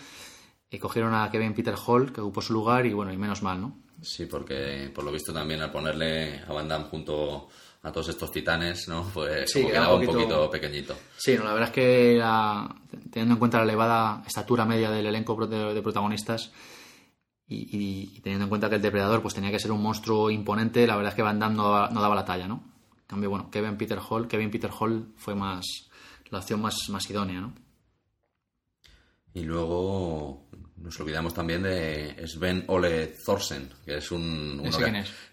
y 0.70 0.78
cogieron 0.78 1.14
a 1.14 1.30
Kevin 1.30 1.52
Peter 1.52 1.74
Hall, 1.86 2.10
que 2.10 2.22
ocupó 2.22 2.40
su 2.40 2.54
lugar 2.54 2.86
y 2.86 2.94
bueno, 2.94 3.12
y 3.12 3.18
menos 3.18 3.42
mal, 3.42 3.60
¿no? 3.60 3.76
Sí, 4.00 4.24
porque 4.24 4.90
por 4.94 5.04
lo 5.04 5.12
visto 5.12 5.30
también 5.30 5.60
al 5.60 5.70
ponerle 5.70 6.40
a 6.40 6.54
Van 6.54 6.68
Damme 6.68 6.86
junto 6.86 7.48
a 7.88 7.92
todos 7.92 8.08
estos 8.08 8.30
titanes, 8.30 8.88
¿no? 8.88 9.10
Pues 9.12 9.50
sí, 9.50 9.66
quedaba 9.66 9.94
un 9.94 10.04
poquito... 10.04 10.50
pequeñito. 10.50 10.96
Sí, 11.16 11.36
no, 11.36 11.44
la 11.44 11.52
verdad 11.52 11.68
es 11.68 11.74
que 11.74 12.22
teniendo 13.10 13.34
en 13.34 13.38
cuenta 13.38 13.58
la 13.58 13.64
elevada 13.64 14.22
estatura 14.26 14.64
media 14.64 14.90
del 14.90 15.06
elenco 15.06 15.46
de, 15.46 15.82
protagonistas 15.82 16.52
y, 17.46 18.20
teniendo 18.20 18.44
en 18.44 18.48
cuenta 18.48 18.68
que 18.68 18.76
el 18.76 18.82
depredador 18.82 19.22
pues 19.22 19.34
tenía 19.34 19.50
que 19.50 19.58
ser 19.58 19.72
un 19.72 19.82
monstruo 19.82 20.30
imponente, 20.30 20.86
la 20.86 20.96
verdad 20.96 21.12
es 21.12 21.16
que 21.16 21.22
Van 21.22 21.38
Damme 21.38 21.56
no, 21.56 21.70
daba 21.70 22.14
la 22.14 22.24
talla, 22.24 22.46
¿no? 22.46 22.62
En 23.00 23.06
cambio, 23.06 23.30
bueno, 23.30 23.50
Kevin 23.50 23.76
Peter 23.76 23.98
Hall, 24.06 24.28
Kevin 24.28 24.50
Peter 24.50 24.70
Hall 24.78 25.12
fue 25.16 25.34
más 25.34 25.88
la 26.30 26.38
opción 26.38 26.60
más, 26.60 26.76
más 26.90 27.08
idónea, 27.08 27.40
¿no? 27.40 27.54
Y 29.32 29.44
luego 29.44 30.47
nos 30.82 30.98
olvidamos 31.00 31.34
también 31.34 31.62
de 31.62 32.14
Sven 32.26 32.64
Ole 32.68 33.14
Thorsen, 33.24 33.68
que 33.84 33.96
es 33.96 34.10
un. 34.10 34.62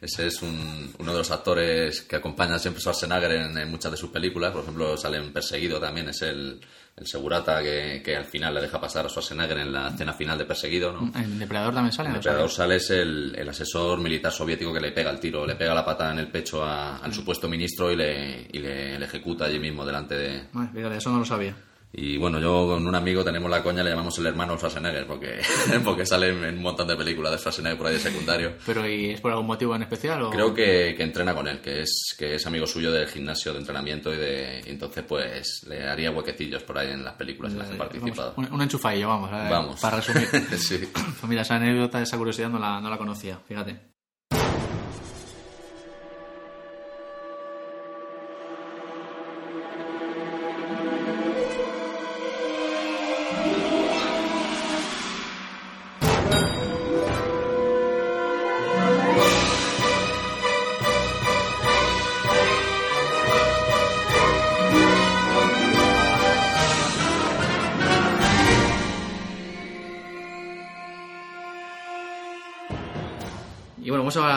Ese 0.01 0.27
es 0.27 0.41
uno 0.41 1.11
de 1.11 1.17
los 1.17 1.31
actores 1.31 2.01
que 2.01 2.15
acompaña 2.15 2.57
siempre 2.57 2.79
a 2.79 2.81
Schwarzenegger 2.81 3.31
en, 3.31 3.69
muchas 3.69 3.91
de 3.91 3.97
sus 3.97 4.09
películas. 4.09 4.51
Por 4.51 4.63
ejemplo, 4.63 4.97
sale 4.97 5.17
en 5.17 5.31
Perseguido 5.31 5.79
también, 5.79 6.09
es 6.09 6.21
el, 6.23 6.59
segurata 7.03 7.61
que, 7.61 8.15
al 8.15 8.25
final 8.25 8.55
le 8.55 8.61
deja 8.61 8.81
pasar 8.81 9.05
a 9.05 9.09
Schwarzenegger 9.09 9.59
en 9.59 9.71
la 9.71 9.89
escena 9.89 10.13
final 10.13 10.37
de 10.37 10.45
Perseguido. 10.45 10.91
¿no? 10.91 11.11
¿El 11.19 11.37
Depredador 11.37 11.73
también 11.73 11.93
sale? 11.93 12.09
El 12.09 12.15
Depredador 12.15 12.49
sale, 12.49 12.75
es 12.77 12.89
el, 12.89 13.47
asesor 13.47 13.99
militar 13.99 14.31
soviético 14.31 14.73
que 14.73 14.81
le 14.81 14.91
pega 14.91 15.11
el 15.11 15.19
tiro, 15.19 15.45
le 15.45 15.55
pega 15.55 15.73
la 15.73 15.85
pata 15.85 16.11
en 16.11 16.19
el 16.19 16.27
pecho 16.27 16.65
al 16.65 17.09
mm. 17.09 17.13
supuesto 17.13 17.47
ministro 17.47 17.91
y 17.91 17.95
le, 17.95 18.47
y 18.51 18.59
le, 18.59 18.95
ejecuta 18.95 19.45
allí 19.45 19.59
mismo 19.59 19.85
delante 19.85 20.15
de. 20.15 20.47
Bueno, 20.51 20.71
fíjate, 20.73 20.97
eso 20.97 21.11
no 21.11 21.19
lo 21.19 21.25
sabía. 21.25 21.55
Y 21.97 22.17
bueno, 22.17 22.39
yo 22.39 22.67
con 22.67 22.85
un 22.85 22.93
amigo 22.93 23.23
tenemos 23.23 23.49
la 23.49 23.63
coña, 23.63 23.81
le 23.81 23.91
llamamos 23.91 24.17
el 24.17 24.25
hermano 24.25 24.57
Schwarzenegger, 24.57 25.07
porque, 25.07 25.39
porque 25.83 26.05
sale 26.05 26.29
en 26.29 26.57
un 26.57 26.61
montón 26.61 26.87
de 26.87 26.95
películas 26.95 27.31
de 27.31 27.37
Schwarzenegger 27.37 27.77
por 27.77 27.87
ahí 27.87 27.93
de 27.93 27.99
secundario. 27.99 28.53
¿Pero 28.65 28.87
y 28.87 29.11
es 29.11 29.21
por 29.21 29.31
algún 29.31 29.47
motivo 29.47 29.75
en 29.75 29.83
especial? 29.83 30.23
O... 30.23 30.29
Creo 30.29 30.53
que, 30.53 30.93
que, 30.97 31.03
entrena 31.03 31.33
con 31.33 31.47
él, 31.47 31.61
que 31.61 31.81
es, 31.81 32.13
que 32.17 32.35
es 32.35 32.45
amigo 32.45 32.67
suyo 32.67 32.91
del 32.91 33.07
gimnasio 33.07 33.53
de 33.53 33.59
entrenamiento 33.59 34.13
y 34.13 34.17
de 34.17 34.59
entonces 34.65 35.05
pues 35.07 35.65
le 35.69 35.87
haría 35.87 36.11
huequecillos 36.11 36.63
por 36.63 36.77
ahí 36.77 36.91
en 36.91 37.03
las 37.03 37.13
películas 37.13 37.53
en 37.53 37.59
las 37.59 37.69
que 37.69 37.75
ha 37.75 37.77
participado. 37.77 38.33
un, 38.35 38.51
un 38.51 38.61
enchufadillo, 38.61 39.07
vamos, 39.07 39.31
vamos. 39.31 39.79
para 39.79 39.97
resumir. 39.97 40.27
sí. 40.57 40.89
Pues 40.93 41.29
mira, 41.29 41.43
esa 41.43 41.55
anécdota, 41.55 42.01
esa 42.01 42.17
curiosidad 42.17 42.49
no 42.49 42.59
la, 42.59 42.81
no 42.81 42.89
la 42.89 42.97
conocía, 42.97 43.39
fíjate. 43.47 43.94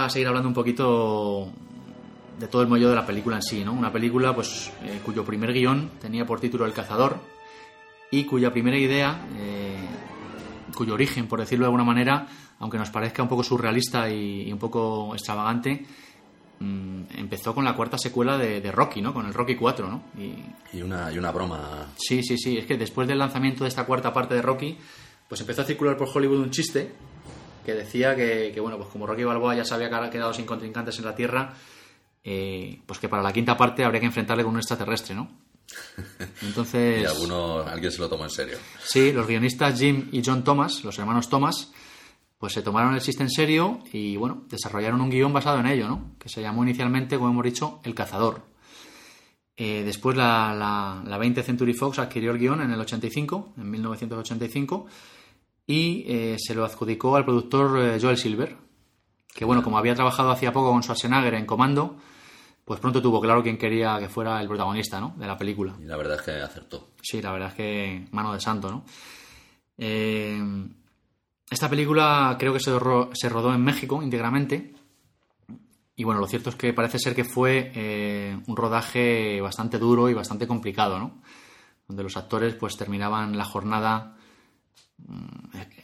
A 0.09 0.11
seguir 0.11 0.26
hablando 0.26 0.48
un 0.48 0.54
poquito 0.54 1.52
de 2.38 2.48
todo 2.48 2.62
el 2.62 2.68
mollo 2.68 2.88
de 2.88 2.94
la 2.94 3.06
película 3.06 3.36
en 3.36 3.42
sí, 3.42 3.64
¿no? 3.64 3.72
Una 3.72 3.92
película 3.92 4.34
pues 4.34 4.70
eh, 4.82 5.00
cuyo 5.04 5.24
primer 5.24 5.52
guion 5.52 5.90
tenía 6.00 6.24
por 6.26 6.40
título 6.40 6.66
El 6.66 6.72
cazador 6.72 7.18
y 8.11 8.24
cuya 8.24 8.50
primera 8.52 8.78
idea, 8.78 9.26
eh, 9.36 9.76
cuyo 10.74 10.94
origen, 10.94 11.26
por 11.26 11.40
decirlo 11.40 11.64
de 11.64 11.66
alguna 11.66 11.84
manera, 11.84 12.26
aunque 12.59 12.78
nos 12.78 12.90
parezca 12.90 13.22
un 13.22 13.28
poco 13.28 13.42
surrealista 13.42 14.09
y, 14.11 14.50
un 14.50 14.59
poco 14.59 15.14
extravagante, 15.14 15.84
mm, 16.61 17.02
empezó 17.16 17.54
con 17.54 17.64
la 17.64 17.74
cuarta 17.74 17.98
secuela 17.98 18.38
de, 18.38 18.72
Rocky, 18.72 19.02
¿no? 19.02 19.12
Con 19.12 19.26
el 19.26 19.34
Rocky 19.34 19.56
4, 19.56 19.88
¿no? 19.90 20.02
Y... 20.16 20.80
una, 20.80 21.12
y 21.12 21.18
una 21.18 21.30
broma. 21.32 21.88
Sí, 21.96 22.22
sí, 22.22 22.38
sí. 22.38 22.56
Es 22.56 22.64
que 22.64 22.78
después 22.78 23.06
del 23.06 23.18
lanzamiento 23.18 23.64
de 23.64 23.68
esta 23.68 23.84
cuarta 23.84 24.12
parte 24.12 24.34
de 24.34 24.42
Rocky, 24.42 24.78
pues 25.28 25.40
empezó 25.42 25.62
a 25.62 25.64
circular 25.64 25.96
por 25.96 26.09
Hollywood 26.09 26.40
un 26.40 26.50
chiste 26.50 26.92
que 27.68 27.74
decía 27.74 28.16
que, 28.16 28.58
bueno, 28.62 28.78
pues 28.78 28.88
como 28.88 29.06
Rocky 29.06 29.24
Balboa 29.24 29.54
ya 29.54 29.62
se 29.62 29.74
había 29.74 29.90
quedado 30.08 30.32
sin 30.32 30.46
contrincantes 30.46 30.98
en 31.00 31.04
la 31.04 31.14
Tierra, 31.14 31.52
eh, 32.24 32.80
pues 32.86 32.98
que 32.98 33.10
para 33.10 33.22
la 33.22 33.30
quinta 33.30 33.58
parte 33.58 33.84
habría 33.84 34.00
que 34.00 34.06
enfrentarle 34.06 34.42
con 34.42 34.54
un 34.54 34.58
extraterrestre, 34.58 35.14
¿no? 35.14 35.28
Entonces... 36.40 37.02
y 37.02 37.04
alguno, 37.04 37.58
alguien 37.58 37.92
se 37.92 37.98
lo 37.98 38.08
tomó 38.08 38.24
en 38.24 38.30
serio. 38.30 38.56
Sí, 38.82 39.12
los 39.12 39.26
guionistas 39.26 39.78
Jim 39.78 40.08
y 40.12 40.22
John 40.24 40.44
Thomas, 40.44 40.82
los 40.82 40.98
hermanos 40.98 41.28
Thomas, 41.28 41.70
pues 42.38 42.54
se 42.54 42.62
tomaron 42.62 42.94
el 42.94 43.02
chiste 43.02 43.22
en 43.22 43.30
serio 43.30 43.80
y, 43.92 44.16
bueno, 44.16 44.44
desarrollaron 44.48 45.02
un 45.02 45.10
guion 45.10 45.34
basado 45.34 45.60
en 45.60 45.66
ello, 45.66 45.88
¿no? 45.88 46.14
Que 46.18 46.30
se 46.30 46.40
llamó 46.40 46.62
inicialmente, 46.62 47.18
como 47.18 47.28
hemos 47.28 47.44
dicho, 47.44 47.80
El 47.84 47.94
Cazador. 47.94 48.46
Eh, 49.58 49.82
después 49.84 50.16
la, 50.16 50.54
la, 50.54 51.02
la 51.06 51.18
20 51.18 51.42
Century 51.42 51.74
Fox 51.74 51.98
adquirió 51.98 52.30
el 52.30 52.38
guion 52.38 52.62
en 52.62 52.70
el 52.70 52.80
85, 52.80 53.52
en 53.58 53.70
1985, 53.70 54.86
y 55.68 56.04
eh, 56.08 56.36
se 56.38 56.54
lo 56.56 56.64
adjudicó 56.64 57.14
al 57.14 57.24
productor 57.24 57.78
eh, 57.78 57.98
Joel 58.00 58.16
Silver, 58.16 58.56
que 59.32 59.44
bueno, 59.44 59.62
como 59.62 59.78
había 59.78 59.94
trabajado 59.94 60.30
hacía 60.32 60.52
poco 60.52 60.72
con 60.72 60.82
Schwarzenegger 60.82 61.34
en 61.34 61.46
Comando, 61.46 61.96
pues 62.64 62.80
pronto 62.80 63.00
tuvo 63.00 63.20
claro 63.20 63.42
quién 63.42 63.56
quería 63.58 63.98
que 64.00 64.08
fuera 64.08 64.40
el 64.40 64.48
protagonista 64.48 64.98
¿no? 65.00 65.14
de 65.16 65.26
la 65.26 65.36
película. 65.38 65.74
Y 65.80 65.84
la 65.84 65.96
verdad 65.96 66.16
es 66.16 66.22
que 66.22 66.32
acertó. 66.42 66.88
Sí, 67.00 67.22
la 67.22 67.30
verdad 67.32 67.50
es 67.50 67.54
que 67.54 68.08
mano 68.10 68.32
de 68.34 68.40
santo, 68.40 68.70
¿no? 68.70 68.84
Eh, 69.76 70.42
esta 71.50 71.68
película 71.70 72.36
creo 72.38 72.52
que 72.52 72.60
se, 72.60 72.76
ro- 72.78 73.10
se 73.14 73.28
rodó 73.28 73.54
en 73.54 73.62
México 73.62 74.02
íntegramente. 74.02 74.74
Y 75.96 76.04
bueno, 76.04 76.20
lo 76.20 76.26
cierto 76.26 76.50
es 76.50 76.56
que 76.56 76.72
parece 76.72 76.98
ser 76.98 77.14
que 77.14 77.24
fue 77.24 77.72
eh, 77.74 78.38
un 78.46 78.56
rodaje 78.56 79.40
bastante 79.40 79.78
duro 79.78 80.08
y 80.08 80.14
bastante 80.14 80.46
complicado, 80.46 80.98
¿no? 80.98 81.22
Donde 81.88 82.02
los 82.02 82.16
actores 82.16 82.54
pues 82.54 82.76
terminaban 82.76 83.36
la 83.38 83.44
jornada 83.44 84.17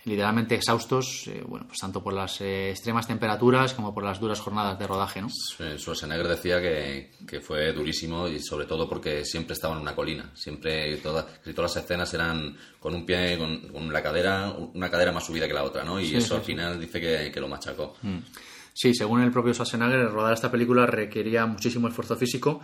literalmente 0.05 0.55
exhaustos, 0.55 1.27
eh, 1.29 1.43
bueno, 1.47 1.67
pues 1.67 1.79
tanto 1.79 2.03
por 2.03 2.13
las 2.13 2.41
eh, 2.41 2.71
extremas 2.71 3.07
temperaturas 3.07 3.73
como 3.73 3.95
por 3.95 4.05
las 4.05 4.21
duras 4.21 4.41
jornadas 4.41 4.79
de 4.79 4.87
rodaje, 4.87 5.23
¿no? 5.23 5.29
Schwarzenegger 5.31 6.29
decía 6.29 6.61
que, 6.61 7.13
que 7.27 7.41
fue 7.41 7.73
durísimo 7.73 8.29
y 8.29 8.41
sobre 8.41 8.67
todo 8.67 8.89
porque 8.89 9.25
siempre 9.25 9.55
estaba 9.55 9.75
en 9.77 9.81
una 9.83 9.95
colina. 9.95 10.31
Siempre 10.35 10.97
todas, 10.99 11.27
todas 11.43 11.75
las 11.75 11.85
escenas 11.85 12.13
eran 12.13 12.57
con 12.79 12.95
un 12.95 13.07
pie, 13.07 13.39
con, 13.39 13.69
con 13.69 13.93
la 13.93 14.03
cadera, 14.03 14.53
una 14.75 14.91
cadera 14.91 15.13
más 15.13 15.25
subida 15.25 15.47
que 15.47 15.55
la 15.55 15.65
otra, 15.65 15.85
¿no? 15.85 15.99
Y 16.01 16.07
Sí, 16.09 16.17
eso 16.17 16.27
sí, 16.29 16.35
al 16.35 16.41
sí. 16.41 16.47
final 16.47 16.81
dice 16.81 17.01
que, 17.01 17.31
que 17.33 17.41
lo 17.41 17.49
machacó. 17.49 17.97
Sí, 18.77 18.93
según 18.93 19.23
el 19.23 19.31
propio 19.31 19.55
Schwarzenegger, 19.55 20.11
rodar 20.11 20.35
esta 20.35 20.51
película 20.51 20.85
requería 20.85 21.47
muchísimo 21.47 21.89
esfuerzo 21.89 22.17
físico. 22.17 22.61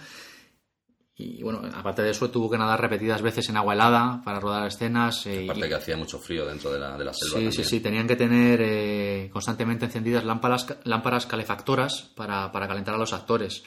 Y 1.22 1.42
bueno, 1.42 1.60
aparte 1.74 2.00
de 2.02 2.10
eso, 2.10 2.30
tuvo 2.30 2.48
que 2.50 2.56
nadar 2.56 2.80
repetidas 2.80 3.20
veces 3.20 3.48
en 3.50 3.56
agua 3.58 3.74
helada 3.74 4.22
para 4.24 4.40
rodar 4.40 4.66
escenas. 4.66 5.26
eh, 5.26 5.44
Aparte 5.44 5.66
y- 5.66 5.68
que 5.68 5.74
hacía 5.74 5.96
mucho 5.96 6.18
frío 6.18 6.46
dentro 6.46 6.72
de 6.72 6.78
la, 6.78 6.96
de 6.96 7.04
la 7.04 7.12
selva. 7.12 7.34
Sí, 7.38 7.40
sí, 7.40 7.48
también. 7.48 7.64
sí, 7.68 7.80
tenían 7.80 8.06
que 8.06 8.16
tener 8.16 8.60
eh, 8.62 9.30
constantemente 9.32 9.84
encendidas 9.84 10.24
lámparas, 10.24 10.66
lámparas 10.84 11.26
calefactoras 11.26 12.02
para, 12.16 12.50
para 12.50 12.66
calentar 12.66 12.94
a 12.94 12.98
los 12.98 13.12
actores. 13.12 13.62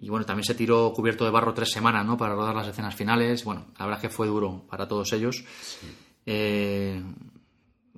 Y 0.00 0.08
bueno, 0.08 0.24
también 0.24 0.44
se 0.44 0.54
tiró 0.54 0.92
cubierto 0.94 1.24
de 1.24 1.30
barro 1.30 1.52
tres 1.52 1.70
semanas, 1.70 2.06
¿no? 2.06 2.16
Para 2.16 2.34
rodar 2.34 2.54
las 2.54 2.66
escenas 2.68 2.94
finales. 2.94 3.44
Bueno, 3.44 3.66
la 3.78 3.84
verdad 3.84 4.02
es 4.02 4.08
que 4.10 4.14
fue 4.16 4.26
duro 4.26 4.64
para 4.68 4.88
todos 4.88 5.12
ellos. 5.12 5.44
Eh, 6.24 7.02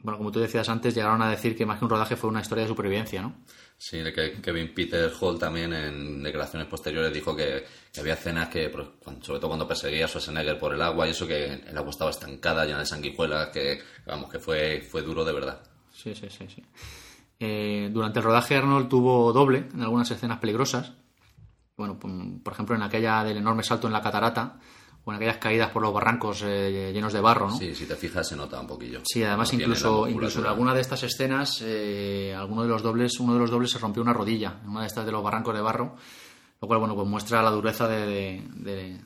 bueno, 0.05 0.19
como 0.19 0.31
tú 0.31 0.39
decías 0.39 0.69
antes, 0.69 0.95
llegaron 0.95 1.23
a 1.23 1.31
decir 1.31 1.57
que 1.57 1.65
más 1.65 1.79
que 1.79 1.87
un 1.87 1.91
rodaje 1.91 2.15
fue 2.15 2.29
una 2.29 2.43
historia 2.43 2.65
de 2.65 2.69
supervivencia, 2.69 3.23
¿no? 3.23 3.37
Sí, 3.79 4.03
que 4.15 4.39
Kevin 4.43 4.75
Peter 4.75 5.11
Hall 5.19 5.39
también 5.39 5.73
en 5.73 6.23
declaraciones 6.23 6.69
posteriores 6.69 7.11
dijo 7.11 7.35
que, 7.35 7.65
que 7.91 8.01
había 8.01 8.13
escenas 8.13 8.51
que, 8.51 8.69
pues, 8.69 8.87
sobre 9.23 9.41
todo 9.41 9.49
cuando 9.49 9.67
perseguía 9.67 10.05
a 10.05 10.09
Schwarzenegger 10.09 10.59
por 10.59 10.75
el 10.75 10.83
agua 10.83 11.07
y 11.09 11.13
eso, 11.13 11.27
que 11.27 11.55
el 11.55 11.79
agua 11.79 11.89
estaba 11.89 12.11
estancada, 12.11 12.67
llena 12.67 12.81
de 12.81 12.87
sanguijuelas, 12.87 13.49
que 13.49 13.81
vamos, 14.07 14.31
que 14.31 14.39
fue, 14.39 14.83
fue 14.83 15.01
duro 15.01 15.25
de 15.25 15.33
verdad. 15.33 15.63
Sí, 15.91 16.15
sí, 16.15 16.29
sí, 16.29 16.49
sí. 16.55 16.63
Eh, 17.41 17.89
durante 17.91 18.19
el 18.19 18.27
rodaje 18.27 18.57
Arnold 18.57 18.89
tuvo 18.89 19.33
doble 19.33 19.69
en 19.73 19.81
algunas 19.81 20.11
escenas 20.11 20.39
peligrosas. 20.39 20.93
Bueno, 21.79 21.99
por 21.99 22.53
ejemplo, 22.53 22.77
en 22.77 22.83
aquella 22.83 23.25
del 23.25 23.39
enorme 23.39 23.63
salto 23.63 23.87
en 23.87 23.95
la 23.95 24.03
catarata 24.03 24.61
en 25.13 25.17
aquellas 25.17 25.37
caídas 25.39 25.71
por 25.71 25.83
los 25.83 25.93
barrancos 25.93 26.43
eh, 26.47 26.91
llenos 26.93 27.13
de 27.13 27.21
barro, 27.21 27.49
¿no? 27.49 27.57
Sí, 27.57 27.75
si 27.75 27.85
te 27.87 27.95
fijas 27.97 28.27
se 28.29 28.37
nota 28.37 28.59
un 28.61 28.67
poquillo. 28.67 29.01
Sí, 29.05 29.23
además 29.23 29.53
No 29.53 29.61
incluso, 29.61 30.09
incluso 30.09 30.41
en 30.41 30.47
alguna 30.47 30.75
de 30.75 30.81
estas 30.81 31.03
escenas, 31.03 31.61
eh, 31.63 32.35
alguno 32.37 32.63
de 32.63 32.69
los 32.69 32.83
dobles, 32.83 33.21
uno 33.21 33.35
de 33.35 33.41
los 33.41 33.51
dobles 33.51 33.71
se 33.71 33.79
rompió 33.79 34.03
una 34.03 34.13
rodilla 34.15 34.61
en 34.65 34.71
una 34.71 34.81
de 34.81 34.87
estas 34.87 35.05
de 35.05 35.13
los 35.13 35.23
barrancos 35.23 35.55
de 35.55 35.61
barro, 35.61 35.97
lo 36.61 36.67
cual 36.69 36.79
bueno, 36.81 36.95
pues 36.95 37.07
muestra 37.07 37.43
la 37.43 37.51
dureza 37.51 37.87
de, 37.87 38.07
de, 38.07 38.43
de- 38.57 39.01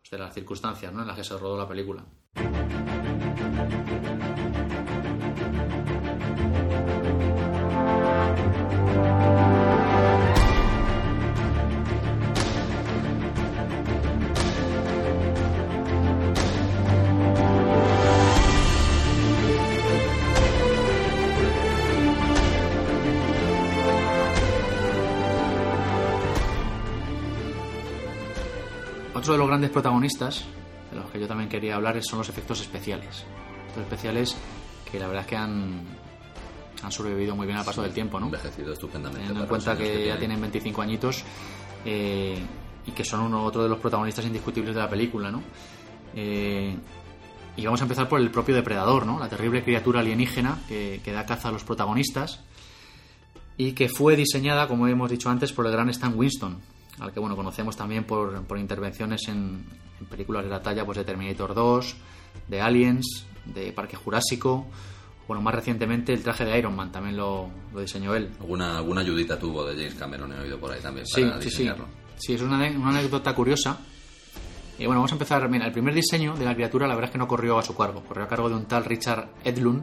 pues 0.00 0.10
de 0.10 0.18
las 0.18 0.32
circunstancias 0.34 0.92
¿no? 0.92 1.00
en 1.02 1.08
las 1.08 1.16
que 1.16 1.24
se 1.24 1.36
rodó 1.36 1.56
la 1.56 1.66
película. 1.68 2.04
Otro 29.22 29.34
de 29.34 29.38
los 29.38 29.46
grandes 29.46 29.70
protagonistas, 29.70 30.44
de 30.90 30.98
los 30.98 31.08
que 31.08 31.20
yo 31.20 31.28
también 31.28 31.48
quería 31.48 31.76
hablar, 31.76 31.96
son 32.02 32.18
los 32.18 32.28
efectos 32.28 32.60
especiales. 32.60 33.24
Efectos 33.60 33.82
especiales 33.84 34.36
que 34.90 34.98
la 34.98 35.06
verdad 35.06 35.22
es 35.22 35.28
que 35.28 35.36
han, 35.36 35.80
han 36.82 36.90
sobrevivido 36.90 37.36
muy 37.36 37.46
bien 37.46 37.56
al 37.56 37.64
paso 37.64 37.82
del 37.82 37.92
tiempo, 37.92 38.18
¿no? 38.18 38.26
Envejecido 38.26 38.72
estupendamente. 38.72 39.20
Teniendo 39.20 39.42
en 39.42 39.48
cuenta 39.48 39.76
que, 39.78 39.84
ya 39.84 40.18
tiene. 40.18 40.18
tienen 40.18 40.40
25 40.40 40.82
añitos 40.82 41.22
eh, 41.84 42.36
y 42.84 42.90
que 42.90 43.04
son 43.04 43.20
uno 43.20 43.44
otro 43.44 43.62
de 43.62 43.68
los 43.68 43.78
protagonistas 43.78 44.24
indiscutibles 44.24 44.74
de 44.74 44.80
la 44.80 44.90
película, 44.90 45.30
¿no? 45.30 45.40
Eh, 46.16 46.76
y 47.56 47.64
vamos 47.64 47.80
a 47.80 47.84
empezar 47.84 48.08
por 48.08 48.20
el 48.20 48.28
propio 48.28 48.56
depredador, 48.56 49.06
¿no? 49.06 49.20
La 49.20 49.28
terrible 49.28 49.62
criatura 49.62 50.00
alienígena 50.00 50.62
que, 50.66 51.00
que 51.04 51.12
da 51.12 51.24
caza 51.24 51.50
a 51.50 51.52
los 51.52 51.62
protagonistas 51.62 52.40
y 53.56 53.70
que 53.70 53.88
fue 53.88 54.16
diseñada, 54.16 54.66
como 54.66 54.88
hemos 54.88 55.08
dicho 55.08 55.30
antes, 55.30 55.52
por 55.52 55.64
el 55.64 55.70
gran 55.70 55.90
Stan 55.90 56.12
Winston, 56.12 56.58
al 57.00 57.12
que 57.12 57.20
bueno 57.20 57.36
conocemos 57.36 57.76
también 57.76 58.04
por, 58.04 58.42
por 58.44 58.58
intervenciones 58.58 59.22
en, 59.28 59.64
en 60.00 60.06
películas 60.06 60.44
de 60.44 60.50
la 60.50 60.62
talla 60.62 60.84
pues, 60.84 60.98
de 60.98 61.04
Terminator 61.04 61.54
2, 61.54 61.96
de 62.48 62.60
Aliens, 62.60 63.26
de 63.46 63.72
Parque 63.72 63.96
Jurásico, 63.96 64.66
bueno, 65.26 65.40
más 65.42 65.54
recientemente 65.54 66.12
el 66.12 66.22
traje 66.22 66.44
de 66.44 66.58
Iron 66.58 66.74
Man 66.76 66.92
también 66.92 67.16
lo, 67.16 67.48
lo 67.72 67.80
diseñó 67.80 68.14
él. 68.14 68.30
Alguna, 68.40 68.78
alguna 68.78 69.00
ayudita 69.00 69.38
tuvo 69.38 69.64
de 69.64 69.74
James 69.74 69.94
Cameron, 69.94 70.32
he 70.32 70.38
oído 70.40 70.58
por 70.58 70.72
ahí 70.72 70.80
también, 70.80 71.06
Sí, 71.06 71.22
para 71.22 71.36
sí, 71.36 71.42
sí. 71.42 71.48
diseñarlo. 71.50 71.86
Sí, 72.16 72.34
es 72.34 72.42
una, 72.42 72.56
una 72.70 72.90
anécdota 72.90 73.34
curiosa. 73.34 73.78
Y 74.78 74.86
bueno, 74.86 75.00
vamos 75.00 75.12
a 75.12 75.14
empezar. 75.14 75.48
Mira, 75.48 75.66
el 75.66 75.72
primer 75.72 75.94
diseño 75.94 76.34
de 76.34 76.44
la 76.44 76.54
criatura, 76.54 76.86
la 76.88 76.94
verdad 76.94 77.08
es 77.08 77.12
que 77.12 77.18
no 77.18 77.28
corrió 77.28 77.58
a 77.58 77.62
su 77.62 77.74
cargo, 77.76 78.02
corrió 78.04 78.24
a 78.24 78.28
cargo 78.28 78.48
de 78.48 78.56
un 78.56 78.64
tal 78.66 78.84
Richard 78.84 79.28
Edlund. 79.44 79.82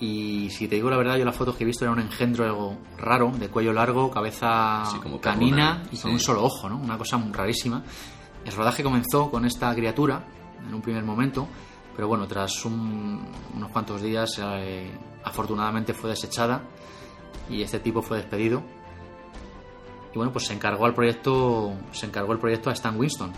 Y 0.00 0.48
si 0.50 0.66
te 0.66 0.76
digo 0.76 0.88
la 0.88 0.96
verdad, 0.96 1.16
yo 1.18 1.24
las 1.26 1.36
fotos 1.36 1.56
que 1.56 1.64
he 1.64 1.66
visto 1.66 1.84
era 1.84 1.92
un 1.92 2.00
engendro 2.00 2.44
algo 2.44 2.78
raro, 2.96 3.30
de 3.38 3.48
cuello 3.48 3.72
largo, 3.72 4.10
cabeza 4.10 4.84
Sí, 4.90 4.98
como 4.98 5.20
canina 5.20 5.82
y 5.92 5.96
con 5.96 5.96
sí. 5.96 6.08
un 6.08 6.20
solo 6.20 6.42
ojo, 6.42 6.68
¿no? 6.70 6.78
Una 6.78 6.96
cosa 6.96 7.18
muy 7.18 7.32
rarísima. 7.32 7.82
El 8.44 8.52
rodaje 8.52 8.82
comenzó 8.82 9.30
con 9.30 9.44
esta 9.44 9.74
criatura 9.74 10.24
en 10.66 10.72
un 10.74 10.80
primer 10.80 11.04
momento, 11.04 11.46
pero 11.94 12.08
bueno, 12.08 12.26
tras 12.26 12.64
un- 12.64 13.20
unos 13.54 13.70
cuantos 13.70 14.00
días, 14.00 14.40
eh, 14.42 14.90
afortunadamente 15.22 15.92
fue 15.92 16.08
desechada 16.08 16.62
y 17.50 17.60
este 17.60 17.78
tipo 17.80 18.00
fue 18.00 18.16
despedido. 18.16 18.62
Y 20.14 20.16
bueno, 20.16 20.32
pues 20.32 20.46
se 20.46 20.54
encargó 20.54 20.86
al 20.86 20.94
proyecto, 20.94 21.74
se 21.92 22.06
encargó 22.06 22.32
el 22.32 22.38
proyecto 22.38 22.70
a 22.70 22.72
Stan 22.72 22.98
Winston. 22.98 23.32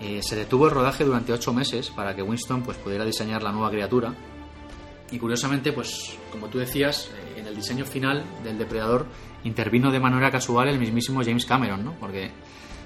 Eh, 0.00 0.22
se 0.22 0.34
detuvo 0.34 0.64
el 0.66 0.70
rodaje 0.72 1.04
durante 1.04 1.32
ocho 1.32 1.52
meses 1.52 1.90
para 1.90 2.16
que 2.16 2.22
Winston 2.22 2.62
pues, 2.62 2.78
pudiera 2.78 3.04
diseñar 3.04 3.42
la 3.42 3.52
nueva 3.52 3.70
criatura. 3.70 4.14
Y 5.10 5.18
curiosamente, 5.18 5.72
pues 5.72 6.16
como 6.32 6.48
tú 6.48 6.58
decías, 6.58 7.10
eh, 7.14 7.40
en 7.40 7.46
el 7.46 7.54
diseño 7.54 7.84
final 7.84 8.24
del 8.42 8.58
depredador 8.58 9.06
intervino 9.44 9.90
de 9.90 10.00
manera 10.00 10.30
casual 10.30 10.68
el 10.68 10.78
mismísimo 10.78 11.22
James 11.24 11.46
Cameron, 11.46 11.84
¿no? 11.84 11.92
Porque 11.92 12.30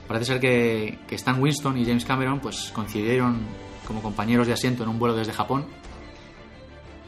parece 0.07 0.27
ser 0.27 0.41
que, 0.41 0.99
que 1.09 1.15
Stan 1.15 1.41
Winston 1.41 1.79
y 1.79 1.85
James 1.85 2.05
Cameron 2.05 2.41
pues 2.41 2.71
coincidieron 2.75 3.39
como 3.87 4.03
compañeros 4.03 4.47
de 4.47 4.53
asiento 4.53 4.83
en 4.83 4.91
un 4.91 4.99
vuelo 4.99 5.17
desde 5.17 5.33
Japón. 5.33 5.65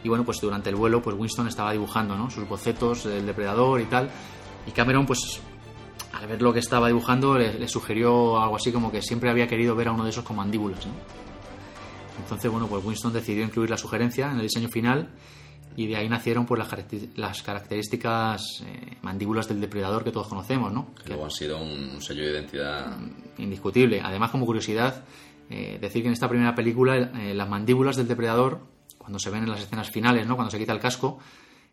Y 0.03 0.09
bueno, 0.09 0.25
pues 0.25 0.41
durante 0.41 0.71
el 0.71 0.77
vuelo, 0.77 1.01
pues 1.01 1.17
Winston 1.17 1.47
estaba 1.47 1.73
dibujando, 1.73 2.17
¿no? 2.17 2.29
Sus 2.31 2.49
bocetos 2.49 3.05
del 3.05 3.25
depredador 3.25 3.81
y 3.81 3.85
tal. 3.85 4.11
Y 4.67 4.73
Cameron, 4.73 5.07
pues, 5.07 5.41
al 6.13 6.27
ver 6.27 6.43
lo 6.43 6.53
que 6.53 6.59
estaba 6.59 6.89
dibujando, 6.89 7.39
le, 7.39 7.55
le 7.55 7.69
sugirió 7.69 8.41
algo 8.41 8.57
así 8.57 8.73
como 8.73 8.91
que 8.91 9.01
siempre 9.01 9.31
había 9.31 9.47
querido 9.47 9.77
ver 9.77 9.89
a 9.89 9.93
uno 9.93 10.03
de 10.03 10.11
esos 10.11 10.25
con 10.25 10.37
mandíbulas, 10.37 10.87
¿no? 10.87 11.22
Entonces, 12.19 12.51
bueno, 12.51 12.67
pues 12.69 12.85
Winston 12.85 13.13
decidió 13.13 13.45
incluir 13.45 13.71
la 13.71 13.77
sugerencia 13.77 14.27
en 14.31 14.37
el 14.37 14.43
diseño 14.43 14.69
final 14.69 15.09
y 15.77 15.87
de 15.87 15.97
ahí 15.97 16.09
nacieron 16.09 16.45
pues 16.45 16.59
las, 16.59 16.69
caracter- 16.69 17.09
las 17.17 17.43
características 17.43 18.63
eh, 18.67 18.97
mandíbulas 19.03 19.49
del 19.49 19.61
depredador 19.61 20.05
que 20.05 20.13
todos 20.13 20.29
conocemos, 20.29 20.73
¿no? 20.73 20.95
Que 20.95 21.09
luego 21.09 21.25
han 21.25 21.31
sido 21.31 21.59
un 21.61 22.01
sello 22.03 22.25
de 22.25 22.31
identidad. 22.33 22.99
indiscutible. 23.39 24.01
Además, 24.05 24.31
como 24.31 24.45
curiosidad, 24.47 25.05
eh, 25.49 25.79
decir 25.81 26.03
que 26.03 26.09
en 26.09 26.13
esta 26.13 26.29
primera 26.29 26.55
película 26.55 26.97
eh, 26.97 27.33
las 27.35 27.49
mandíbulas 27.49 27.97
del 27.97 28.07
depredador, 28.09 28.61
cuando 28.99 29.19
se 29.19 29.31
ven 29.31 29.45
en 29.45 29.51
las 29.51 29.61
escenas 29.63 29.91
finales, 29.91 30.27
¿no? 30.27 30.37
cuando 30.37 30.51
se 30.51 30.59
quita 30.59 30.73
el 30.73 30.81
casco, 30.81 31.19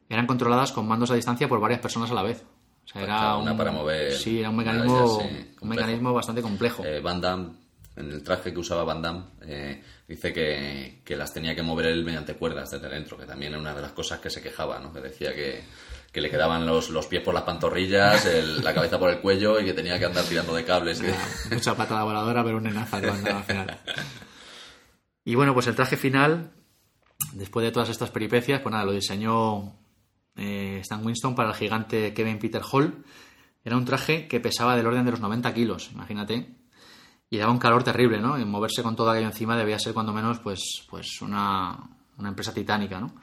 eran 0.07 0.25
controladas 0.25 0.71
con 0.71 0.87
mandos 0.87 1.11
a 1.11 1.15
distancia 1.15 1.47
por 1.49 1.59
varias 1.59 1.81
personas 1.81 2.09
a 2.11 2.13
la 2.13 2.23
vez. 2.23 2.43
O 2.85 2.87
sea, 2.91 3.03
era 3.03 3.15
Cada 3.17 3.37
una 3.37 3.51
un, 3.51 3.57
para 3.57 3.71
mover 3.71 4.13
Sí, 4.13 4.39
era 4.39 4.49
un 4.49 4.55
mecanismo, 4.55 5.19
ellas, 5.21 5.29
sí, 5.29 5.51
un 5.61 5.69
mecanismo 5.69 6.13
bastante 6.13 6.41
complejo. 6.41 6.83
Van 7.03 7.21
Damme, 7.21 7.49
en 7.97 8.09
el 8.11 8.23
traje 8.23 8.51
que 8.51 8.59
usaba 8.59 8.83
Van 8.83 9.01
Damme, 9.01 9.23
dice 10.09 10.33
que, 10.33 11.01
que 11.05 11.15
las 11.15 11.31
tenía 11.33 11.55
que 11.55 11.61
mover 11.63 11.85
él 11.85 12.03
mediante 12.03 12.33
cuerdas 12.33 12.71
desde 12.71 12.89
dentro, 12.89 13.15
que 13.17 13.25
también 13.25 13.53
era 13.53 13.61
una 13.61 13.73
de 13.73 13.81
las 13.83 13.91
cosas 13.93 14.19
que 14.19 14.29
se 14.29 14.41
quejaba, 14.41 14.79
¿no? 14.79 14.91
Que 14.91 14.99
decía 14.99 15.33
que, 15.33 15.63
que 16.11 16.19
le 16.19 16.29
quedaban 16.29 16.65
los, 16.65 16.89
los 16.89 17.05
pies 17.07 17.21
por 17.23 17.33
las 17.33 17.43
pantorrillas, 17.43 18.25
el- 18.25 18.63
la 18.63 18.73
cabeza 18.73 18.97
por 18.99 19.09
el 19.11 19.19
cuello 19.19 19.59
y 19.59 19.65
que 19.65 19.73
tenía 19.73 19.97
que 19.99 20.05
andar 20.05 20.25
tirando 20.25 20.53
de 20.55 20.65
cables. 20.65 21.01
Mucha 21.51 21.75
patada 21.75 22.03
voladora, 22.03 22.43
pero 22.43 22.57
un 22.57 22.63
nenaza 22.63 22.99
cuando 22.99 23.29
al 23.37 23.43
final. 23.43 23.77
Y 25.23 25.35
bueno, 25.35 25.53
pues 25.53 25.67
el 25.67 25.75
traje 25.75 25.95
final, 25.95 26.51
después 27.33 27.63
de 27.63 27.71
todas 27.71 27.89
estas 27.89 28.09
peripecias, 28.09 28.61
pues 28.61 28.71
nada, 28.71 28.85
lo 28.85 28.93
diseñó 28.93 29.75
eh, 30.35 30.79
Stan 30.81 31.05
Winston 31.05 31.35
para 31.35 31.49
el 31.49 31.55
gigante 31.55 32.13
Kevin 32.13 32.39
Peter 32.39 32.61
Hall. 32.71 33.03
Era 33.63 33.77
un 33.77 33.85
traje 33.85 34.27
que 34.27 34.39
pesaba 34.39 34.75
del 34.75 34.87
orden 34.87 35.05
de 35.05 35.11
los 35.11 35.19
90 35.19 35.53
kilos, 35.53 35.91
imagínate. 35.93 36.55
Y 37.29 37.37
daba 37.37 37.51
un 37.51 37.59
calor 37.59 37.83
terrible, 37.83 38.19
¿no? 38.19 38.39
Y 38.39 38.45
moverse 38.45 38.81
con 38.81 38.95
todo 38.95 39.11
aquello 39.11 39.27
encima 39.27 39.55
debía 39.55 39.77
ser 39.77 39.93
cuando 39.93 40.13
menos 40.13 40.39
pues, 40.39 40.85
pues 40.89 41.21
una, 41.21 41.77
una 42.17 42.29
empresa 42.29 42.53
titánica, 42.53 42.99
¿no? 42.99 43.13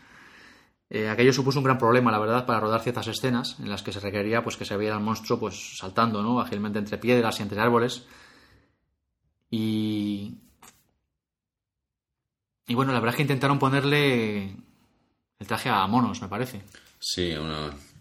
Eh, 0.88 1.09
aquello 1.09 1.32
supuso 1.32 1.59
un 1.59 1.64
gran 1.64 1.78
problema, 1.78 2.12
la 2.12 2.18
verdad, 2.20 2.46
para 2.46 2.61
rodar 2.61 2.80
ciertas 2.80 3.09
escenas 3.09 3.59
en 3.59 3.68
las 3.68 3.82
que 3.82 3.92
se 3.92 3.98
requería 3.98 4.44
pues, 4.44 4.57
que 4.57 4.64
se 4.64 4.76
viera 4.76 4.94
al 4.94 5.02
monstruo 5.02 5.38
pues, 5.40 5.76
saltando 5.76 6.22
¿no? 6.22 6.40
ágilmente 6.40 6.78
entre 6.78 6.98
piedras 6.98 7.40
y 7.40 7.42
entre 7.42 7.61
árboles. 7.61 8.07
Y. 9.50 10.38
Y 12.68 12.74
bueno, 12.74 12.92
la 12.92 12.98
verdad 12.98 13.14
es 13.14 13.16
que 13.16 13.22
intentaron 13.22 13.59
ponerle 13.59 14.57
el 15.38 15.46
traje 15.46 15.68
a 15.68 15.86
monos, 15.86 16.20
me 16.20 16.28
parece. 16.28 16.62
Sí, 16.98 17.32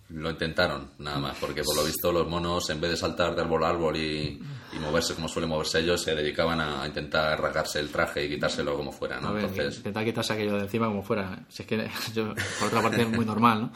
lo 0.10 0.30
intentaron, 0.30 0.91
nada 0.99 1.20
más, 1.20 1.38
porque 1.39 1.64
por 1.64 1.76
lo 1.76 1.84
visto 1.84 2.12
los 2.12 2.28
monos, 2.28 2.70
en 2.70 2.80
vez 2.80 2.91
de 2.91 2.97
saltar 2.97 3.36
de 3.36 3.41
árbol 3.41 3.64
a 3.64 3.70
árbol 3.70 3.97
y, 3.97 4.39
moverse 4.80 5.16
como 5.16 5.28
suelen 5.28 5.49
moverse 5.49 5.80
ellos, 5.80 6.01
se 6.01 6.14
dedicaban 6.14 6.60
a 6.60 6.86
intentar 6.86 7.39
rasgarse 7.41 7.80
el 7.80 7.89
traje 7.89 8.26
y 8.26 8.30
quitárselo 8.30 8.76
como 8.76 8.91
fuera, 8.91 9.20
¿no? 9.20 9.36
Entonces... 9.36 9.78
Intentar 9.78 10.03
quitarse 10.03 10.34
aquello 10.34 10.58
de 10.58 10.64
encima 10.64 10.88
como 10.88 11.01
fuera. 11.01 11.45
Si 11.49 11.64
es 11.64 11.68
que, 11.68 11.78
por 12.60 12.68
otra 12.68 12.82
parte, 12.82 13.01
es 13.01 13.10
muy 13.10 13.26
normal, 13.26 13.62
¿no? 13.62 13.72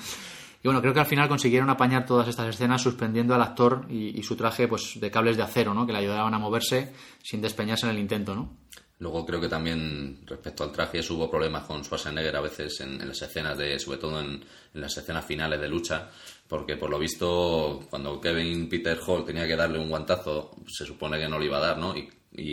Y 0.61 0.67
bueno, 0.67 0.81
creo 0.81 0.93
que 0.93 0.99
al 0.99 1.05
final 1.05 1.29
consiguieron 1.29 1.69
apañar 1.69 2.05
todas 2.05 2.27
estas 2.27 2.53
escenas 2.53 2.81
suspendiendo 2.81 3.33
al 3.33 3.41
actor 3.41 3.85
y, 3.89 4.21
su 4.23 4.35
traje 4.35 4.67
pues 4.67 4.99
de 4.99 5.09
cables 5.09 5.37
de 5.37 5.43
acero, 5.43 5.73
¿no? 5.73 5.85
Que 5.87 5.93
le 5.93 5.99
ayudaban 5.99 6.33
a 6.33 6.39
moverse 6.39 6.93
sin 7.23 7.41
despeñarse 7.41 7.85
en 7.85 7.93
el 7.93 7.99
intento, 7.99 8.35
¿no? 8.35 8.57
Luego 8.99 9.25
creo 9.25 9.39
que 9.39 9.47
también 9.47 10.19
respecto 10.25 10.65
al 10.65 10.73
traje 10.73 10.99
hubo 11.09 11.31
problemas 11.31 11.63
con 11.63 11.83
Schwarzenegger 11.85 12.35
a 12.35 12.41
veces 12.41 12.81
en, 12.81 13.07
las 13.07 13.21
escenas 13.21 13.57
de, 13.57 13.79
sobre 13.79 13.97
todo 13.97 14.19
en, 14.19 14.43
las 14.73 14.97
escenas 14.97 15.23
finales 15.23 15.61
de 15.61 15.69
lucha, 15.69 16.09
porque 16.45 16.75
por 16.75 16.89
lo 16.89 16.99
visto 16.99 17.79
cuando 17.89 18.19
Kevin 18.19 18.67
Peter 18.67 18.99
Hall 19.07 19.23
tenía 19.23 19.47
que 19.47 19.55
darle 19.55 19.79
un 19.79 19.87
guantazo, 19.87 20.51
se 20.67 20.85
supone 20.85 21.17
que 21.17 21.29
no 21.29 21.39
le 21.39 21.45
iba 21.45 21.57
a 21.57 21.61
dar, 21.61 21.77
¿no? 21.77 21.95
Y, 21.95 22.09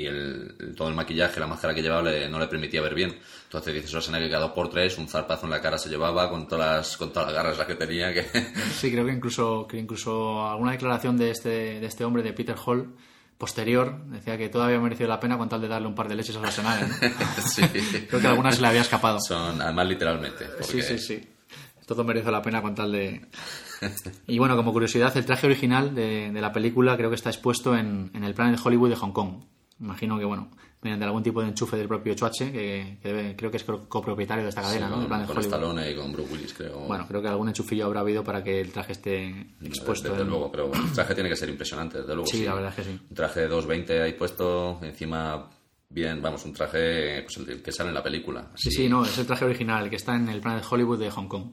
el, 0.07 0.75
todo 0.75 0.89
el 0.89 0.95
maquillaje, 0.95 1.39
la 1.39 1.47
máscara 1.47 1.75
que 1.75 1.83
llevaba 1.83 2.11
no 2.29 2.39
le 2.39 2.47
permitía 2.47 2.81
ver 2.81 2.95
bien. 2.95 3.19
Entonces 3.45 3.75
dice 3.75 3.89
Schwarzenegger 3.89 4.29
que 4.29 4.33
cada 4.33 4.47
dos 4.47 4.55
por 4.55 4.71
tres 4.71 4.97
un 4.99 5.09
zarpazo 5.09 5.47
en 5.47 5.51
la 5.51 5.61
cara 5.61 5.79
se 5.79 5.89
llevaba 5.89 6.31
con 6.31 6.47
todas 6.47 6.77
las, 6.77 6.97
con 6.97 7.13
todas 7.13 7.33
las 7.33 7.35
garras 7.35 7.67
que 7.67 7.75
tenía. 7.75 8.15
Que... 8.15 8.23
Sí, 8.73 8.91
creo 8.93 9.05
que 9.05 9.13
incluso, 9.13 9.67
que 9.67 9.79
incluso 9.79 10.47
alguna 10.49 10.73
declaración 10.73 11.17
de 11.17 11.31
este, 11.31 11.81
de 11.81 11.87
este 11.87 12.05
hombre, 12.05 12.23
de 12.23 12.33
Peter 12.33 12.57
Hall, 12.65 12.95
posterior 13.39 14.05
decía 14.07 14.39
que 14.39 14.49
todavía 14.49 14.81
mereció 14.81 15.07
la 15.07 15.21
pena 15.21 15.37
con 15.37 15.49
tal 15.49 15.61
de 15.61 15.69
darle 15.69 15.89
un 15.89 15.95
par 15.95 16.09
de 16.09 16.15
leches 16.15 16.37
a 16.37 16.41
la 16.41 16.51
semana. 16.51 16.89
sí. 17.47 17.63
Creo 18.09 18.21
que 18.21 18.27
algunas 18.27 18.57
se 18.57 18.63
le 18.63 18.69
había 18.69 18.81
escapado. 18.81 19.19
Son, 19.21 19.61
además, 19.61 19.87
literalmente. 19.87 20.47
Sí, 20.63 20.83
sí, 20.83 20.99
sí. 20.99 21.29
Todo 21.87 22.03
merece 22.03 22.31
la 22.31 22.43
pena 22.43 22.63
con 22.63 22.75
tal 22.75 22.93
de... 22.93 23.27
Y 24.27 24.39
bueno, 24.39 24.57
como 24.57 24.73
curiosidad, 24.73 25.15
el 25.17 25.27
traje 25.27 25.47
original 25.47 25.95
de, 25.95 26.33
de 26.33 26.41
la 26.41 26.53
película 26.53 26.97
creo 26.97 27.11
que 27.11 27.17
está 27.17 27.31
expuesto 27.31 27.77
en, 27.77 28.11
en 28.15 28.25
el 28.25 28.35
Planet 28.35 28.59
Hollywood 28.63 28.89
de 28.89 28.97
Hong 28.97 29.13
Kong. 29.13 29.43
Imagino 29.79 30.19
que, 30.19 30.25
bueno, 30.25 30.51
mediante 30.81 31.05
algún 31.05 31.23
tipo 31.23 31.43
de 31.43 31.49
enchufe 31.49 31.77
del 31.77 31.89
propio 31.89 32.15
Choache, 32.15 32.51
que, 32.51 33.35
creo 33.37 33.51
que 33.51 33.57
es 33.59 33.65
copropietario 33.65 34.45
de 34.45 34.49
esta 34.49 34.63
cadena, 34.63 34.89
¿no? 34.89 35.07
Con, 35.07 35.27
con 35.27 35.39
Stallone 35.39 35.91
y 35.91 35.95
con 35.95 36.13
Bruce 36.13 36.33
Willis, 36.33 36.55
creo. 36.55 36.79
Bueno, 36.81 37.07
creo 37.07 37.21
que 37.21 37.29
algún 37.29 37.49
enchufillo 37.49 37.87
habrá 37.87 38.01
habido 38.01 38.25
para 38.25 38.43
que 38.43 38.61
el 38.61 38.73
traje 38.73 38.93
esté 38.93 39.49
expuesto. 39.63 40.11
Desde, 40.11 40.25
luego, 40.25 40.51
pero 40.51 40.73
el 40.73 40.93
traje 40.93 41.15
tiene 41.15 41.29
que 41.29 41.37
ser 41.37 41.51
impresionante, 41.51 41.99
desde 41.99 42.15
luego. 42.15 42.27
Sí, 42.27 42.45
la 42.45 42.55
verdad 42.55 42.71
es 42.71 42.77
que 42.77 42.85
sí. 42.85 43.01
Un 43.11 43.15
traje 43.15 43.41
de 43.41 43.49
220 43.49 44.03
ahí 44.03 44.13
puesto, 44.15 44.79
encima 44.83 45.51
bien, 45.89 46.21
vamos, 46.23 46.45
un 46.45 46.53
traje 46.53 47.23
pues, 47.23 47.37
el 47.37 47.63
que 47.63 47.73
sale 47.73 47.91
en 47.91 47.95
la 47.95 48.03
película. 48.03 48.51
Sí, 48.55 48.71
sí, 48.71 48.89
no, 48.89 49.05
es 49.05 49.17
el 49.19 49.27
traje 49.27 49.45
original, 49.45 49.85
el 49.85 49.91
que 49.91 49.97
está 49.97 50.15
en 50.17 50.29
el 50.29 50.41
Planet 50.41 50.65
Hollywood 50.69 50.99
de 50.99 51.11
Hong 51.11 51.29
Kong. 51.29 51.51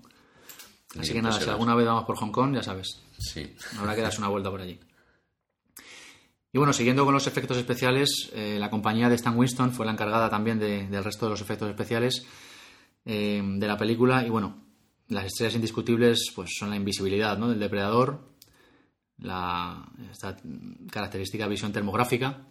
Así 1.00 1.12
que 1.12 1.22
nada, 1.22 1.40
si 1.40 1.50
alguna 1.50 1.76
vez 1.76 1.88
vamos 1.88 2.06
por 2.06 2.16
Hong 2.18 2.32
Kong, 2.32 2.56
ya 2.56 2.64
sabes. 2.64 3.02
Sí. 3.18 3.56
Habrá 3.80 3.96
que 3.96 4.02
darse 4.02 4.20
una 4.20 4.30
vuelta 4.30 4.50
por 4.52 4.62
allí. 4.62 4.80
Y 6.56 6.60
bueno, 6.60 6.72
siguiendo 6.72 7.04
con 7.04 7.16
los 7.16 7.26
efectos 7.26 7.58
especiales, 7.58 8.30
eh, 8.36 8.58
la 8.60 8.70
compañía 8.70 9.10
de 9.10 9.16
Stan 9.16 9.36
Winston 9.36 9.72
fue 9.72 9.88
la 9.88 9.92
encargada 9.92 10.30
también 10.30 10.60
del 10.60 11.04
resto 11.04 11.26
de 11.26 11.32
los 11.32 11.42
efectos 11.42 11.68
especiales 11.68 12.28
eh, 13.06 13.42
de 13.44 13.68
la 13.68 13.76
película. 13.76 14.24
Y 14.24 14.30
bueno, 14.30 14.64
las 15.08 15.26
estrellas 15.26 15.56
indiscutibles 15.56 16.32
pues 16.36 16.52
son 16.56 16.70
la 16.70 16.76
invisibilidad 16.76 17.40
¿no? 17.40 17.50
del 17.50 17.60
depredador, 17.60 18.36
la 19.18 19.84
esta 20.12 20.38
característica 20.92 21.48
visión 21.48 21.74
termográfica. 21.74 22.46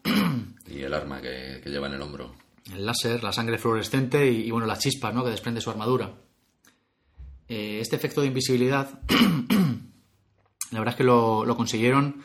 Y 0.67 0.81
el 0.81 0.95
arma 0.95 1.21
que, 1.21 1.63
lleva 1.65 1.87
en 1.87 1.95
el 1.95 2.03
hombro. 2.03 2.35
El 2.75 2.85
láser, 2.85 3.23
la 3.23 3.33
sangre 3.33 3.59
fluorescente 3.59 4.29
y, 4.29 4.51
bueno, 4.51 4.67
las 4.67 4.81
chispas 4.81 5.15
¿no? 5.15 5.23
que 5.23 5.31
desprende 5.31 5.61
su 5.61 5.71
armadura. 5.71 6.13
Eh, 7.47 7.79
este 7.81 7.95
efecto 7.95 8.21
de 8.21 8.27
invisibilidad, 8.27 9.01
la 10.73 10.79
verdad 10.81 10.95
es 10.95 10.97
que 10.97 11.05
lo, 11.05 11.45
lo 11.45 11.57
consiguieron 11.57 12.21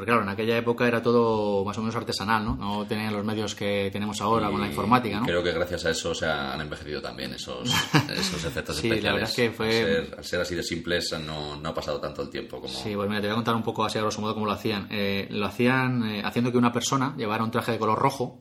porque 0.00 0.12
claro, 0.12 0.22
en 0.22 0.30
aquella 0.30 0.56
época 0.56 0.88
era 0.88 1.02
todo 1.02 1.62
más 1.62 1.76
o 1.76 1.82
menos 1.82 1.94
artesanal, 1.94 2.42
¿no? 2.42 2.56
No 2.56 2.86
tenían 2.86 3.12
los 3.12 3.22
medios 3.22 3.54
que 3.54 3.90
tenemos 3.92 4.18
ahora 4.22 4.50
con 4.50 4.58
la 4.58 4.66
informática, 4.66 5.20
¿no? 5.20 5.26
Creo 5.26 5.42
que 5.42 5.52
gracias 5.52 5.84
a 5.84 5.90
eso 5.90 6.14
se 6.14 6.24
han 6.24 6.58
envejecido 6.58 7.02
también 7.02 7.34
esos, 7.34 7.70
esos 8.08 8.42
efectos 8.42 8.76
sí, 8.76 8.86
especiales. 8.86 9.04
la 9.04 9.12
verdad 9.12 9.28
es 9.28 9.36
que 9.36 9.50
fue... 9.50 10.08
Al 10.16 10.24
ser, 10.24 10.40
así 10.40 10.54
de 10.54 10.62
simples 10.62 11.14
no, 11.22 11.56
no, 11.56 11.68
ha 11.68 11.74
pasado 11.74 12.00
tanto 12.00 12.22
el 12.22 12.30
tiempo 12.30 12.62
como... 12.62 12.72
Sí, 12.72 12.96
pues 12.96 13.10
mira, 13.10 13.20
te 13.20 13.26
voy 13.26 13.32
a 13.32 13.34
contar 13.34 13.54
un 13.54 13.62
poco 13.62 13.84
así 13.84 13.98
a 13.98 14.00
grosso 14.00 14.22
modo 14.22 14.32
cómo 14.32 14.46
lo 14.46 14.52
hacían. 14.52 14.88
Eh, 14.90 15.28
lo 15.28 15.44
hacían 15.44 16.02
eh, 16.04 16.22
haciendo 16.24 16.50
que 16.50 16.56
una 16.56 16.72
persona 16.72 17.14
llevara 17.18 17.44
un 17.44 17.50
traje 17.50 17.72
de 17.72 17.78
color 17.78 17.98
rojo. 17.98 18.40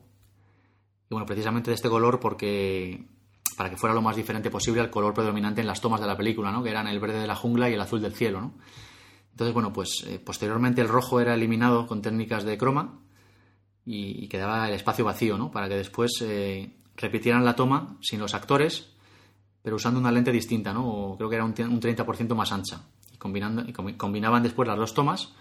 Y 1.09 1.13
bueno, 1.13 1.25
precisamente 1.25 1.71
de 1.71 1.75
este 1.75 1.89
color 1.89 2.21
porque 2.21 3.05
para 3.57 3.69
que 3.69 3.75
fuera 3.75 3.93
lo 3.93 4.01
más 4.01 4.15
diferente 4.15 4.49
posible 4.49 4.79
al 4.79 4.89
color 4.89 5.13
predominante 5.13 5.59
en 5.59 5.67
las 5.67 5.81
tomas 5.81 5.99
de 5.99 6.07
la 6.07 6.15
película, 6.15 6.53
¿no? 6.53 6.63
Que 6.63 6.69
eran 6.69 6.87
el 6.87 7.01
verde 7.01 7.19
de 7.19 7.27
la 7.27 7.35
jungla 7.35 7.69
y 7.69 7.73
el 7.73 7.81
azul 7.81 8.01
del 8.01 8.13
cielo, 8.13 8.39
¿no? 8.39 8.53
Entonces, 9.39 9.53
bueno, 9.53 9.71
pues 9.71 10.03
eh, 10.05 10.19
posteriormente 10.19 10.81
el 10.81 10.89
rojo 10.89 11.21
era 11.21 11.33
eliminado 11.33 11.87
con 11.87 12.01
técnicas 12.01 12.43
de 12.43 12.57
croma 12.57 12.99
y, 13.85 14.27
quedaba 14.27 14.67
el 14.67 14.73
espacio 14.73 15.05
vacío, 15.05 15.37
¿no? 15.37 15.49
Para 15.49 15.69
que 15.69 15.77
después 15.77 16.11
eh, 16.19 16.75
repitieran 16.97 17.45
la 17.45 17.55
toma 17.55 17.95
sin 18.01 18.19
los 18.19 18.33
actores, 18.33 18.89
pero 19.61 19.77
usando 19.77 19.97
una 19.97 20.11
lente 20.11 20.33
distinta, 20.33 20.73
¿no? 20.73 20.85
O 20.89 21.15
creo 21.15 21.29
que 21.29 21.37
era 21.37 21.45
un, 21.45 21.53
30% 21.55 22.35
más 22.35 22.51
ancha. 22.51 22.81
Y, 23.13 23.15
combinando, 23.15 23.63
y 23.65 23.71
combinaban 23.93 24.43
después 24.43 24.67
las 24.67 24.77
dos 24.77 24.93
tomas. 24.93 25.31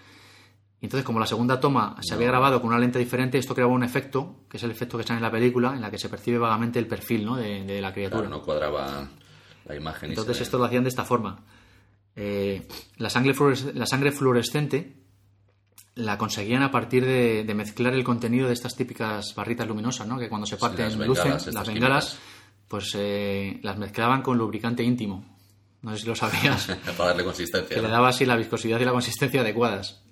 Y 0.80 0.86
entonces, 0.86 1.04
como 1.04 1.18
la 1.18 1.26
segunda 1.26 1.58
toma 1.58 1.96
se 1.98 2.14
había 2.14 2.28
grabado 2.28 2.60
con 2.60 2.68
una 2.68 2.78
lente 2.78 3.00
diferente, 3.00 3.36
esto 3.36 3.52
creaba 3.52 3.72
un 3.72 3.82
efecto, 3.82 4.44
que 4.48 4.58
es 4.58 4.62
el 4.62 4.70
efecto 4.70 4.96
que 4.96 5.02
sale 5.02 5.16
en 5.16 5.24
la 5.24 5.32
película, 5.32 5.74
en 5.74 5.80
la 5.80 5.90
que 5.90 5.98
se 5.98 6.08
percibe 6.08 6.38
vagamente 6.38 6.78
el 6.78 6.86
perfil 6.86 7.24
¿no? 7.24 7.34
de, 7.34 7.80
la 7.80 7.92
criatura. 7.92 8.28
no 8.28 8.42
cuadraba 8.42 9.08
la 9.64 9.74
imagen. 9.74 10.10
Entonces, 10.10 10.40
esto 10.40 10.56
lo 10.56 10.66
hacían 10.66 10.84
de 10.84 10.90
esta 10.90 11.04
forma. 11.04 11.44
Eh, 12.20 12.66
la, 12.96 13.10
sangre 13.10 13.32
la 13.74 13.86
sangre 13.86 14.10
fluorescente 14.10 14.92
la 15.94 16.18
conseguían 16.18 16.64
a 16.64 16.70
partir 16.72 17.04
de, 17.04 17.54
mezclar 17.54 17.94
el 17.94 18.02
contenido 18.02 18.48
de 18.48 18.54
estas 18.54 18.74
típicas 18.74 19.36
barritas 19.36 19.68
luminosas, 19.68 20.08
¿no? 20.08 20.18
que 20.18 20.28
cuando 20.28 20.44
se 20.44 20.56
parten 20.56 20.98
lucen, 21.06 21.36
las 21.52 21.68
bengalas, 21.68 22.18
pues 22.66 22.92
eh, 22.96 23.60
las 23.62 23.78
mezclaban 23.78 24.22
con 24.22 24.36
lubricante 24.36 24.82
íntimo. 24.82 25.24
No 25.82 25.92
sé 25.92 26.02
si 26.02 26.06
lo 26.08 26.16
sabías. 26.16 26.66
Para 26.96 27.10
darle 27.10 27.22
consistencia. 27.22 27.76
Que 27.76 27.82
le 27.82 27.88
daba 27.88 28.08
así 28.08 28.26
la 28.26 28.34
viscosidad 28.34 28.80
y 28.80 28.84
la 28.84 28.90
consistencia 28.90 29.42
adecuadas. 29.42 30.02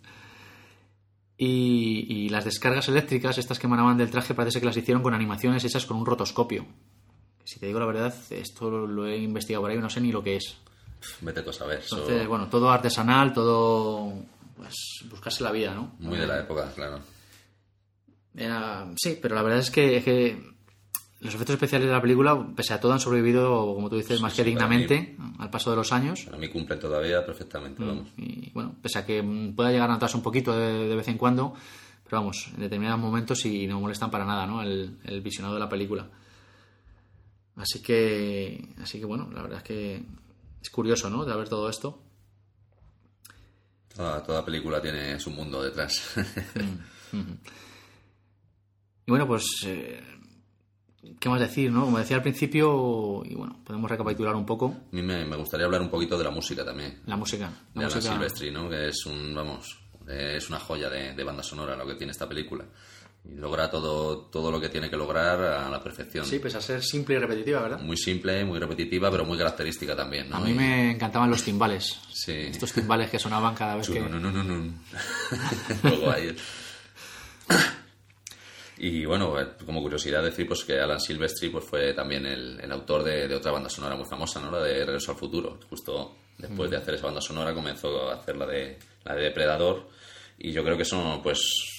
Y, 1.37 2.07
y, 2.09 2.29
las 2.29 2.45
descargas 2.45 2.89
eléctricas, 2.89 3.37
estas 3.37 3.59
que 3.59 3.67
emanaban 3.67 3.99
del 3.99 4.11
traje, 4.11 4.33
parece 4.33 4.61
que 4.61 4.67
las 4.67 4.77
hicieron 4.77 5.03
con 5.03 5.13
animaciones 5.13 5.65
hechas 5.65 5.87
con 5.87 5.97
un 5.97 6.07
rotoscopio. 6.07 6.67
Si 7.45 7.59
te 7.59 7.67
digo 7.67 7.81
la 7.81 7.87
verdad, 7.87 8.15
esto 8.31 8.71
lo 8.71 9.07
he 9.07 9.19
investigado 9.19 9.63
por 9.63 9.71
ahí, 9.73 9.79
no 9.79 9.91
sé 9.91 10.01
ni 10.01 10.13
lo 10.13 10.23
que 10.23 10.37
es. 10.37 10.57
Vete 11.21 11.41
a 11.41 11.53
saber. 11.53 11.83
Entonces, 11.83 12.27
bueno, 12.27 12.49
todo 12.49 12.71
artesanal, 12.71 13.33
todo. 13.33 14.13
Pues 14.57 14.75
buscarse 15.11 15.43
la 15.43 15.53
vida, 15.53 15.75
¿no? 15.75 15.95
Muy 15.99 16.19
de 16.19 16.27
la 16.27 16.41
época, 16.41 16.73
claro. 16.75 17.01
sí, 18.97 19.19
pero 19.21 19.35
la 19.35 19.43
verdad 19.43 19.59
es 19.59 19.71
que, 19.71 20.41
los 21.21 21.35
efectos 21.35 21.55
especiales 21.55 21.89
de 21.89 21.93
la 21.93 22.01
película, 22.01 22.47
pese 22.57 22.73
a 22.73 22.81
todo, 22.81 22.93
han 22.93 23.01
sobrevivido, 23.01 23.75
como 23.75 23.91
tú 23.91 23.97
dices, 23.97 24.21
más 24.23 24.35
que 24.35 24.45
dignamente 24.45 25.17
al 25.39 25.51
paso 25.51 25.71
de 25.71 25.77
los 25.77 25.93
años. 25.93 26.25
Para 26.25 26.39
mí 26.39 26.49
cumplen 26.49 26.81
todavía 26.81 27.25
perfectamente, 27.25 27.83
mm, 27.83 27.87
vamos. 27.87 28.09
Y 28.17 28.51
bueno, 28.53 28.75
pese 28.81 28.99
a 28.99 29.07
que 29.07 29.23
pueda 29.55 29.71
llegar 29.71 29.91
a 29.91 29.93
notarse 29.93 30.17
un 30.17 30.23
poquito 30.23 30.57
de, 30.57 30.95
vez 30.95 31.09
en 31.09 31.19
cuando, 31.19 31.53
pero 32.05 32.19
vamos, 32.19 32.49
en 32.55 32.61
determinados 32.61 33.01
momentos 33.01 33.45
y 33.45 33.67
no 33.67 33.81
molestan 33.81 34.11
para 34.11 34.25
nada, 34.25 34.47
¿no? 34.47 34.63
El, 34.63 34.99
el 35.05 35.21
visionado 35.21 35.55
de 35.55 35.61
la 35.61 35.69
película. 35.69 36.09
Así 37.57 37.83
que, 37.83 38.75
así 38.83 38.99
que 38.99 39.07
bueno, 39.07 39.29
la 39.33 39.43
verdad 39.43 39.59
es 39.59 39.65
que 39.65 40.03
es 40.67 40.71
curioso, 40.71 41.09
¿no? 41.09 41.25
De 41.25 41.37
ver 41.37 41.49
todo 41.49 41.71
esto. 41.71 42.03
Toda, 43.95 44.45
película 44.45 44.83
tiene 44.83 45.19
su 45.21 45.31
mundo 45.31 45.63
detrás. 45.63 46.15
Y 49.07 49.13
bueno, 49.13 49.27
pues. 49.27 49.45
Eh, 49.65 50.03
¿Qué 51.21 51.29
más 51.29 51.39
decir, 51.39 51.71
no? 51.71 51.85
Como 51.85 51.99
decía 51.99 52.17
al 52.17 52.23
principio, 52.23 53.23
y 53.25 53.37
bueno, 53.37 53.61
podemos 53.65 53.89
recapitular 53.89 54.35
un 54.35 54.45
poco. 54.45 54.75
A 54.93 54.97
mí 54.97 55.03
me, 55.03 55.25
gustaría 55.37 55.65
hablar 55.65 55.81
un 55.81 55.89
poquito 55.89 56.19
de 56.19 56.25
la 56.25 56.33
música 56.33 56.65
también. 56.65 57.01
La 57.07 57.17
música. 57.17 57.49
La 57.75 57.83
de 57.83 57.95
música... 57.95 58.13
Silvestri, 58.13 58.51
¿no? 58.51 58.69
Que 58.69 58.89
es 58.89 59.07
un, 59.07 59.33
vamos, 59.33 59.79
es 60.09 60.49
una 60.49 60.59
joya 60.59 60.91
de, 60.91 61.23
banda 61.23 61.45
sonora 61.45 61.77
lo 61.77 61.87
que 61.87 61.95
tiene 61.95 62.11
esta 62.11 62.29
película. 62.29 62.65
Y 63.31 63.35
logra 63.37 63.71
todo, 63.71 64.27
todo 64.27 64.51
lo 64.51 64.61
que 64.61 64.69
tiene 64.69 64.89
que 64.91 64.97
lograr 64.97 65.41
a 65.41 65.69
la 65.71 65.83
perfección. 65.83 66.25
Sí, 66.25 66.39
pese 66.39 66.59
a 66.59 66.61
ser 66.61 66.83
simple 66.83 67.17
y 67.17 67.19
repetitiva, 67.19 67.61
¿verdad? 67.63 67.81
Muy 67.81 67.97
simple, 67.97 68.45
muy 68.45 68.59
repetitiva, 68.59 69.11
pero 69.11 69.25
muy 69.25 69.37
característica 69.39 69.95
también. 69.97 70.31
¿no? 70.31 70.37
A 70.37 70.41
mí 70.41 70.51
Y- 70.51 70.55
me 70.55 70.91
encantaban 70.93 71.31
los 71.31 71.43
timbales. 71.43 71.99
Sí. 72.13 72.33
Estos 72.33 72.73
timbales 72.73 73.11
que 73.11 73.19
sonaban 73.19 73.55
cada 73.55 73.77
vez 73.77 73.89
que... 73.89 74.01
No, 74.01 74.09
no, 74.09 74.19
no, 74.21 74.43
no, 74.43 74.45
no. 74.45 74.73
Luego 75.83 76.11
ahí- 76.11 76.37
Y 78.79 79.07
bueno, 79.07 79.41
eh, 79.41 79.47
como 79.65 79.81
curiosidad 79.81 80.23
decir 80.23 80.47
pues 80.47 80.63
que 80.65 80.79
Alan 80.79 81.01
Silvestri 81.01 81.49
pues 81.49 81.65
fue 81.65 81.95
también 81.95 82.27
el, 82.27 82.61
el 82.61 82.71
autor 82.73 83.03
de, 83.05 83.27
de 83.27 83.35
otra 83.35 83.51
banda 83.51 83.71
sonora 83.71 83.97
muy 83.97 84.05
famosa, 84.05 84.41
¿no? 84.41 84.51
La 84.51 84.63
de 84.63 84.85
Regreso 84.85 85.13
al 85.13 85.19
Futuro. 85.19 85.59
Justo 85.71 86.15
después 86.37 86.71
de 86.71 86.77
hacer 86.77 86.95
esa 86.95 87.07
banda 87.07 87.23
sonora 87.23 87.55
comenzó 87.55 88.11
a 88.11 88.17
hacer 88.17 88.37
la 88.37 88.45
de, 88.47 88.79
la 89.05 89.15
de 89.15 89.23
Depredador 89.23 89.89
y 90.39 90.53
yo 90.53 90.63
creo 90.63 90.77
que 90.77 90.85
son 90.85 91.23
pues 91.23 91.76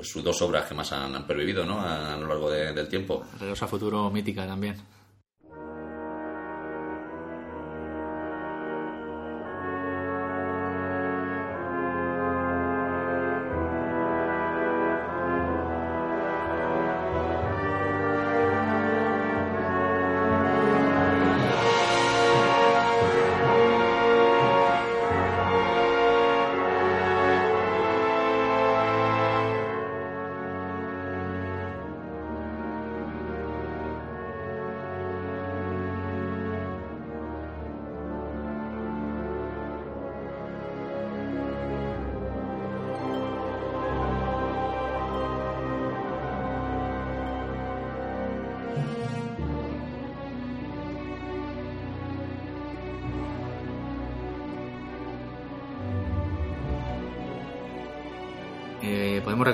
pues 0.00 0.10
sus 0.12 0.24
dos 0.24 0.40
obras 0.40 0.66
que 0.66 0.74
más 0.74 0.90
han, 0.92 1.14
han 1.14 1.26
pervivido, 1.26 1.66
¿no? 1.66 1.78
A, 1.78 2.14
a 2.14 2.16
lo 2.16 2.26
largo 2.26 2.50
de- 2.50 2.72
del 2.72 2.88
tiempo. 2.88 3.22
Regreso 3.38 3.66
al 3.66 3.70
futuro 3.70 4.08
mítica 4.10 4.46
también. 4.46 4.76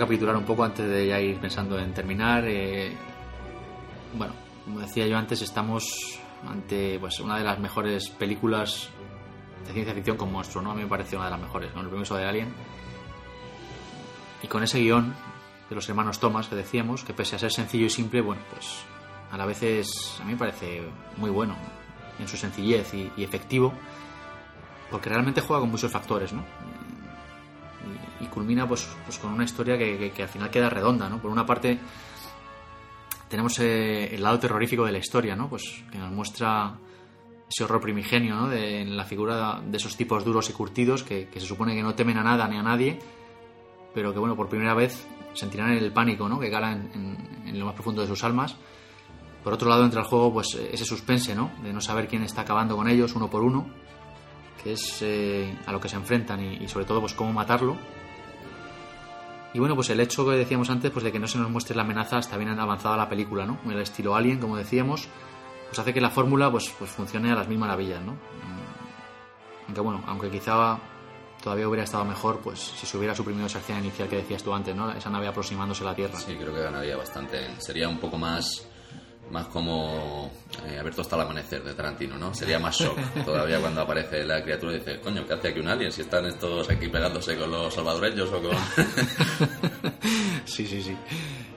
Recapitular 0.07 0.37
un 0.37 0.45
poco 0.45 0.63
antes 0.63 0.89
de 0.89 1.07
ya 1.09 1.21
ir 1.21 1.39
pensando 1.39 1.79
en 1.79 1.93
terminar. 1.93 2.45
Eh, 2.47 2.97
bueno, 4.17 4.33
como 4.65 4.81
decía 4.81 5.07
yo 5.07 5.19
antes, 5.19 5.43
estamos 5.43 6.21
ante 6.49 6.99
pues 7.01 7.19
una 7.19 7.37
de 7.37 7.45
las 7.45 7.59
mejores 7.59 8.09
películas 8.11 8.89
de 9.67 9.73
ciencia 9.73 9.95
ficción 9.95 10.17
con 10.17 10.31
monstruo, 10.31 10.63
¿no? 10.63 10.71
A 10.71 10.75
mí 10.75 10.83
me 10.83 10.89
parece 10.89 11.17
una 11.17 11.25
de 11.25 11.33
las 11.33 11.41
mejores, 11.41 11.75
¿no? 11.75 11.81
El 11.81 11.89
permiso 11.89 12.17
de 12.17 12.25
Alien. 12.25 12.55
Y 14.43 14.47
con 14.47 14.63
ese 14.63 14.79
guion 14.79 15.13
de 15.69 15.75
los 15.75 15.89
hermanos 15.89 16.21
Thomas 16.21 16.47
que 16.47 16.55
decíamos, 16.55 17.03
que 17.03 17.13
pese 17.13 17.35
a 17.35 17.39
ser 17.41 17.51
sencillo 17.51 17.87
y 17.87 17.91
simple, 17.91 18.21
bueno, 18.21 18.43
pues 18.53 18.85
a 19.33 19.37
la 19.37 19.45
vez 19.45 19.61
es, 19.65 20.19
a 20.21 20.25
mí 20.25 20.33
me 20.33 20.39
parece 20.39 20.83
muy 21.17 21.31
bueno 21.31 21.57
en 22.21 22.29
su 22.29 22.37
sencillez 22.37 22.95
y, 22.95 23.11
y 23.17 23.25
efectivo, 23.25 23.75
porque 24.89 25.09
realmente 25.09 25.41
juega 25.41 25.61
con 25.61 25.71
muchos 25.71 25.91
factores, 25.91 26.33
¿no? 26.33 26.45
Y, 28.21 28.27
culmina 28.27 28.67
pues, 28.67 28.89
pues 29.05 29.19
con 29.19 29.33
una 29.33 29.45
historia 29.45 29.77
que, 29.79 29.97
que- 29.99 30.11
que 30.11 30.23
al 30.23 30.29
final 30.29 30.51
queda 30.51 30.69
redonda, 30.71 31.09
¿no? 31.09 31.21
Por 31.21 31.31
una 31.31 31.45
parte 31.47 31.79
tenemos 33.29 33.59
eh, 33.59 34.15
el 34.15 34.23
lado 34.23 34.39
terrorífico 34.39 34.85
de 34.85 34.93
la 34.93 34.99
historia, 34.99 35.35
¿no? 35.35 35.49
Pues 35.49 35.83
que 35.91 35.99
nos 35.99 36.11
muestra 36.13 36.75
ese 37.49 37.65
horror 37.65 37.81
primigenio, 37.81 38.35
¿no? 38.37 38.49
De 38.49 38.81
en 38.83 38.97
la 38.97 39.05
figura 39.05 39.61
de 39.65 39.77
esos 39.77 39.97
tipos 39.97 40.25
duros 40.25 40.49
y 40.51 40.53
curtidos 40.53 41.03
que, 41.03 41.29
que 41.29 41.41
se 41.41 41.47
supone 41.47 41.75
que 41.75 41.83
no 41.83 41.95
temen 41.95 42.19
a 42.19 42.23
nada 42.23 42.47
ni 42.49 42.57
a 42.57 42.63
nadie, 42.63 42.99
pero 43.95 44.13
que 44.13 44.19
bueno, 44.19 44.37
por 44.37 44.49
primera 44.49 44.75
vez 44.75 45.07
sentirán 45.35 45.73
el 45.73 45.93
pánico, 45.93 46.29
¿no? 46.29 46.39
Que 46.39 46.51
cala 46.51 46.73
en, 46.73 46.91
en- 46.95 47.49
en 47.49 47.59
lo 47.59 47.67
más 47.67 47.75
profundo 47.75 48.01
de 48.03 48.09
sus 48.09 48.23
almas. 48.25 48.57
Por 49.45 49.53
otro 49.53 49.69
lado 49.69 49.85
entra 49.85 50.01
el 50.01 50.07
juego 50.07 50.33
pues 50.33 50.55
ese 50.55 50.85
suspense, 50.85 51.35
¿no? 51.35 51.53
De 51.63 51.73
no 51.73 51.81
saber 51.81 52.09
quién 52.09 52.23
está 52.23 52.41
acabando 52.43 52.77
con 52.77 52.89
ellos 52.89 53.15
uno 53.15 53.29
por 53.31 53.43
uno 53.45 53.67
que 54.63 54.73
es 54.73 54.99
eh, 55.03 55.57
a 55.67 55.71
lo 55.71 55.79
que 55.81 55.89
se 55.89 55.95
enfrentan 55.95 56.41
y, 56.43 56.55
y 56.65 56.69
sobre 56.69 56.85
todo 56.87 57.01
pues 57.01 57.13
cómo 57.15 57.33
matarlo. 57.33 57.77
Y 59.57 59.59
bueno, 59.59 59.75
pues 59.75 59.89
el 59.89 60.01
hecho 60.01 60.27
que 60.27 60.33
decíamos 60.33 60.69
antes, 60.69 60.91
pues 60.91 61.03
de 61.03 61.11
que 61.11 61.19
no 61.19 61.27
se 61.27 61.39
nos 61.39 61.51
muestre 61.51 61.75
la 61.75 61.81
amenaza 61.81 62.19
hasta 62.19 62.37
bien 62.37 62.51
avanzada 62.61 62.95
la 62.95 63.09
película, 63.09 63.47
¿no? 63.47 63.59
El 63.65 63.81
estilo 63.81 64.15
Alien, 64.15 64.39
como 64.39 64.55
decíamos, 64.55 65.09
pues 65.69 65.79
hace 65.79 65.95
que 65.95 66.01
la 66.03 66.11
fórmula 66.11 66.51
pues, 66.51 66.71
pues 66.79 66.91
funcione 66.91 67.33
a 67.33 67.37
las 67.37 67.49
mil 67.49 67.59
maravillas, 67.59 68.03
¿no? 68.05 68.13
Mm, 68.13 69.69
Aunque 69.69 69.81
bueno, 69.81 70.05
aunque 70.07 70.29
quizá 70.31 70.79
todavía 71.43 71.67
hubiera 71.69 71.85
estado 71.85 72.05
mejor, 72.05 72.41
pues 72.41 72.61
si 72.61 72.85
se 72.85 72.99
hubiera 72.99 73.15
suprimido 73.15 73.47
esa 73.47 73.61
escena 73.61 73.79
inicial 73.79 74.11
que 74.11 74.17
decías 74.17 74.43
tú 74.43 74.53
antes, 74.53 74.77
¿no? 74.77 74.93
Esa 74.93 75.09
nave 75.09 75.27
aproximándose 75.27 75.85
a 75.85 75.87
la 75.87 75.95
Tierra. 75.95 76.19
Sí, 76.19 76.37
creo 76.37 76.53
que 76.53 76.61
ganaría 76.61 76.99
bastante. 76.99 77.59
Sería 77.59 77.89
un 77.89 77.97
poco 77.99 78.19
más 78.19 78.69
más 79.31 79.47
como 79.49 80.31
eh, 80.67 80.79
Abierto 80.79 81.03
hasta 81.03 81.17
el 81.17 81.23
amanecer 81.23 81.63
de 81.65 81.75
Tarantino, 81.75 82.17
¿no? 82.17 82.33
Sería 82.35 82.59
más 82.59 82.77
shock 82.77 82.97
todavía 83.25 83.59
cuando 83.61 83.81
aparece 83.83 84.25
la 84.25 84.43
criatura 84.43 84.73
y 84.75 84.79
dice, 84.79 85.01
coño, 85.01 85.27
¿qué 85.27 85.35
hace 85.35 85.49
aquí 85.49 85.61
un 85.61 85.69
alien? 85.69 85.91
Si 85.93 86.03
están 86.03 86.25
estos 86.27 86.69
aquí 86.71 86.89
pegándose 86.89 87.37
con 87.37 87.51
los 87.51 87.75
salvadoreños 87.75 88.31
o 88.33 88.41
con... 88.43 88.57
Sí, 90.45 90.67
sí, 90.67 90.81
sí. 90.83 90.97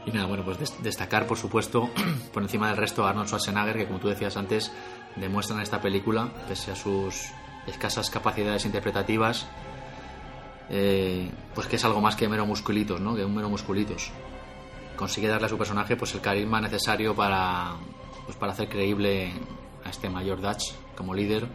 Y 0.05 0.11
nada, 0.11 0.25
bueno, 0.25 0.43
pues 0.43 0.57
des- 0.59 0.81
destacar, 0.83 1.27
por 1.27 1.37
supuesto, 1.37 1.89
por 2.33 2.41
encima 2.43 2.67
del 2.69 2.77
resto, 2.77 3.05
a 3.05 3.09
Arnold 3.11 3.27
Schwarzenegger, 3.27 3.77
que 3.77 3.85
como 3.87 3.99
tú 3.99 4.07
decías 4.09 4.35
antes, 4.35 4.71
demuestra 5.15 5.55
en 5.55 5.61
esta 5.61 5.79
película, 5.79 6.29
pese 6.47 6.71
a 6.71 6.75
sus 6.75 7.27
escasas 7.67 8.09
capacidades 8.09 8.65
interpretativas, 8.65 9.45
eh, 10.71 11.29
pues 11.53 11.67
que 11.67 11.75
es 11.75 11.85
algo 11.85 12.01
más 12.01 12.15
que 12.15 12.27
mero 12.27 12.45
musculitos, 12.45 12.99
¿no? 12.99 13.15
Que 13.15 13.23
un 13.23 13.35
mero 13.35 13.49
musculitos. 13.49 14.11
Consigue 14.99 15.29
darle 15.29 15.45
a 15.45 15.49
su 15.49 15.57
personaje 15.57 15.95
pues 15.95 16.13
el 16.13 16.19
carisma 16.19 16.59
necesario 16.59 17.15
para, 17.15 17.71
pues, 18.25 18.35
para 18.37 18.51
hacer 18.51 18.67
creíble 18.67 19.31
a 19.85 19.89
este 19.89 20.09
mayor 20.09 20.41
Dutch 20.41 20.73
como 20.97 21.13
líder 21.15 21.47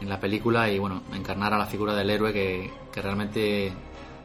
en 0.00 0.08
la 0.08 0.18
película 0.18 0.68
y 0.68 0.78
bueno, 0.80 1.02
encarnar 1.14 1.54
a 1.54 1.58
la 1.58 1.66
figura 1.66 1.94
del 1.94 2.10
héroe 2.10 2.32
que, 2.32 2.68
que 2.92 3.00
realmente 3.00 3.72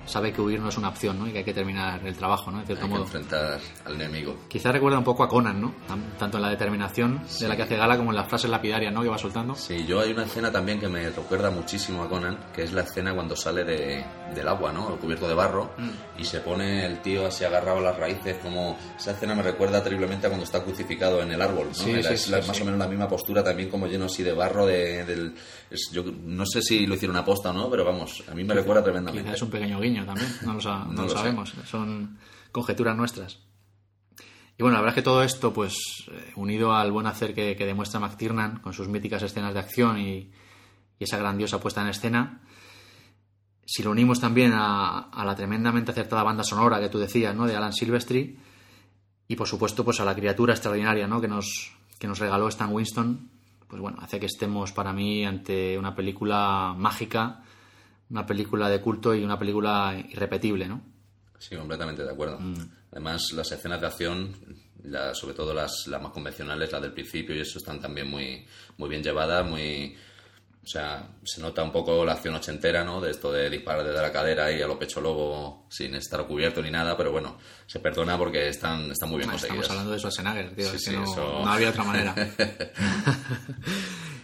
sabe 0.08 0.32
que 0.32 0.40
huir 0.40 0.60
no 0.60 0.70
es 0.70 0.78
una 0.78 0.90
opción, 0.90 1.18
¿no? 1.18 1.28
Y 1.28 1.32
que 1.32 1.40
hay 1.40 1.44
que 1.44 1.54
terminar 1.54 2.00
el 2.06 2.16
trabajo, 2.16 2.52
¿no? 2.52 2.60
En 2.60 2.66
cierto 2.68 2.84
Hay 2.86 2.90
que 2.90 2.94
modo. 2.94 3.06
enfrentar 3.06 3.60
al 3.86 3.96
enemigo. 3.96 4.36
Quizá 4.48 4.72
recuerda 4.72 5.00
un 5.00 5.04
poco 5.04 5.24
a 5.24 5.28
Conan, 5.30 5.60
¿no? 5.60 5.74
Tan- 5.88 6.16
Tanto 6.18 6.38
en 6.38 6.44
la 6.44 6.50
determinación 6.50 7.22
de 7.40 7.48
la 7.48 7.56
que 7.56 7.64
hace 7.64 7.76
gala 7.76 7.98
como 7.98 8.12
en 8.12 8.16
las 8.18 8.28
frases 8.28 8.50
lapidarias, 8.52 8.94
¿no? 8.94 9.02
Que 9.02 9.10
va 9.10 9.18
soltando. 9.18 9.56
Sí, 9.56 9.84
yo 9.88 10.00
hay 10.02 10.12
una 10.12 10.24
escena 10.26 10.52
también 10.52 10.80
que 10.80 10.88
me 10.88 11.10
recuerda 11.10 11.50
muchísimo 11.50 12.04
a 12.04 12.10
Conan, 12.10 12.38
que 12.54 12.64
es 12.64 12.74
la 12.74 12.82
escena 12.82 13.16
cuando 13.16 13.36
sale 13.36 13.64
de, 13.64 14.06
del 14.34 14.48
agua, 14.48 14.72
¿no? 14.72 14.98
Cubierto 14.98 15.28
de 15.28 15.34
barro, 15.36 15.74
y 16.18 16.24
se 16.24 16.40
pone 16.40 16.86
el 16.86 17.02
tío 17.02 17.28
así 17.28 17.44
agarrado 17.44 17.78
a 17.80 17.82
las 17.82 17.98
raíces, 17.98 18.38
como... 18.42 18.78
Esa 18.98 19.12
escena 19.12 19.36
me 19.36 19.44
recuerda 19.44 19.84
terriblemente 19.84 20.28
a 20.28 20.30
cuando 20.30 20.46
está 20.46 20.64
crucificado 20.64 21.22
en 21.22 21.32
el 21.32 21.42
árbol, 21.42 21.68
¿no? 21.68 21.74
Sí, 21.74 22.02
sí, 22.02 22.14
es 22.14 22.22
sí, 22.24 22.32
más 22.32 22.62
o 22.62 22.66
menos 22.66 22.80
la 22.80 22.88
misma 22.88 23.08
postura, 23.08 23.44
también 23.44 23.70
como 23.70 23.88
lleno 23.88 24.06
así 24.06 24.24
de 24.24 24.34
barro 24.34 24.66
de, 24.66 25.06
del... 25.06 25.36
es- 25.70 25.90
yo 25.92 26.04
no 26.04 26.46
sé 26.46 26.62
si 26.62 26.88
lo 26.88 26.96
hicieron 26.96 27.18
aposta 27.18 27.52
o 27.52 27.54
no, 27.54 27.70
pero 27.70 27.86
vamos, 27.86 28.24
a 28.30 28.34
mí 28.34 28.44
me 28.44 28.54
recuerda 28.54 28.84
tremendamente. 28.84 29.32
Es 29.34 29.42
un 29.42 29.50
pequeño 29.50 29.80
guiño 29.80 30.06
también, 30.06 30.30
no 30.44 30.54
lo, 30.56 30.62
sa- 30.62 30.80
no 30.86 30.94
No 30.94 31.02
lo 31.02 31.04
lo 31.04 31.10
sé. 31.10 31.16
sabemos, 31.18 31.54
son 31.66 32.18
conjeturas 32.52 32.96
nuestras. 32.98 33.40
Y 34.58 34.64
bueno, 34.64 34.76
la 34.78 34.82
verdad 34.82 34.98
es 34.98 35.04
que 35.04 35.06
todo 35.06 35.22
esto, 35.22 35.52
pues 35.54 35.76
eh, 36.12 36.32
unido 36.38 36.74
al 36.74 36.92
buen 36.92 37.08
hacer 37.08 37.34
que, 37.34 37.56
que 37.58 37.66
demuestra 37.66 38.00
McTiernan 38.00 38.60
con 38.62 38.72
sus 38.74 38.88
míticas 38.88 39.22
escenas 39.22 39.54
de 39.54 39.60
acción 39.60 40.00
y, 40.00 40.32
y 40.98 41.04
esa 41.04 41.18
grandiosa 41.18 41.60
puesta 41.60 41.82
en 41.82 41.90
escena, 41.90 42.42
si 43.66 43.84
lo 43.84 43.92
unimos 43.92 44.20
también 44.20 44.54
a, 44.54 45.10
a 45.10 45.26
la 45.26 45.36
tremendamente 45.36 45.92
acertada 45.92 46.24
banda 46.24 46.44
sonora 46.44 46.80
que 46.80 46.90
tú 46.90 47.00
decías, 47.00 47.36
¿no? 47.36 47.46
De 47.48 47.56
Alan 47.56 47.74
Silvestri, 47.74 48.38
y 49.28 49.36
por 49.36 49.48
supuesto, 49.48 49.84
pues 49.84 50.00
a 50.00 50.06
la 50.06 50.16
criatura 50.16 50.54
extraordinaria, 50.54 51.08
¿no? 51.08 51.20
Que 51.20 51.28
nos, 51.28 51.72
que 52.00 52.08
nos 52.08 52.20
regaló 52.20 52.48
Stan 52.48 52.72
Winston, 52.72 53.30
pues 53.68 53.82
bueno, 53.82 53.98
hace 54.02 54.20
que 54.20 54.28
estemos 54.28 54.72
para 54.72 54.94
mí 54.94 55.26
ante 55.26 55.78
una 55.78 55.96
película 55.96 56.76
mágica, 56.78 57.44
una 58.12 58.26
película 58.26 58.70
de 58.70 58.80
culto 58.82 59.16
y 59.16 59.24
una 59.24 59.40
película 59.40 59.96
irrepetible, 60.10 60.68
¿no? 60.68 60.82
Sí, 61.40 61.56
completamente 61.56 62.04
de 62.04 62.12
acuerdo. 62.12 62.40
Además, 62.92 63.32
las 63.34 63.52
escenas 63.52 63.82
de 63.82 63.88
acción, 63.88 64.36
la- 64.84 65.14
sobre 65.16 65.34
todo 65.34 65.54
las, 65.54 65.88
las 65.88 66.02
más 66.02 66.12
convencionales, 66.12 66.72
las 66.72 66.82
del 66.84 66.94
principio 66.94 67.36
y 67.36 67.40
eso, 67.40 67.58
están 67.58 67.82
también 67.82 68.10
muy, 68.10 68.46
muy 68.78 68.90
bien 68.90 69.02
llevadas, 69.02 69.46
muy... 69.50 69.96
O 70.66 70.68
sea, 70.68 71.08
se 71.24 71.40
nota 71.42 71.62
un 71.64 71.72
poco 71.72 72.04
la 72.04 72.14
acción 72.14 72.34
ochentera, 72.34 72.84
¿no? 72.84 73.00
De 73.00 73.12
esto 73.12 73.32
de 73.32 73.52
disparar 73.52 73.86
desde 73.86 74.02
la 74.02 74.12
cadera 74.12 74.52
y 74.52 74.64
a 74.64 74.68
lo 74.68 74.80
pecho 74.80 75.00
lobo 75.00 75.68
sin 75.70 75.94
estar 75.94 76.26
cubierto 76.26 76.60
ni 76.64 76.72
nada, 76.72 76.98
pero 76.98 77.12
bueno, 77.12 77.38
se 77.68 77.80
perdona 77.80 78.18
porque 78.18 78.48
están, 78.50 78.90
están 78.92 79.10
muy 79.10 79.20
bien 79.20 79.30
Estamos 79.30 79.42
conseguidas. 79.44 79.70
hablando 79.70 79.92
de 79.92 80.00
Schwarzenegger, 80.00 80.56
tío, 80.56 80.70
Sí, 80.72 80.76
es 80.78 80.84
que 80.86 80.90
sí, 80.92 80.96
no, 80.98 81.04
eso- 81.04 81.42
no 81.46 81.52
había 81.52 81.70
otra 81.70 81.84
manera. 81.84 82.16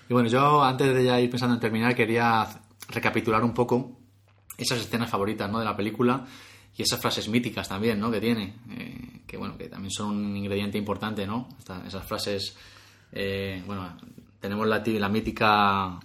y 0.09 0.13
bueno, 0.13 0.29
yo 0.29 0.63
antes 0.63 0.93
de 0.93 1.05
ya 1.05 1.19
ir 1.19 1.29
pensando 1.29 1.53
en 1.55 1.61
terminar, 1.61 1.95
quería 1.95 2.47
recapitular 2.89 3.43
un 3.43 3.53
poco 3.53 3.99
esas 4.57 4.79
escenas 4.79 5.09
favoritas 5.09 5.49
¿no? 5.49 5.59
de 5.59 5.65
la 5.65 5.75
película 5.77 6.25
y 6.75 6.81
esas 6.81 6.99
frases 6.99 7.27
míticas 7.29 7.67
también, 7.69 7.99
¿no? 7.99 8.09
Que 8.11 8.19
tiene, 8.19 8.55
eh, 8.71 9.21
que 9.27 9.37
bueno, 9.37 9.57
que 9.57 9.67
también 9.67 9.91
son 9.91 10.09
un 10.17 10.35
ingrediente 10.37 10.77
importante, 10.77 11.25
¿no? 11.27 11.49
Esta- 11.59 11.85
esas 11.85 12.05
frases, 12.05 12.55
eh, 13.11 13.61
bueno, 13.65 13.95
tenemos 14.39 14.67
la, 14.67 14.81
la 14.83 15.09
mítica 15.09 15.99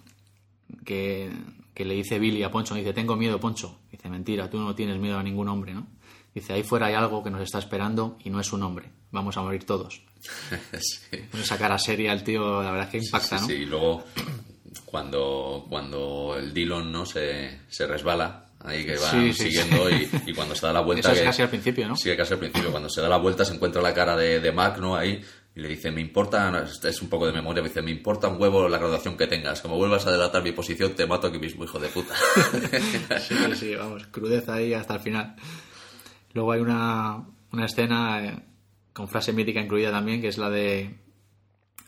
que, 0.84 1.30
que 1.74 1.84
le 1.84 1.94
dice 1.94 2.18
Billy 2.18 2.42
a 2.42 2.50
Poncho, 2.50 2.74
dice, 2.74 2.92
tengo 2.92 3.16
miedo, 3.16 3.38
Poncho. 3.40 3.78
Dice, 3.90 4.08
mentira, 4.08 4.48
tú 4.50 4.58
no 4.58 4.74
tienes 4.74 4.98
miedo 4.98 5.18
a 5.18 5.22
ningún 5.22 5.48
hombre, 5.48 5.74
¿no? 5.74 5.86
Dice, 6.34 6.52
ahí 6.52 6.62
fuera 6.62 6.86
hay 6.86 6.94
algo 6.94 7.22
que 7.24 7.30
nos 7.30 7.40
está 7.40 7.58
esperando 7.58 8.18
y 8.24 8.30
no 8.30 8.40
es 8.40 8.52
un 8.52 8.62
hombre. 8.62 8.90
Vamos 9.10 9.36
a 9.36 9.42
morir 9.42 9.64
todos. 9.64 10.02
Sí. 10.78 11.16
Esa 11.40 11.56
cara 11.56 11.78
seria 11.78 12.12
el 12.12 12.22
tío, 12.24 12.62
la 12.62 12.70
verdad 12.72 12.86
es 12.86 12.90
que 12.92 12.98
impacta, 13.06 13.38
Sí, 13.38 13.42
¿no? 13.42 13.46
sí, 13.48 13.52
y 13.54 13.64
luego 13.66 14.04
cuando, 14.84 15.66
cuando 15.68 16.36
el 16.38 16.52
Dillon 16.52 16.90
¿no? 16.92 17.06
se, 17.06 17.60
se 17.68 17.86
resbala, 17.86 18.46
ahí 18.60 18.84
que 18.84 18.96
va 18.96 19.10
Sí, 19.10 19.32
sí, 19.32 19.44
siguiendo 19.50 19.88
Y, 19.90 20.08
y 20.26 20.34
cuando 20.34 20.54
se 20.54 20.66
da 20.66 20.72
la 20.72 20.80
vuelta... 20.80 21.00
Eso 21.08 21.12
es 21.12 21.18
que- 21.20 21.24
casi 21.24 21.42
al 21.42 21.48
principio, 21.50 21.88
¿no? 21.88 21.96
Sí, 21.96 22.14
casi 22.16 22.32
al 22.34 22.38
principio. 22.40 22.70
Cuando 22.70 22.88
se 22.90 23.00
da 23.00 23.08
la 23.08 23.18
vuelta 23.18 23.44
se 23.44 23.54
encuentra 23.54 23.80
la 23.82 23.94
cara 23.94 24.16
de, 24.16 24.40
de 24.40 24.52
Mac, 24.52 24.78
¿no? 24.78 24.96
Ahí 24.96 25.22
y 25.56 25.60
le 25.60 25.68
dice, 25.68 25.90
me 25.90 26.02
importa, 26.02 26.66
es 26.84 27.00
un 27.00 27.08
poco 27.08 27.26
de 27.26 27.32
memoria, 27.32 27.62
me 27.62 27.70
dice, 27.70 27.80
me 27.80 27.90
importa 27.90 28.28
un 28.28 28.38
huevo 28.38 28.68
la 28.68 28.76
graduación 28.76 29.16
que 29.16 29.26
tengas. 29.26 29.62
Como 29.62 29.78
vuelvas 29.78 30.06
a 30.06 30.10
delatar 30.10 30.42
mi 30.42 30.52
posición, 30.52 30.92
te 30.92 31.06
mato 31.06 31.28
aquí 31.28 31.38
mismo, 31.38 31.64
hijo 31.64 31.78
de 31.78 31.88
puta. 31.88 32.14
Sí, 33.18 33.34
sí, 33.54 33.74
vamos, 33.74 34.06
crudeza 34.08 34.54
ahí 34.54 34.74
hasta 34.74 34.94
el 34.94 35.00
final. 35.00 35.34
Luego 36.34 36.52
hay 36.52 36.60
una, 36.60 37.24
una 37.52 37.64
escena 37.64 38.22
eh, 38.22 38.38
con 38.92 39.08
frase 39.08 39.32
mítica 39.32 39.58
incluida 39.58 39.90
también, 39.90 40.20
que 40.20 40.28
es 40.28 40.36
la 40.36 40.50
de 40.50 40.94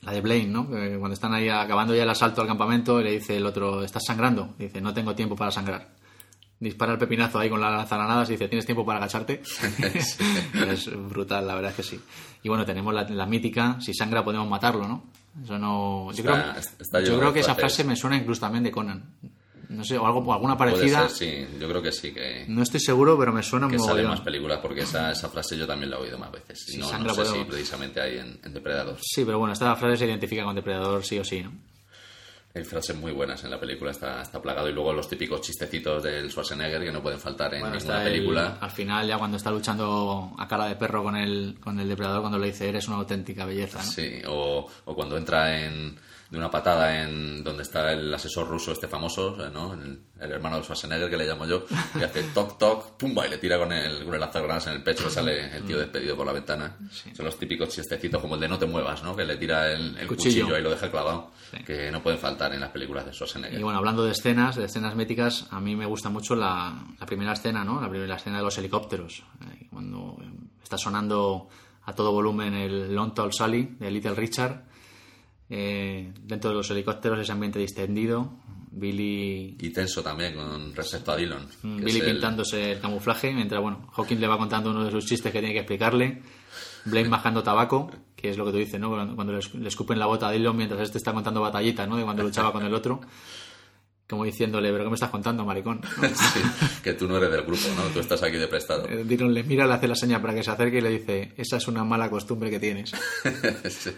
la 0.00 0.12
de 0.12 0.22
Blaine, 0.22 0.50
¿no? 0.50 0.66
Cuando 0.66 1.12
están 1.12 1.34
ahí 1.34 1.50
acabando 1.50 1.94
ya 1.94 2.04
el 2.04 2.10
asalto 2.10 2.40
al 2.40 2.46
campamento, 2.46 3.02
le 3.02 3.12
dice 3.12 3.36
el 3.36 3.44
otro, 3.44 3.84
¿estás 3.84 4.04
sangrando? 4.06 4.54
Dice, 4.58 4.80
no 4.80 4.94
tengo 4.94 5.14
tiempo 5.14 5.36
para 5.36 5.50
sangrar. 5.50 5.94
Dispara 6.61 6.92
el 6.92 6.98
pepinazo 6.98 7.38
ahí 7.38 7.48
con 7.48 7.61
las 7.61 7.72
lanzgranadas 7.72 8.28
y 8.30 8.32
dice, 8.32 8.48
¿tienes 8.48 8.66
tiempo 8.66 8.84
para 8.84 8.98
agacharte? 8.98 9.42
es 10.72 10.90
brutal, 11.09 11.46
la 11.46 11.54
verdad 11.54 11.70
es 11.70 11.76
que 11.76 11.82
sí. 11.84 12.00
Y 12.42 12.48
bueno, 12.48 12.64
tenemos 12.64 12.92
la, 12.92 13.04
la 13.09 13.26
mítica, 13.26 13.76
si 13.80 13.94
sangra 13.94 14.24
podemos 14.24 14.48
matarlo, 14.48 14.86
¿no? 14.88 15.04
Eso 15.44 15.56
no... 15.59 16.11
Yo 16.12 16.18
Está- 16.24 16.52
creo, 16.52 16.62
está 16.80 17.00
yo 17.00 17.18
creo 17.18 17.32
que 17.32 17.40
esa 17.40 17.54
frase 17.54 17.84
me 17.84 17.94
suena 17.94 18.16
incluso 18.16 18.40
también 18.40 18.64
de 18.64 18.72
Conan. 18.72 19.04
No 19.68 19.84
sé, 19.84 19.98
o 19.98 20.06
algo, 20.06 20.20
o 20.20 20.32
alguna 20.32 20.56
Puede 20.56 20.72
parecida. 20.72 21.09
ser, 21.11 21.46
sí, 21.50 21.59
yo 21.61 21.68
creo 21.68 21.82
que 21.82 21.92
sí, 21.92 22.11
que, 22.12 22.46
No 22.48 22.62
estoy 22.62 22.80
seguro, 22.80 23.18
pero 23.18 23.32
me 23.34 23.42
suena 23.42 23.68
que 23.68 23.76
muy 23.76 23.86
sale 23.86 24.02
más 24.02 24.22
películas, 24.22 24.61
porque 24.62 24.80
esa, 24.80 25.12
esa 25.12 25.28
frase 25.28 25.59
yo 25.59 25.66
también 25.66 25.90
la 25.90 25.98
he 25.98 26.00
oído 26.00 26.18
más 26.18 26.32
veces. 26.32 26.64
Sí, 26.66 26.78
no, 26.78 26.90
no 26.98 27.14
sé 27.14 27.24
si 27.26 27.44
precisamente 27.44 28.00
hay 28.00 28.16
en, 28.18 28.40
en 28.42 28.54
Depredador. 28.54 28.96
Sí, 29.02 29.24
pero 29.26 29.38
bueno, 29.38 29.52
esta 29.52 29.76
frase 29.76 29.98
se 29.98 30.06
identifica 30.06 30.42
con 30.42 30.56
Depredador 30.56 31.04
sí 31.04 31.18
o 31.18 31.24
sí, 31.24 31.42
¿no? 31.42 31.52
Hay 32.59 32.64
frases 32.64 32.96
muy 32.96 33.12
buenas 33.12 33.42
en 33.44 33.50
la 33.50 33.61
película, 33.61 33.92
está, 33.92 34.20
está 34.20 34.42
plagado. 34.42 34.68
Y 34.68 34.72
luego 34.72 34.92
los 34.92 35.09
típicos 35.09 35.40
chistecitos 35.42 36.02
del 36.02 36.28
Schwarzenegger 36.30 36.82
que 36.82 36.90
no 36.90 37.00
pueden 37.00 37.20
faltar 37.20 37.54
en 37.54 37.61
Bueno, 37.61 37.76
ninguna 37.76 38.02
el- 38.04 38.12
película. 38.12 38.59
al 38.61 38.70
final, 38.72 39.06
ya 39.06 39.16
cuando 39.16 39.36
está 39.36 39.50
luchando 39.52 40.32
a 40.36 40.48
cara 40.48 40.66
de 40.66 40.74
perro 40.74 41.04
con 41.04 41.16
el, 41.16 41.56
con 41.61 41.78
el 41.78 41.88
Depredador, 41.88 42.20
cuando 42.20 42.38
le 42.38 42.48
dice, 42.48 42.68
eres 42.68 42.88
una 42.88 42.96
auténtica 42.96 43.44
belleza, 43.46 43.78
¿no? 43.78 43.84
Sí, 43.84 44.20
o, 44.26 44.66
o 44.86 44.94
cuando 44.94 45.16
entra 45.16 45.64
en, 45.64 45.96
de 46.31 46.37
una 46.37 46.51
patada 46.51 47.03
en 47.05 47.43
donde 47.43 47.62
está 47.62 47.91
el 47.93 48.12
asesor 48.12 48.47
ruso 48.49 48.72
este 48.72 48.87
famoso, 48.87 49.43
eh, 49.47 49.51
¿no? 49.51 49.72
El, 49.72 49.99
el 50.20 50.33
hermano 50.33 50.57
de 50.59 50.62
Schwarzenegger 50.62 51.09
que 51.09 51.16
le 51.16 51.26
llamo 51.26 51.47
yo, 51.47 51.64
y 51.99 52.03
hace 52.03 52.22
toc 52.35 52.59
toc, 52.59 52.97
pumba, 52.99 53.26
y 53.26 53.31
le 53.31 53.39
tira 53.39 53.57
con 53.59 53.72
el, 53.72 54.05
con 54.05 54.12
el 54.12 54.20
lanzagranadas 54.20 54.66
en 54.66 54.74
el 54.74 54.83
pecho 54.83 55.09
sale 55.09 55.57
el 55.57 55.62
tío 55.64 55.79
despedido 55.79 56.16
por 56.16 56.26
la 56.26 56.33
ventana. 56.33 56.76
Son 57.16 57.24
los 57.24 57.39
típicos 57.39 57.70
chistecitos 57.70 58.20
como 58.20 58.35
el 58.35 58.41
de 58.43 58.49
no 58.49 58.59
te 58.59 58.66
muevas, 58.66 59.03
¿no? 59.03 59.16
Que 59.16 59.24
le 59.24 59.37
tira 59.37 59.72
el, 59.72 59.97
el 59.97 60.07
Cuchillo. 60.07 60.43
cuchillo. 60.45 60.59
y 60.59 60.62
lo 60.62 60.70
deja 60.70 60.91
clavado, 60.91 61.31
Sí. 61.51 61.64
que 61.64 61.91
no 61.91 62.03
pueden 62.03 62.18
faltar 62.18 62.53
en 62.53 62.61
las 62.61 62.70
películas 62.70 63.07
de 63.07 63.12
Schwarzenegger. 63.14 63.59
Y 63.59 63.62
bueno, 63.62 63.79
hablando 63.79 64.05
de 64.05 64.12
escenas, 64.12 64.57
de 64.57 64.66
escenas 64.66 64.95
míticas, 64.97 65.47
a 65.51 65.61
mí 65.61 65.74
me 65.76 65.87
gusta 65.87 66.11
mucho 66.11 66.37
la, 66.37 66.74
la 67.01 67.07
primera 67.07 67.33
escena, 67.33 67.64
¿no? 67.64 67.81
La 67.81 67.89
primera 67.89 68.16
escena 68.16 68.37
de 68.37 68.43
los 68.45 68.59
helicópteros. 68.59 69.22
eh, 69.51 69.66
Cuando 69.70 70.16
eh, 70.20 70.26
está 70.62 70.76
sonando 70.76 71.49
a 71.87 71.95
todo 71.95 72.12
volumen 72.12 72.53
el 72.53 72.95
Long 72.95 73.14
Tall 73.14 73.33
Sally 73.33 73.76
de 73.81 73.91
Little 73.91 74.14
Richard. 74.14 74.64
Eh, 75.51 76.12
dentro 76.22 76.51
de 76.51 76.57
los 76.57 76.70
helicópteros 76.70 77.18
ese 77.20 77.32
ambiente 77.32 77.59
distendido. 77.59 78.32
Billy, 78.70 79.57
Y 79.59 79.70
tenso 79.70 80.03
también 80.03 80.34
con 80.36 80.74
respecto 80.74 81.11
a 81.12 81.16
Dillon. 81.16 81.49
Mm, 81.62 81.84
Billy 81.84 82.01
el- 82.01 82.12
pintándose 82.12 82.72
el 82.72 82.80
camuflaje, 82.80 83.32
mientras, 83.32 83.61
bueno, 83.61 83.88
Hawking 83.92 84.18
le 84.18 84.26
va 84.28 84.38
contando 84.38 84.70
uno 84.70 84.84
de 84.84 84.90
sus 84.90 85.05
chistes 85.07 85.32
que 85.32 85.40
tiene 85.40 85.53
que 85.55 85.61
explicarle. 85.61 86.22
Blaine 86.84 87.09
bajando 87.09 87.42
tabaco, 87.42 87.90
que 88.14 88.30
es 88.30 88.38
lo 88.38 88.44
que 88.44 88.53
tú 88.53 88.57
dices, 88.59 88.78
¿no? 88.80 88.90
Cuando, 89.16 89.32
le 89.32 89.68
escupen 89.68 89.99
la 89.99 90.07
bota 90.07 90.28
a 90.28 90.30
Dillon 90.30 90.57
mientras 90.57 90.80
este 90.82 90.99
está 90.99 91.12
contando 91.12 91.40
batallitas, 91.40 91.88
¿no? 91.88 91.96
De 91.96 92.05
cuando 92.05 92.22
luchaba 92.22 92.53
con 92.53 92.64
el 92.64 92.72
otro. 92.72 93.01
Como 94.09 94.24
diciéndole, 94.24 94.70
¿pero 94.72 94.84
qué 94.84 94.88
me 94.90 94.94
estás 94.94 95.11
contando, 95.11 95.44
maricón? 95.44 95.80
Sí, 96.14 96.40
que 96.82 96.94
tú 96.94 97.06
no 97.06 97.18
eres 97.18 97.30
del 97.30 97.42
grupo, 97.42 97.68
¿no? 97.76 97.82
Tú 97.92 98.00
estás 98.00 98.22
aquí 98.22 98.38
de 98.38 98.48
prestado. 98.48 98.88
Eh, 98.88 99.04
Dillon 99.04 99.34
le 99.34 99.42
mira, 99.44 99.66
le 99.66 99.74
hace 99.74 99.86
la 99.86 99.94
seña 99.94 100.20
para 100.22 100.34
que 100.34 100.42
se 100.42 100.50
acerque 100.50 100.78
y 100.78 100.80
le 100.80 100.90
dice, 100.90 101.34
esa 101.36 101.59
es 101.59 101.68
una 101.68 101.84
mala 101.84 102.09
costumbre 102.09 102.48
que 102.50 102.59
tienes. 102.59 102.92
Sí. 103.68 103.90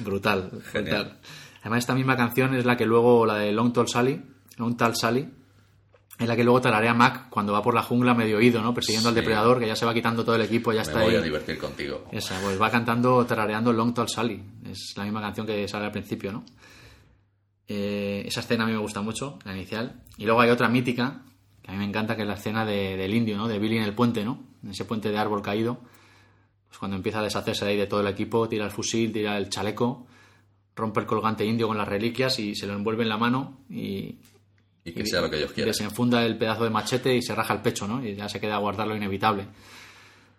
Brutal, 0.00 0.50
Genial. 0.70 1.04
brutal. 1.04 1.18
Además, 1.62 1.78
esta 1.78 1.94
misma 1.94 2.14
canción 2.16 2.54
es 2.54 2.66
la 2.66 2.76
que 2.76 2.84
luego, 2.84 3.24
la 3.24 3.36
de 3.36 3.52
Long 3.52 3.72
Tall 3.72 3.88
Sally, 3.88 4.20
Long 4.58 4.76
Tall 4.76 4.94
Sally, 4.96 5.28
es 6.18 6.28
la 6.28 6.36
que 6.36 6.44
luego 6.44 6.60
tararea 6.60 6.92
Mac 6.92 7.28
cuando 7.30 7.54
va 7.54 7.62
por 7.62 7.74
la 7.74 7.82
jungla 7.82 8.12
medio 8.14 8.36
oído, 8.36 8.60
¿no? 8.60 8.74
Persiguiendo 8.74 9.08
al 9.08 9.14
Sí. 9.14 9.20
depredador, 9.22 9.58
que 9.60 9.66
ya 9.66 9.74
se 9.76 9.86
va 9.86 9.94
quitando 9.94 10.24
todo 10.26 10.36
el 10.36 10.42
equipo, 10.42 10.72
ya 10.72 10.82
Me 10.82 10.82
está 10.82 11.00
voy 11.02 11.12
ahí. 11.14 11.16
a 11.16 11.22
divertir 11.22 11.56
contigo. 11.56 12.04
Esa, 12.12 12.38
pues 12.42 12.60
va 12.60 12.70
cantando, 12.70 13.24
tarareando 13.24 13.72
Long 13.72 13.94
Tall 13.94 14.10
Sally. 14.10 14.42
Es 14.70 14.92
la 14.96 15.04
misma 15.04 15.22
canción 15.22 15.46
que 15.46 15.66
sale 15.66 15.86
al 15.86 15.92
principio, 15.92 16.30
¿no? 16.32 16.44
Eh, 17.68 18.22
esa 18.26 18.40
escena 18.40 18.64
a 18.64 18.66
mí 18.66 18.72
me 18.72 18.78
gusta 18.78 19.00
mucho, 19.00 19.38
la 19.44 19.54
inicial. 19.54 20.02
Y 20.18 20.24
luego 20.26 20.40
hay 20.40 20.50
otra 20.50 20.68
mítica, 20.68 21.22
que 21.62 21.70
a 21.70 21.72
mí 21.74 21.78
me 21.78 21.84
encanta, 21.86 22.14
que 22.16 22.22
es 22.22 22.28
la 22.28 22.34
escena 22.34 22.64
de- 22.66 22.96
del 22.96 23.14
indio, 23.14 23.36
¿no? 23.36 23.48
De 23.48 23.58
Billy 23.58 23.76
en 23.78 23.84
el 23.84 23.94
puente, 23.94 24.24
¿no? 24.24 24.42
En 24.62 24.70
ese 24.70 24.84
puente 24.84 25.10
de 25.10 25.18
árbol 25.18 25.40
caído. 25.42 25.78
Pues 26.68 26.78
cuando 26.78 26.96
empieza 26.96 27.20
a 27.20 27.22
deshacerse 27.22 27.64
de 27.64 27.70
ahí 27.72 27.76
de 27.76 27.86
todo 27.86 28.00
el 28.00 28.08
equipo, 28.08 28.48
tira 28.48 28.64
el 28.64 28.70
fusil, 28.70 29.12
tira 29.12 29.38
el 29.38 29.48
chaleco, 29.48 30.06
rompe 30.76 31.00
el 31.00 31.06
colgante 31.06 31.44
indio 31.46 31.68
con 31.68 31.78
las 31.78 31.86
reliquias 31.88 32.38
y 32.38 32.54
se 32.54 32.66
lo 32.66 32.74
envuelve 32.74 33.04
en 33.04 33.08
la 33.08 33.16
mano 33.16 33.60
y, 33.70 34.18
Y 34.84 34.92
que 34.92 35.06
sea 35.06 35.20
lo 35.22 35.30
que 35.30 35.36
ellos 35.38 35.52
quieran. 35.52 35.70
desenfunda 35.70 36.24
el 36.26 36.36
pedazo 36.36 36.64
de 36.64 36.70
machete 36.70 37.14
y 37.16 37.22
se 37.22 37.34
raja 37.34 37.54
el 37.54 37.62
pecho, 37.62 37.86
¿no? 37.88 38.04
Y 38.04 38.14
ya 38.16 38.28
se 38.28 38.40
queda 38.40 38.56
a 38.56 38.58
guardar 38.58 38.86
lo 38.88 38.96
inevitable. 38.96 39.46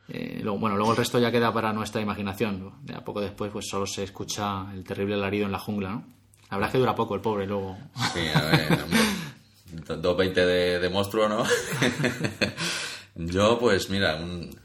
Eh, 0.09 0.39
luego, 0.43 0.59
bueno, 0.59 0.76
luego 0.76 0.91
el 0.91 0.97
resto 0.97 1.17
ya 1.17 1.32
queda 1.32 1.51
para 1.51 1.73
nuestra 1.73 2.01
imaginación. 2.01 2.59
¿no? 2.59 2.80
Ya 2.84 3.03
poco 3.03 3.21
después, 3.21 3.51
pues 3.51 3.65
solo 3.67 3.88
se 3.88 4.03
escucha 4.03 4.71
el 4.73 4.84
terrible 4.84 5.15
alarido 5.15 5.45
en 5.47 5.51
la 5.51 5.57
jungla, 5.59 5.89
¿no? 5.89 6.14
La 6.52 6.58
verdad 6.58 6.70
es 6.70 6.72
que 6.74 6.78
dura 6.80 6.96
poco 6.96 7.16
el 7.16 7.22
pobre, 7.22 7.46
luego. 7.48 7.78
Sí, 8.14 8.22
a 8.34 8.41
ver, 8.41 8.80
hombre, 8.84 9.00
2.20 10.02 10.34
de, 10.34 10.80
de 10.80 10.89
monstruo, 10.89 11.28
¿no? 11.28 11.43
Yo, 13.16 13.58
pues 13.60 13.89
mira, 13.89 14.16
un- 14.16 14.56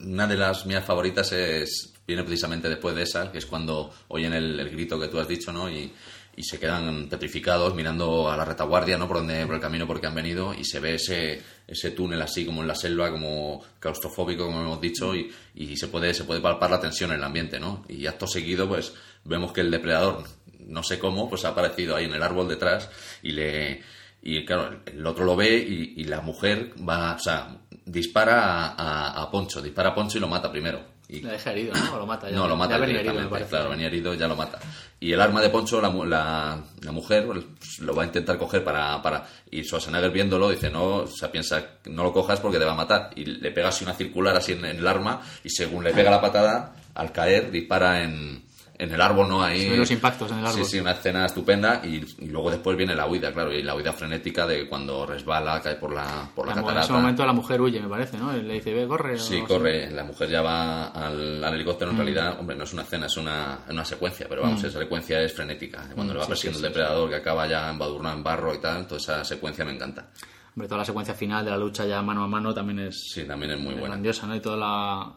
una 0.00 0.26
de 0.26 0.36
las 0.36 0.66
mías 0.66 0.84
favoritas 0.84 1.32
es 1.32 1.92
viene 2.06 2.22
precisamente 2.22 2.68
después 2.68 2.94
de 2.94 3.02
esa, 3.02 3.32
que 3.32 3.38
es 3.38 3.46
cuando 3.46 3.92
oyen 4.08 4.32
el, 4.32 4.60
el 4.60 4.70
grito 4.70 4.98
que 5.00 5.08
tú 5.08 5.18
has 5.18 5.26
dicho, 5.26 5.52
¿no? 5.52 5.68
Y, 5.68 5.92
y 6.36 6.42
se 6.44 6.58
quedan 6.60 7.08
petrificados 7.08 7.74
mirando 7.74 8.30
a 8.30 8.36
la 8.36 8.44
retaguardia, 8.44 8.96
¿no? 8.98 9.08
Por, 9.08 9.16
donde, 9.18 9.44
por 9.46 9.54
el 9.56 9.60
camino 9.60 9.86
por 9.86 9.96
el 9.96 10.00
que 10.02 10.06
han 10.06 10.14
venido 10.14 10.54
y 10.54 10.64
se 10.64 10.78
ve 10.80 10.94
ese, 10.96 11.42
ese 11.66 11.90
túnel 11.92 12.20
así 12.22 12.44
como 12.46 12.62
en 12.62 12.68
la 12.68 12.74
selva, 12.76 13.10
como 13.10 13.64
claustrofóbico, 13.80 14.44
como 14.46 14.60
hemos 14.60 14.80
dicho, 14.80 15.14
y, 15.16 15.32
y 15.54 15.76
se, 15.76 15.88
puede, 15.88 16.12
se 16.14 16.24
puede 16.24 16.40
palpar 16.40 16.70
la 16.70 16.80
tensión 16.80 17.10
en 17.10 17.16
el 17.18 17.24
ambiente, 17.24 17.58
¿no? 17.58 17.84
Y 17.88 18.06
acto 18.06 18.26
seguido, 18.28 18.68
pues 18.68 18.92
vemos 19.24 19.52
que 19.52 19.62
el 19.62 19.70
depredador, 19.70 20.24
no 20.66 20.82
sé 20.82 20.98
cómo, 20.98 21.28
pues 21.28 21.44
ha 21.44 21.48
aparecido 21.48 21.96
ahí 21.96 22.04
en 22.04 22.14
el 22.14 22.22
árbol 22.22 22.48
detrás 22.48 22.90
y 23.22 23.32
le... 23.32 23.82
Y 24.22 24.44
claro, 24.44 24.80
el 24.86 25.06
otro 25.06 25.24
lo 25.24 25.36
ve 25.36 25.56
y, 25.56 26.00
y 26.00 26.04
la 26.04 26.20
mujer 26.20 26.72
va, 26.88 27.14
o 27.14 27.18
sea, 27.18 27.58
dispara 27.84 28.66
a, 28.66 28.74
a- 28.74 29.22
a 29.22 29.30
Poncho, 29.30 29.62
dispara 29.62 29.90
a 29.90 29.94
Poncho 29.94 30.18
y 30.18 30.20
lo 30.20 30.26
mata 30.28 30.50
primero. 30.50 30.96
Y 31.08 31.20
Le 31.20 31.30
deja 31.32 31.52
herido, 31.52 31.72
¿no? 31.72 31.94
O 31.94 31.98
lo 32.00 32.06
mata 32.06 32.28
ya. 32.28 32.34
no, 32.36 32.48
lo 32.48 32.56
mata 32.56 32.74
Ya 32.74 32.78
venía 32.80 32.98
herido, 33.00 33.30
me 33.30 33.44
claro, 33.46 33.70
venía 33.70 33.86
herido, 33.86 34.14
ya 34.14 34.26
lo 34.26 34.34
mata. 34.34 34.58
Y 34.98 35.12
el 35.12 35.20
arma 35.20 35.40
de 35.40 35.50
Poncho, 35.50 35.80
la, 35.80 35.90
mu- 35.90 36.04
la, 36.04 36.60
la 36.82 36.90
mujer, 36.90 37.24
pues, 37.26 37.44
lo 37.80 37.94
va 37.94 38.02
a 38.02 38.06
intentar 38.06 38.36
coger 38.38 38.64
para, 38.64 39.00
para... 39.00 39.24
Y 39.52 39.62
Schwarzenegger 39.62 40.10
viéndolo 40.10 40.50
dice, 40.50 40.68
no, 40.70 40.96
o 40.96 41.06
sea, 41.06 41.30
piensa, 41.30 41.64
no 41.84 42.02
lo 42.02 42.12
cojas 42.12 42.40
porque 42.40 42.58
te 42.58 42.64
va 42.64 42.72
a 42.72 42.76
matar. 42.76 43.10
Y 43.14 43.24
le 43.26 43.52
pega 43.52 43.68
así 43.68 43.84
una 43.84 43.94
circular 43.94 44.34
así 44.36 44.52
en, 44.52 44.64
en 44.64 44.78
el 44.78 44.86
arma 44.88 45.22
y 45.44 45.50
según 45.50 45.84
le 45.84 45.92
pega 45.92 46.10
la 46.10 46.20
patada, 46.20 46.74
al 46.94 47.12
caer, 47.12 47.52
dispara 47.52 48.02
en, 48.02 48.42
en 48.78 48.92
el 48.92 49.00
árbol, 49.00 49.28
¿no? 49.28 49.42
Ahí... 49.42 49.62
Se 49.62 49.70
ven 49.70 49.78
los 49.80 49.90
impactos 49.90 50.30
en 50.32 50.38
el 50.38 50.46
árbol. 50.46 50.64
Sí, 50.64 50.70
sí, 50.72 50.80
una 50.80 50.92
escena 50.92 51.26
estupenda 51.26 51.80
y, 51.84 52.04
y 52.18 52.26
luego 52.28 52.50
después 52.50 52.76
viene 52.76 52.94
la 52.94 53.06
huida, 53.06 53.32
claro, 53.32 53.52
y 53.52 53.62
la 53.62 53.74
huida 53.74 53.92
frenética 53.92 54.46
de 54.46 54.68
cuando 54.68 55.06
resbala, 55.06 55.60
cae 55.62 55.76
por 55.76 55.92
la, 55.94 56.28
por 56.34 56.46
la, 56.46 56.54
La 56.54 56.60
mu- 56.60 56.68
en 56.68 56.74
catarata. 56.74 56.84
ese 56.84 56.92
momento 56.92 57.24
la 57.26 57.32
mujer 57.32 57.60
huye, 57.60 57.80
me 57.80 57.88
parece, 57.88 58.18
¿no? 58.18 58.32
Le 58.32 58.54
dice, 58.54 58.74
ve, 58.74 58.86
corre. 58.86 59.18
Sí, 59.18 59.40
corre. 59.42 59.90
La 59.90 60.04
mujer 60.04 60.28
ya 60.28 60.42
va 60.42 60.88
al, 60.88 61.42
al 61.42 61.54
helicóptero. 61.54 61.90
Mm. 61.90 61.94
En 61.94 61.98
realidad, 61.98 62.36
hombre, 62.38 62.56
no 62.56 62.64
es 62.64 62.72
una 62.72 62.82
escena, 62.82 63.06
es 63.06 63.16
una, 63.16 63.60
una 63.70 63.84
secuencia, 63.84 64.26
pero 64.28 64.42
vamos, 64.42 64.62
esa 64.62 64.78
secuencia 64.78 65.20
es 65.22 65.32
frenética. 65.32 65.88
Cuando 65.94 66.12
le 66.12 66.18
va 66.20 66.24
Mm, 66.24 66.26
sí, 66.26 66.30
persiguiendo 66.30 66.58
sí, 66.58 66.64
el 66.66 66.72
depredador 66.72 67.08
que 67.08 67.16
acaba 67.16 67.46
ya 67.46 67.70
embadurnado 67.70 68.16
en 68.16 68.22
barro 68.22 68.54
y 68.54 68.58
tal, 68.58 68.86
toda 68.86 68.98
esa 69.00 69.24
secuencia 69.24 69.64
me 69.64 69.72
encanta. 69.72 70.08
así. 70.12 70.24
Hombre, 70.54 70.68
toda 70.68 70.78
la 70.78 70.84
secuencia 70.86 71.14
final 71.14 71.44
de 71.44 71.50
la 71.50 71.58
lucha 71.58 71.84
ya 71.86 72.00
mano 72.02 72.24
a 72.24 72.28
mano 72.28 72.54
también 72.54 72.78
es 72.88 73.10
Sí, 73.12 73.24
también 73.24 73.52
es 73.52 73.58
muy 73.58 73.68
es 73.74 73.80
buena. 73.80 73.94
grandiosa, 73.94 74.26
¿no? 74.26 74.34
Y 74.36 74.40
todo 74.40 74.56
la, 74.56 75.12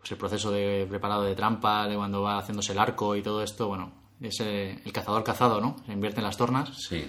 pues 0.00 0.10
el 0.12 0.18
proceso 0.18 0.50
de 0.50 0.86
preparado 0.88 1.22
de 1.24 1.34
trampa, 1.36 1.86
de 1.86 1.94
cuando 1.94 2.22
va 2.22 2.38
haciéndose 2.38 2.72
el 2.72 2.78
arco 2.78 3.14
y 3.16 3.22
todo 3.22 3.42
esto, 3.42 3.68
bueno, 3.68 3.92
es 4.20 4.40
el 4.40 4.80
cazador 4.92 5.22
cazado, 5.22 5.60
¿no? 5.60 5.76
Se 5.86 5.92
invierte 5.92 6.20
en 6.20 6.24
las 6.24 6.36
tornas. 6.36 6.70
Sí. 6.76 7.04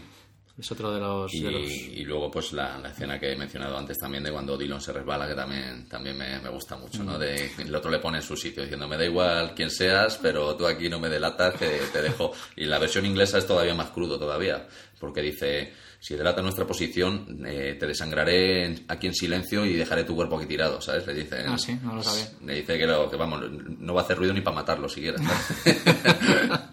Es 0.59 0.69
otro 0.71 0.91
de 0.93 0.99
los... 0.99 1.33
Y, 1.33 1.41
de 1.41 1.51
los- 1.51 1.71
y 1.71 2.03
luego, 2.03 2.29
pues 2.29 2.51
la, 2.53 2.77
la 2.77 2.89
escena 2.89 3.17
que 3.19 3.31
he 3.31 3.35
mencionado 3.35 3.75
antes 3.77 3.97
también 3.97 4.23
de 4.23 4.31
cuando 4.31 4.57
Dillon 4.57 4.81
se 4.81 4.91
resbala, 4.93 5.27
que 5.27 5.33
también, 5.33 5.87
también 5.87 6.15
me, 6.17 6.39
me 6.39 6.49
gusta 6.49 6.75
mucho, 6.77 7.01
Mm. 7.01 7.05
¿no? 7.05 7.17
De, 7.17 7.49
el 7.57 7.73
otro 7.73 7.89
le 7.89 7.97
pone 7.99 8.17
en 8.17 8.23
su 8.23 8.35
sitio 8.35 8.61
diciendo, 8.61 8.87
me 8.87 8.97
da 8.97 9.05
igual 9.05 9.53
quién 9.55 9.71
seas, 9.71 10.19
pero 10.21 10.55
tú 10.57 10.67
aquí 10.67 10.87
no 10.89 10.99
me 10.99 11.09
delatas, 11.09 11.55
que 11.55 11.67
te 11.91 12.01
dejo. 12.01 12.31
Y 12.57 12.65
la 12.65 12.77
versión 12.77 13.05
inglesa 13.05 13.37
es 13.39 13.47
todavía 13.47 13.73
más 13.73 13.89
crudo 13.91 14.19
todavía, 14.19 14.67
porque 14.99 15.21
dice, 15.21 15.73
si 16.03 16.15
delata 16.15 16.41
nuestra 16.41 16.65
posición, 16.65 17.43
eh, 17.45 17.77
te 17.79 17.85
desangraré 17.85 18.75
aquí 18.87 19.05
en 19.05 19.13
silencio 19.13 19.63
y 19.65 19.73
dejaré 19.73 20.03
tu 20.03 20.15
cuerpo 20.15 20.37
aquí 20.37 20.47
tirado, 20.47 20.81
¿sabes? 20.81 21.05
Le 21.05 21.13
dice, 21.13 21.45
Ah, 21.47 21.57
sí, 21.59 21.77
no 21.83 21.93
lo 21.95 22.01
sabía. 22.01 22.25
Le 22.43 22.55
dice 22.55 22.75
que, 22.79 22.87
lo- 22.87 23.07
que, 23.09 23.15
vamos, 23.17 23.39
no 23.79 23.93
va 23.93 24.01
a 24.01 24.03
hacer 24.03 24.17
ruido 24.17 24.33
ni 24.33 24.41
para 24.41 24.55
matarlo 24.55 24.89
siquiera. 24.89 25.17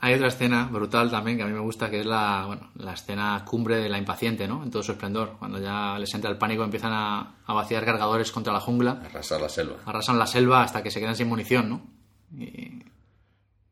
Hay 0.00 0.14
otra 0.14 0.28
escena 0.28 0.64
brutal 0.70 1.10
también 1.10 1.36
que 1.36 1.42
a 1.42 1.46
mí 1.46 1.52
me 1.52 1.58
gusta, 1.60 1.90
que 1.90 2.00
es 2.00 2.06
la, 2.06 2.44
bueno, 2.46 2.70
la 2.76 2.92
escena 2.92 3.44
cumbre 3.44 3.76
de 3.78 3.88
la 3.88 3.98
impaciente, 3.98 4.46
¿no? 4.46 4.62
En 4.62 4.70
todo 4.70 4.82
su 4.82 4.92
esplendor. 4.92 5.36
Cuando 5.38 5.58
ya 5.60 5.98
les 5.98 6.12
entra 6.14 6.30
el 6.30 6.38
pánico, 6.38 6.62
empiezan 6.64 6.92
a, 6.92 7.34
a 7.44 7.52
vaciar 7.52 7.84
cargadores 7.84 8.30
contra 8.30 8.52
la 8.52 8.60
jungla, 8.60 9.00
Arrasar 9.04 9.40
la 9.40 9.48
selva. 9.48 9.76
arrasan 9.84 10.18
la 10.18 10.26
selva 10.26 10.62
hasta 10.62 10.82
que 10.82 10.90
se 10.90 11.00
quedan 11.00 11.16
sin 11.16 11.28
munición, 11.28 11.68
¿no? 11.68 11.82
Y, 12.38 12.82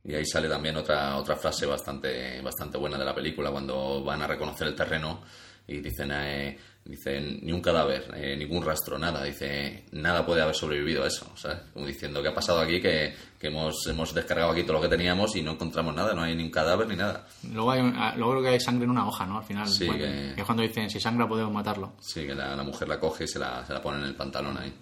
Y 0.04 0.14
ahí 0.14 0.24
sale 0.24 0.48
también 0.48 0.76
otra, 0.76 1.16
otra 1.16 1.36
frase 1.36 1.66
bastante, 1.66 2.40
bastante 2.40 2.78
buena 2.78 2.96
de 2.98 3.04
la 3.04 3.14
película, 3.14 3.50
cuando 3.50 4.02
van 4.02 4.22
a 4.22 4.26
reconocer 4.26 4.66
el 4.68 4.74
terreno 4.74 5.20
y 5.68 5.76
dicen, 5.82 6.10
eh, 6.12 6.58
dicen 6.84 7.38
ni 7.42 7.52
un 7.52 7.60
cadáver, 7.60 8.10
eh, 8.16 8.34
ningún 8.36 8.64
rastro, 8.64 8.98
nada. 8.98 9.22
Dice, 9.22 9.84
nada 9.92 10.24
puede 10.26 10.40
haber 10.42 10.54
sobrevivido 10.56 11.04
a 11.04 11.06
eso, 11.06 11.30
¿sabes? 11.36 11.58
Como 11.74 11.86
diciendo, 11.86 12.22
¿qué 12.22 12.28
ha 12.28 12.34
pasado 12.34 12.60
aquí? 12.60 12.80
Que, 12.80 13.14
que 13.38 13.48
hemos, 13.48 13.86
hemos 13.86 14.12
descargado 14.14 14.50
aquí 14.50 14.62
todo 14.62 14.72
lo 14.74 14.80
que 14.80 14.88
teníamos 14.88 15.36
y 15.36 15.42
no 15.42 15.52
encontramos 15.52 15.94
nada, 15.94 16.12
no 16.14 16.22
hay 16.22 16.34
ni 16.34 16.42
un 16.44 16.50
cadáver 16.50 16.88
ni 16.88 16.96
nada. 16.96 17.26
luego, 17.52 17.70
hay, 17.70 17.80
un- 17.82 17.94
ah, 17.94 18.14
luego 18.16 18.32
creo 18.32 18.42
que 18.44 18.48
hay 18.48 18.60
sangre 18.60 18.84
en 18.84 18.90
una 18.90 19.06
hoja, 19.06 19.26
¿no? 19.26 19.38
Al 19.38 19.44
final. 19.44 19.68
Sí, 19.68 19.86
Bueno, 19.86 20.02
que- 20.02 20.32
que 20.34 20.40
es 20.40 20.46
cuando 20.46 20.62
dicen, 20.62 20.88
si 20.90 20.98
sangra 20.98 21.28
podemos 21.28 21.52
matarlo. 21.52 21.92
Sí, 22.00 22.26
que 22.26 22.34
la, 22.34 22.56
la 22.56 22.62
mujer 22.64 22.88
la 22.88 22.98
coge 22.98 23.24
y 23.24 23.28
se 23.28 23.38
la, 23.38 23.64
se 23.66 23.72
la 23.74 23.82
pone 23.82 23.98
en 23.98 24.04
el 24.06 24.14
pantalón 24.16 24.56
ahí. 24.58 24.72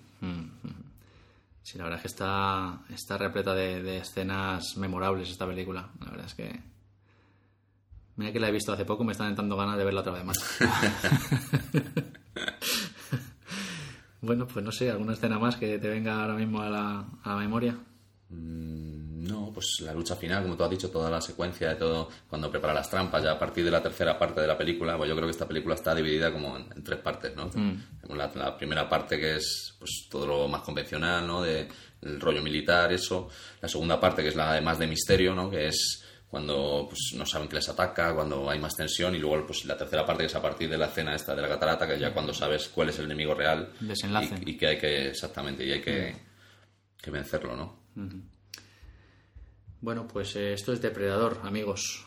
Sí, 1.69 1.77
la 1.77 1.85
verdad 1.85 1.99
es 1.99 2.03
que 2.03 2.09
está, 2.09 2.81
está 2.89 3.19
repleta 3.19 3.53
de, 3.53 3.83
de 3.83 3.99
escenas 3.99 4.79
memorables 4.79 5.29
esta 5.29 5.47
película. 5.47 5.91
La 6.01 6.11
verdad 6.13 6.25
es 6.25 6.33
que... 6.33 6.63
Mira 8.17 8.33
que 8.33 8.41
la 8.41 8.49
he 8.49 8.53
visto 8.53 8.73
hace 8.73 8.87
poco, 8.87 9.05
me 9.05 9.13
están 9.13 9.29
entrando 9.29 9.55
ganas 9.55 9.77
de 9.77 9.85
verla 9.85 10.01
otra 10.01 10.15
vez 10.15 10.25
más. 10.25 10.39
bueno, 14.23 14.47
pues 14.47 14.65
no 14.65 14.73
sé, 14.73 14.91
alguna 14.91 15.13
escena 15.13 15.39
más 15.39 15.57
que 15.57 15.79
te 15.79 15.91
venga 15.91 16.23
ahora 16.23 16.37
mismo 16.37 16.63
a 16.63 16.71
la, 16.71 17.07
a 17.23 17.35
la 17.35 17.37
memoria. 17.37 17.77
Mm, 18.31 19.08
No, 19.49 19.53
pues 19.55 19.81
la 19.81 19.93
lucha 19.93 20.17
final, 20.17 20.43
como 20.43 20.57
tú 20.57 20.65
has 20.65 20.71
dicho, 20.71 20.91
toda 20.91 21.11
la 21.11 21.21
secuencia 21.21 21.71
de 21.71 21.77
todo, 21.77 22.09
cuando 22.29 22.51
prepara 22.51 22.75
las 22.75 22.89
trampas, 22.91 23.23
ya 23.23 23.33
a 23.33 23.39
partir 23.39 23.65
de 23.65 23.71
la 23.71 23.83
tercera 23.83 24.19
parte 24.19 24.41
de 24.41 24.47
la 24.47 24.57
película, 24.57 24.97
pues 24.97 25.09
yo 25.09 25.15
creo 25.17 25.27
que 25.27 25.33
esta 25.33 25.47
película 25.49 25.75
está 25.75 25.95
dividida 25.95 26.33
como 26.33 26.57
en, 26.57 26.67
en 26.75 26.85
tres 26.85 27.01
partes, 27.01 27.35
¿no? 27.35 27.51
La, 28.15 28.31
la 28.35 28.57
primera 28.57 28.89
parte 28.89 29.19
que 29.19 29.37
es 29.37 29.75
pues 29.79 30.07
todo 30.11 30.27
lo 30.27 30.49
más 30.49 30.63
convencional, 30.63 31.27
¿no? 31.27 31.43
De 31.43 31.69
el 32.03 32.21
rollo 32.21 32.43
militar, 32.43 32.93
eso. 32.93 33.29
La 33.61 33.69
segunda 33.69 33.99
parte 34.01 34.23
que 34.23 34.29
es 34.29 34.37
la 34.37 34.55
de 34.55 34.61
más 34.61 34.79
de 34.79 34.87
misterio, 34.87 35.35
¿no? 35.35 35.51
Que 35.51 35.69
es 35.69 36.05
cuando 36.29 36.87
pues, 36.89 37.13
no 37.17 37.25
saben 37.25 37.49
que 37.49 37.57
les 37.57 37.69
ataca, 37.71 38.15
cuando 38.15 38.51
hay 38.51 38.59
más 38.59 38.77
tensión, 38.77 39.15
y 39.15 39.19
luego 39.19 39.47
pues 39.47 39.65
la 39.65 39.77
tercera 39.77 40.05
parte 40.05 40.25
que 40.25 40.27
es 40.27 40.35
a 40.35 40.43
partir 40.43 40.69
de 40.69 40.77
la 40.77 40.87
escena 40.87 41.15
esta 41.15 41.35
de 41.35 41.41
la 41.43 41.49
catarata, 41.49 41.87
que 41.89 41.99
ya 41.99 42.13
cuando 42.13 42.35
sabes 42.35 42.69
cuál 42.69 42.91
es 42.91 42.99
el 42.99 43.07
enemigo 43.07 43.35
real 43.35 43.73
Desenlace. 43.81 44.35
y, 44.45 44.51
y 44.51 44.57
que 44.57 44.67
hay 44.67 44.79
que, 44.79 45.09
exactamente, 45.09 45.65
y 45.65 45.73
hay 45.73 45.81
que, 45.81 46.15
que 47.01 47.11
vencerlo, 47.11 47.57
¿no? 47.57 47.79
Bueno, 49.81 50.07
pues 50.07 50.35
eh, 50.37 50.53
esto 50.53 50.73
es 50.73 50.81
Depredador, 50.81 51.41
amigos. 51.45 52.05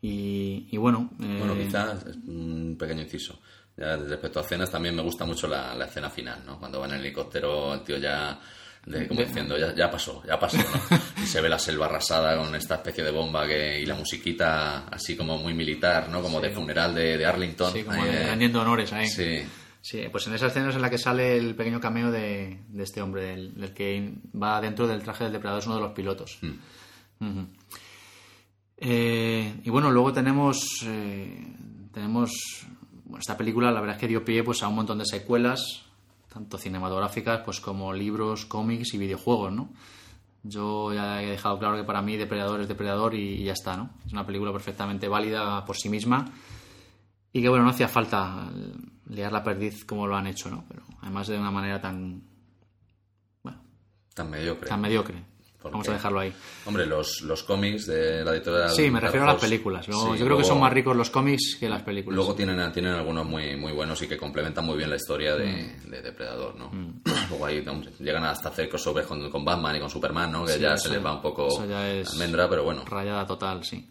Y, 0.00 0.68
y 0.70 0.76
bueno... 0.76 1.10
eh, 1.20 1.36
Bueno, 1.38 1.54
quizás 1.54 2.04
un 2.26 2.76
pequeño 2.78 3.02
inciso. 3.02 3.40
Ya, 3.76 3.96
respecto 3.96 4.38
a 4.38 4.42
escenas, 4.42 4.70
también 4.70 4.94
me 4.94 5.02
gusta 5.02 5.24
mucho 5.24 5.48
la, 5.48 5.74
la 5.74 5.86
escena 5.86 6.10
final, 6.10 6.42
¿no? 6.46 6.58
Cuando 6.58 6.78
va 6.80 6.86
en 6.86 6.92
el 6.94 7.00
helicóptero, 7.00 7.74
el 7.74 7.80
tío 7.82 7.96
ya, 7.98 8.38
de, 8.86 9.08
como 9.08 9.20
diciendo, 9.20 9.58
ya, 9.58 9.74
ya 9.74 9.90
pasó, 9.90 10.22
ya 10.26 10.38
pasó, 10.38 10.58
¿no? 10.58 10.98
Y 11.22 11.26
se 11.26 11.40
ve 11.40 11.48
la 11.48 11.58
selva 11.58 11.86
arrasada 11.86 12.36
con 12.36 12.54
esta 12.54 12.76
especie 12.76 13.02
de 13.02 13.10
bomba 13.10 13.46
que, 13.48 13.80
y 13.80 13.86
la 13.86 13.94
musiquita 13.96 14.86
así 14.88 15.16
como 15.16 15.38
muy 15.38 15.54
militar, 15.54 16.08
¿no? 16.08 16.22
Como 16.22 16.40
de 16.40 16.50
funeral 16.50 16.94
de, 16.94 17.16
de 17.18 17.26
Arlington. 17.26 17.72
Sí, 17.72 17.82
como 17.82 18.02
rendiendo 18.04 18.60
honores 18.60 18.92
ahí. 18.92 19.08
Sí, 19.08 19.42
Sí, 19.80 20.02
pues 20.10 20.26
en 20.28 20.34
esa 20.34 20.46
escena 20.46 20.70
es 20.70 20.76
en 20.76 20.80
la 20.82 20.88
que 20.88 20.96
sale 20.96 21.36
el 21.36 21.54
pequeño 21.54 21.78
cameo 21.78 22.10
de, 22.10 22.60
de 22.68 22.82
este 22.84 23.02
hombre, 23.02 23.22
del, 23.26 23.54
del 23.54 23.74
que 23.74 24.14
va 24.40 24.58
dentro 24.60 24.86
del 24.86 25.02
traje 25.02 25.24
del 25.24 25.32
depredador, 25.34 25.60
es 25.60 25.66
uno 25.66 25.76
de 25.76 25.82
los 25.82 25.92
pilotos. 25.92 26.38
Eh, 28.76 29.60
y 29.62 29.70
bueno, 29.70 29.90
luego 29.90 30.12
tenemos, 30.12 30.82
eh, 30.84 31.56
tenemos 31.92 32.66
bueno, 33.04 33.20
esta 33.20 33.36
película, 33.36 33.70
la 33.70 33.80
verdad 33.80 33.96
es 33.96 34.00
que 34.00 34.08
dio 34.08 34.24
pie 34.24 34.42
pues, 34.42 34.62
a 34.62 34.68
un 34.68 34.74
montón 34.74 34.98
de 34.98 35.06
secuelas, 35.06 35.84
tanto 36.32 36.58
cinematográficas 36.58 37.42
pues, 37.44 37.60
como 37.60 37.92
libros, 37.92 38.46
cómics 38.46 38.94
y 38.94 38.98
videojuegos, 38.98 39.52
¿no? 39.52 39.70
Yo 40.42 40.92
ya 40.92 41.22
he 41.22 41.26
dejado 41.30 41.58
claro 41.58 41.76
que 41.76 41.84
para 41.84 42.02
mí 42.02 42.16
Depredador 42.16 42.60
es 42.60 42.68
Depredador 42.68 43.14
y, 43.14 43.40
y 43.40 43.44
ya 43.44 43.52
está, 43.52 43.76
¿no? 43.76 43.90
Es 44.04 44.12
una 44.12 44.26
película 44.26 44.52
perfectamente 44.52 45.08
válida 45.08 45.64
por 45.64 45.76
sí 45.76 45.88
misma 45.88 46.26
y 47.36 47.42
que 47.42 47.48
bueno, 47.48 47.64
no 47.64 47.70
hacía 47.70 47.88
falta 47.88 48.48
liar 49.08 49.32
la 49.32 49.42
perdiz 49.42 49.84
como 49.84 50.06
lo 50.06 50.16
han 50.16 50.28
hecho, 50.28 50.48
¿no? 50.48 50.64
Pero 50.68 50.84
además 51.02 51.26
de 51.26 51.36
una 51.36 51.50
manera 51.50 51.80
tan, 51.80 52.22
bueno, 53.42 53.60
tan 54.14 54.30
mediocre. 54.30 54.68
tan 54.68 54.80
mediocre. 54.80 55.33
¿Por 55.64 55.72
Vamos 55.72 55.88
a 55.88 55.92
dejarlo 55.94 56.20
ahí. 56.20 56.30
Hombre, 56.66 56.84
los, 56.84 57.22
los 57.22 57.42
cómics 57.42 57.86
de 57.86 58.22
la 58.22 58.32
editorial... 58.34 58.68
Sí, 58.68 58.90
me 58.90 59.00
refiero 59.00 59.24
a 59.24 59.28
las 59.28 59.36
Horse, 59.36 59.46
películas. 59.46 59.88
Luego- 59.88 60.12
sí, 60.12 60.18
yo 60.18 60.26
creo 60.26 60.36
que 60.36 60.44
son 60.44 60.60
más 60.60 60.70
ricos 60.70 60.94
los 60.94 61.08
cómics 61.08 61.56
que 61.58 61.70
las 61.70 61.80
películas. 61.82 62.14
Luego 62.16 62.34
tienen, 62.34 62.70
tienen 62.70 62.92
algunos 62.92 63.24
muy, 63.24 63.56
muy 63.56 63.72
buenos 63.72 64.02
y 64.02 64.06
que 64.06 64.18
complementan 64.18 64.66
muy 64.66 64.76
bien 64.76 64.90
la 64.90 64.96
historia 64.96 65.34
de, 65.36 65.46
Mm. 65.86 65.88
de 65.90 66.02
Depredador, 66.02 66.54
¿no? 66.56 66.70
Luego 67.30 67.46
ahí 67.46 67.66
hombre, 67.66 67.90
llegan 67.98 68.24
hasta 68.24 68.50
hacer 68.50 68.68
crossovers 68.68 69.06
con, 69.06 69.30
con 69.30 69.42
Batman 69.42 69.76
y 69.76 69.80
con 69.80 69.88
Superman, 69.88 70.30
¿no? 70.30 70.44
Que 70.44 70.52
Sí, 70.52 70.60
ya 70.60 70.74
eso- 70.74 70.88
se 70.88 70.94
les 70.96 71.04
va 71.04 71.14
un 71.14 71.22
poco 71.22 71.48
eso 71.48 71.64
ya 71.66 71.90
es- 71.90 72.10
almendra, 72.12 72.46
pero 72.48 72.62
bueno. 72.64 72.84
Rayada 72.84 73.26
total, 73.26 73.64
sí. 73.64 73.88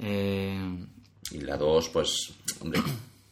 Eh, 0.00 0.86
Y 1.32 1.38
la 1.40 1.56
2, 1.56 1.88
pues, 1.88 2.32
hombre, 2.60 2.82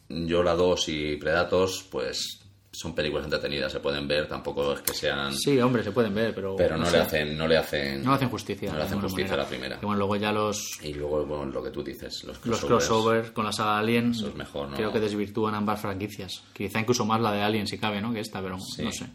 yo 0.09 0.41
la 0.41 0.55
2 0.55 0.89
y 0.89 1.17
Predators, 1.17 1.85
pues 1.91 2.39
son 2.75 2.95
películas 2.95 3.25
entretenidas, 3.25 3.71
se 3.71 3.79
pueden 3.79 4.07
ver, 4.07 4.27
tampoco 4.27 4.73
es 4.73 4.81
que 4.81 4.93
sean... 4.95 5.31
sí, 5.35 5.59
hombre, 5.59 5.83
se 5.83 5.91
pueden 5.91 6.13
ver, 6.13 6.33
pero... 6.33 6.55
pero 6.55 6.75
no, 6.75 6.89
le 6.89 6.97
hacen, 6.97 7.37
no 7.37 7.47
le 7.47 7.55
hacen... 7.57 8.03
No 8.03 8.09
le 8.09 8.15
hacen 8.15 8.29
justicia. 8.29 8.71
No 8.71 8.77
le 8.79 8.83
hacen 8.85 8.99
justicia 8.99 9.35
a 9.35 9.37
la 9.37 9.45
primera. 9.47 9.77
Y 9.79 9.85
bueno, 9.85 9.99
luego 9.99 10.15
ya 10.15 10.31
los, 10.31 10.79
Y 10.83 10.93
luego, 10.95 11.23
bueno, 11.25 11.45
lo 11.45 11.63
que 11.63 11.69
tú 11.69 11.83
dices, 11.83 12.23
los 12.23 12.43
los 12.45 12.59
crossovers. 12.59 12.85
crossovers 12.87 13.31
con 13.31 13.45
la 13.45 13.51
saga 13.51 13.77
Alien 13.77 14.09
Eso 14.11 14.27
es 14.29 14.35
mejor, 14.35 14.69
¿no? 14.69 14.75
creo 14.75 14.91
que 14.91 14.99
desvirtúan 14.99 15.53
ambas 15.53 15.79
franquicias. 15.81 16.43
Quizá 16.51 16.79
incluso 16.79 17.05
más 17.05 17.21
la 17.21 17.31
de 17.31 17.43
Alien 17.43 17.67
si 17.67 17.77
cabe, 17.77 18.01
¿no? 18.01 18.11
Que 18.11 18.21
esta, 18.21 18.41
pero 18.41 18.57
Sí. 18.59 18.83
no 18.83 18.91
sé. 18.91 19.05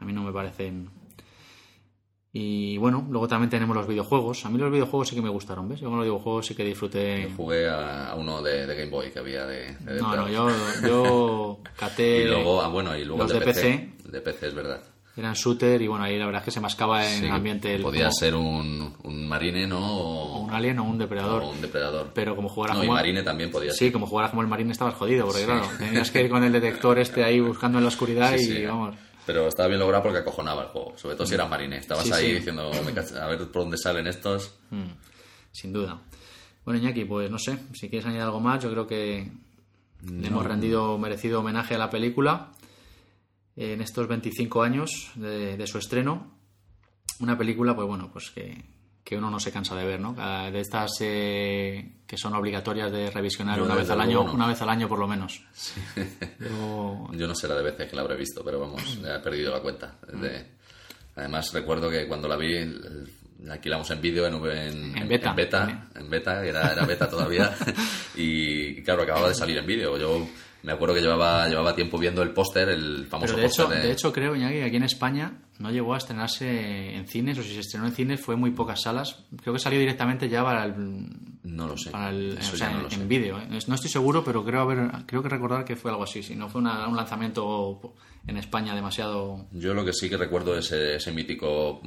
A 0.00 0.04
mí 0.04 0.12
no 0.12 0.22
me 0.22 0.32
parecen... 0.32 0.88
Y 2.36 2.76
bueno, 2.78 3.06
luego 3.10 3.28
también 3.28 3.48
tenemos 3.48 3.76
los 3.76 3.86
videojuegos. 3.86 4.44
A 4.44 4.50
mí 4.50 4.58
los 4.58 4.70
videojuegos 4.72 5.06
sí 5.08 5.14
que 5.14 5.22
me 5.22 5.28
gustaron, 5.28 5.68
¿ves? 5.68 5.78
Yo 5.78 5.88
con 5.88 5.98
los 5.98 6.04
videojuegos 6.04 6.44
sí 6.46 6.56
que 6.56 6.64
disfruté... 6.64 7.30
Jugué 7.36 7.68
a, 7.68 8.08
a 8.10 8.14
uno 8.16 8.42
de, 8.42 8.66
de 8.66 8.74
Game 8.74 8.90
Boy 8.90 9.12
que 9.12 9.20
había 9.20 9.46
de... 9.46 9.76
de 9.76 10.00
No, 10.00 10.16
no, 10.16 10.28
yo, 10.28 10.48
yo 10.84 11.58
caté... 11.78 12.24
Y 12.24 12.26
luego, 12.26 12.60
ah, 12.60 12.66
bueno, 12.68 12.96
y 12.96 13.04
luego 13.04 13.22
los 13.22 13.32
de, 13.32 13.40
PC. 13.40 13.88
De 14.10 14.20
PC 14.20 14.48
es 14.48 14.54
verdad. 14.54 14.80
Eran 15.16 15.34
shooter 15.34 15.80
y 15.80 15.86
bueno, 15.86 16.02
ahí 16.06 16.18
la 16.18 16.26
verdad 16.26 16.40
es 16.40 16.46
que 16.46 16.50
se 16.50 16.60
mascaba 16.60 17.08
en 17.08 17.20
Sí, 17.20 17.24
el 17.26 17.30
ambiente... 17.30 17.72
el- 17.76 17.82
podía 17.82 18.06
como- 18.06 18.12
ser 18.16 18.34
un, 18.34 18.94
un 19.04 19.28
marine, 19.28 19.68
¿no? 19.68 19.78
o 19.96 20.40
un 20.40 20.50
alien 20.52 20.80
o 20.80 20.82
un 20.82 20.98
depredador. 20.98 21.40
o 21.44 21.50
un 21.50 21.60
depredador. 21.62 22.10
Pero 22.14 22.34
como 22.34 22.48
jugara 22.48 22.74
no, 22.74 22.82
y 22.82 22.86
como... 22.88 22.96
marine 22.98 23.22
también 23.22 23.52
podía 23.52 23.70
ser. 23.70 23.78
Sí, 23.78 23.92
como 23.92 24.08
jugaras 24.08 24.30
como 24.30 24.42
el 24.42 24.48
marine 24.48 24.72
estabas 24.72 24.94
jodido, 24.94 25.24
porque 25.26 25.44
claro, 25.44 25.68
tenías 25.78 26.10
que 26.10 26.20
ir 26.24 26.28
con 26.30 26.42
el 26.42 26.50
detector 26.50 26.98
este 26.98 27.22
ahí 27.22 27.38
buscando 27.38 27.78
en 27.78 27.84
la 27.84 27.88
oscuridad 27.90 28.34
Sí, 28.36 28.42
y 28.42 28.56
sí. 28.56 28.66
vamos... 28.66 28.96
Pero 29.26 29.48
estaba 29.48 29.68
bien 29.68 29.80
logrado 29.80 30.02
porque 30.02 30.18
acojonaba 30.18 30.62
el 30.64 30.68
juego. 30.68 30.96
Sobre 30.98 31.14
todo 31.16 31.26
si 31.26 31.34
era 31.34 31.46
marine. 31.46 31.78
Estabas 31.78 32.04
Sí, 32.04 32.12
ahí 32.12 32.26
sí. 32.26 32.34
diciendo, 32.34 32.70
"Me 32.84 32.92
cach- 32.94 33.16
a 33.16 33.26
ver 33.28 33.38
por 33.50 33.62
dónde 33.62 33.78
salen 33.78 34.06
estos. 34.06 34.54
Mm, 34.70 34.84
sin 35.52 35.72
duda. 35.72 35.98
Bueno, 36.64 36.80
Iñaki, 36.80 37.04
pues 37.04 37.30
no 37.30 37.38
sé, 37.38 37.58
si 37.74 37.88
quieres 37.88 38.06
añadir 38.06 38.22
algo 38.22 38.40
más, 38.40 38.62
yo 38.62 38.70
creo 38.70 38.86
que 38.86 39.30
le 40.10 40.26
hemos 40.28 40.44
rendido 40.44 40.98
merecido 40.98 41.40
homenaje 41.40 41.74
a 41.74 41.78
la 41.78 41.90
película 41.90 42.52
en 43.56 43.80
estos 43.80 44.08
25 44.08 44.62
años 44.62 45.10
de, 45.14 45.56
de 45.56 45.66
su 45.66 45.78
estreno. 45.78 46.30
Una 47.20 47.38
película, 47.38 47.74
pues 47.76 47.86
bueno, 47.86 48.10
pues 48.12 48.30
que, 48.30 48.64
que 49.04 49.16
uno 49.18 49.30
no 49.30 49.38
se 49.38 49.52
cansa 49.52 49.74
de 49.76 49.84
ver, 49.84 50.00
¿no? 50.00 50.14
De 50.14 50.60
estas 50.60 50.90
eh, 51.00 51.92
que 52.06 52.16
son 52.16 52.34
obligatorias 52.34 52.90
de 52.90 53.10
revisionar 53.10 53.58
Yo, 53.58 53.64
una 53.66 53.74
vez 53.74 53.90
al 53.90 54.00
año, 54.00 54.24
no. 54.24 54.32
una 54.32 54.46
vez 54.48 54.60
al 54.62 54.70
año 54.70 54.88
por 54.88 54.98
lo 54.98 55.06
menos. 55.06 55.42
Yo- 56.40 57.08
Yo 57.12 57.26
no 57.28 57.34
sé 57.34 57.46
la 57.48 57.54
de 57.56 57.62
veces 57.62 57.88
que 57.88 57.96
la 57.96 58.02
habré 58.02 58.16
visto, 58.16 58.42
pero 58.44 58.58
vamos, 58.60 58.98
he 59.04 59.18
perdido 59.20 59.52
la 59.52 59.60
cuenta. 59.60 59.94
Desde- 60.10 60.46
Además, 61.16 61.52
recuerdo 61.52 61.88
que 61.90 62.08
cuando 62.08 62.26
la 62.26 62.36
vi, 62.36 62.54
la 63.44 63.52
alquilamos 63.54 63.88
en 63.92 64.00
vídeo 64.00 64.26
en, 64.26 64.34
en, 64.34 64.96
En 64.98 65.08
beta. 65.08 65.30
en 65.30 65.36
beta, 65.36 65.88
en 65.94 66.10
beta, 66.10 66.42
que 66.42 66.48
era, 66.48 66.72
era 66.72 66.84
beta 66.86 67.08
todavía. 67.08 67.54
y 68.16 68.82
claro, 68.82 69.02
acababa 69.02 69.28
de 69.28 69.34
salir 69.34 69.56
en 69.58 69.66
vídeo. 69.66 69.96
Yo 69.96 70.26
me 70.64 70.72
acuerdo 70.72 70.94
que 70.94 71.00
llevaba, 71.02 71.46
llevaba 71.48 71.74
tiempo 71.76 71.98
viendo 71.98 72.22
el 72.22 72.30
póster, 72.30 72.68
el 72.70 73.06
famoso 73.06 73.36
de 73.36 73.42
póster 73.44 73.68
de 73.82 73.92
hecho 73.92 74.12
creo, 74.12 74.34
Iñaki, 74.34 74.54
que 74.54 74.64
aquí 74.64 74.76
en 74.76 74.82
España 74.84 75.32
no 75.58 75.70
llegó 75.70 75.94
a 75.94 75.98
estrenarse 75.98 76.96
en 76.96 77.06
cines, 77.06 77.38
o 77.38 77.42
si 77.42 77.52
se 77.54 77.60
estrenó 77.60 77.86
en 77.86 77.92
cines 77.92 78.20
fue 78.20 78.34
en 78.34 78.40
muy 78.40 78.50
pocas 78.50 78.82
salas. 78.82 79.24
Creo 79.40 79.52
que 79.54 79.60
salió 79.60 79.78
directamente 79.78 80.28
ya 80.28 80.42
para 80.42 80.64
el, 80.64 80.74
No 81.44 81.68
lo 81.68 81.76
sé. 81.76 81.90
Para 81.90 82.10
el, 82.10 82.38
Eso 82.38 82.54
o 82.54 82.56
sea, 82.56 82.70
no 82.70 82.88
en, 82.88 83.02
en 83.02 83.08
vídeo. 83.08 83.38
¿eh? 83.38 83.46
No 83.68 83.74
estoy 83.74 83.90
seguro, 83.90 84.24
pero 84.24 84.44
creo 84.44 84.62
haber, 84.62 84.90
creo 85.06 85.22
que 85.22 85.28
recordar 85.28 85.64
que 85.64 85.76
fue 85.76 85.90
algo 85.90 86.02
así. 86.04 86.22
Si 86.22 86.34
no 86.34 86.48
fue 86.48 86.60
una- 86.62 86.88
un 86.88 86.96
lanzamiento 86.96 87.94
en 88.26 88.36
España 88.38 88.74
demasiado. 88.74 89.46
Yo 89.52 89.74
lo 89.74 89.84
que 89.84 89.92
sí 89.92 90.08
que 90.08 90.16
recuerdo 90.16 90.56
es 90.58 90.66
ese, 90.72 90.96
ese 90.96 91.12
mítico 91.12 91.80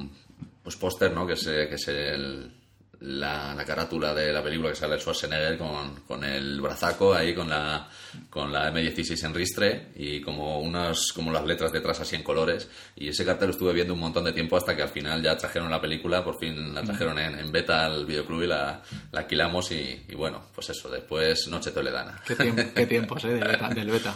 pues 0.62 0.76
póster, 0.76 1.12
¿no? 1.12 1.26
Que 1.26 1.32
es, 1.32 1.42
que 1.44 1.74
es 1.74 1.88
el- 1.88 2.52
la, 3.00 3.54
la 3.54 3.64
carátula 3.64 4.12
de 4.12 4.32
la 4.32 4.42
película 4.42 4.70
que 4.70 4.76
sale 4.76 4.94
el 4.94 5.00
Schwarzenegger 5.00 5.56
con, 5.56 6.00
con 6.00 6.24
el 6.24 6.60
brazaco 6.60 7.14
ahí 7.14 7.32
con 7.34 7.48
la 7.48 7.88
con 8.28 8.52
la 8.52 8.72
M16 8.72 9.24
en 9.24 9.34
ristre 9.34 9.88
y 9.94 10.20
como 10.20 10.58
unas 10.60 11.12
como 11.12 11.30
las 11.30 11.46
letras 11.46 11.70
detrás 11.70 12.00
así 12.00 12.16
en 12.16 12.24
colores 12.24 12.68
y 12.96 13.08
ese 13.08 13.24
cartel 13.24 13.48
lo 13.48 13.52
estuve 13.52 13.72
viendo 13.72 13.94
un 13.94 14.00
montón 14.00 14.24
de 14.24 14.32
tiempo 14.32 14.56
hasta 14.56 14.74
que 14.74 14.82
al 14.82 14.88
final 14.88 15.22
ya 15.22 15.36
trajeron 15.36 15.70
la 15.70 15.80
película, 15.80 16.24
por 16.24 16.38
fin 16.40 16.74
la 16.74 16.82
trajeron 16.82 17.18
en, 17.20 17.38
en 17.38 17.52
beta 17.52 17.86
al 17.86 18.04
videoclub 18.04 18.42
y 18.42 18.46
la, 18.48 18.82
la 19.12 19.20
alquilamos 19.20 19.70
y, 19.70 20.04
y 20.08 20.14
bueno, 20.16 20.46
pues 20.54 20.70
eso, 20.70 20.90
después 20.90 21.46
Noche 21.48 21.70
Toledana. 21.70 22.20
Qué, 22.26 22.36
tiemp- 22.36 22.72
qué 22.72 22.86
tiempos, 22.86 23.24
¿eh? 23.26 23.34
Del 23.34 23.44
beta. 23.46 23.68
del 23.74 23.90
beta. 23.90 24.14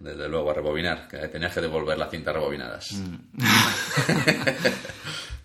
Desde 0.00 0.28
luego, 0.28 0.50
a 0.50 0.54
rebobinar, 0.54 1.06
que 1.06 1.16
tenías 1.28 1.54
que 1.54 1.60
devolver 1.60 1.96
las 1.96 2.10
cintas 2.10 2.34
rebobinadas. 2.34 2.88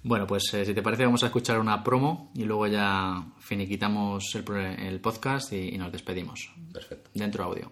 Bueno, 0.08 0.26
pues 0.26 0.53
eh, 0.53 0.64
si 0.64 0.74
te 0.74 0.82
parece, 0.82 1.03
vamos 1.03 1.24
a 1.24 1.26
escuchar 1.26 1.60
una 1.60 1.84
promo 1.84 2.32
y 2.34 2.45
luego 2.45 2.66
ya 2.68 3.26
finiquitamos 3.39 4.24
el, 4.36 5.01
podcast 5.01 5.51
y, 5.51 5.76
y 5.76 5.78
nos 5.78 5.91
despedimos. 5.91 6.49
Perfecto. 6.72 7.10
Dentro 7.14 7.43
audio. 7.43 7.70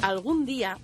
Algún 0.00 0.46
día, 0.46 0.78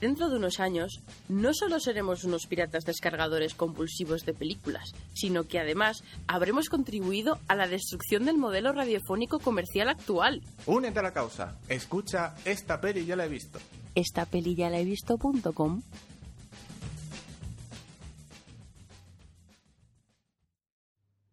dentro 0.00 0.30
de 0.30 0.36
unos 0.36 0.60
años, 0.60 1.02
no 1.28 1.52
solo 1.52 1.78
seremos 1.78 2.24
unos 2.24 2.46
piratas 2.46 2.84
descargadores 2.86 3.54
compulsivos 3.54 4.24
de 4.24 4.32
películas, 4.32 4.94
sino 5.12 5.44
que 5.44 5.58
además 5.58 6.02
habremos 6.26 6.70
contribuido 6.70 7.38
a 7.46 7.54
la 7.54 7.68
destrucción 7.68 8.24
del 8.24 8.38
modelo 8.38 8.72
radiofónico 8.72 9.40
comercial 9.40 9.90
actual. 9.90 10.40
Únete 10.64 11.00
a 11.00 11.02
la 11.02 11.12
causa. 11.12 11.58
Escucha 11.68 12.34
esta 12.46 12.80
peli, 12.80 13.04
ya 13.04 13.14
la 13.14 13.26
he 13.26 13.28
visto. 13.28 13.58
Esta 13.94 14.24
peli 14.24 14.54
ya 14.54 14.70
la 14.70 14.78
he 14.78 14.86
visto.com 14.86 15.82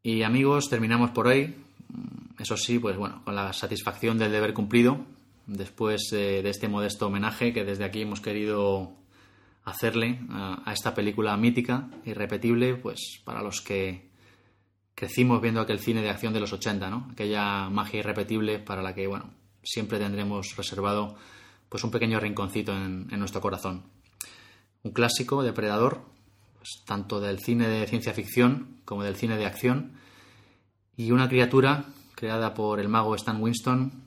Y 0.06 0.24
amigos, 0.24 0.68
terminamos 0.70 1.12
por 1.12 1.28
hoy. 1.28 1.56
Eso 2.38 2.58
sí, 2.58 2.78
pues 2.78 2.97
bueno, 2.97 3.22
con 3.24 3.36
la 3.36 3.54
satisfacción 3.54 4.18
del 4.18 4.34
deber 4.34 4.54
cumplido, 4.54 4.97
después 5.47 6.10
de 6.12 6.41
este 6.49 6.68
modesto 6.68 7.08
homenaje 7.08 7.54
que 7.54 7.64
desde 7.64 7.86
aquí 7.86 8.01
hemos 8.01 8.20
querido 8.20 8.91
hacerle 9.64 10.20
a, 10.30 10.62
a 10.70 10.74
esta 10.74 10.93
película 10.93 11.38
mítica, 11.38 11.88
irrepetible, 12.04 12.76
pues 12.76 13.22
para 13.24 13.41
los 13.41 13.62
que 13.62 14.10
crecimos 14.93 15.41
viendo 15.41 15.62
aquel 15.62 15.80
cine 15.80 16.01
de 16.01 16.10
acción 16.10 16.34
de 16.34 16.41
los 16.41 16.51
80, 16.51 16.89
¿no? 16.89 17.08
Aquella 17.14 17.70
magia 17.70 18.01
irrepetible 18.01 18.60
para 18.60 18.82
la 18.82 18.93
que, 18.93 19.08
bueno, 19.08 19.30
siempre 19.64 19.99
tendremos 19.99 20.58
reservado 20.58 21.16
pues 21.70 21.82
un 21.86 21.91
pequeño 21.91 22.20
rinconcito 22.20 22.76
en, 22.76 23.08
en 23.10 23.20
nuestro 23.20 23.39
corazón. 23.39 23.84
Un 24.84 24.91
clásico, 24.91 25.43
depredador, 25.43 26.01
tanto 26.86 27.20
del 27.20 27.39
cine 27.39 27.68
de 27.68 27.88
ciencia 27.88 28.14
ficción 28.14 28.82
como 28.86 29.03
del 29.03 29.16
cine 29.16 29.38
de 29.38 29.45
acción, 29.45 29.93
y 30.95 31.11
una 31.11 31.30
criatura 31.30 31.86
creada 32.16 32.53
por 32.53 32.80
el 32.80 32.89
mago 32.89 33.16
Stan 33.16 33.41
Winston 33.41 34.03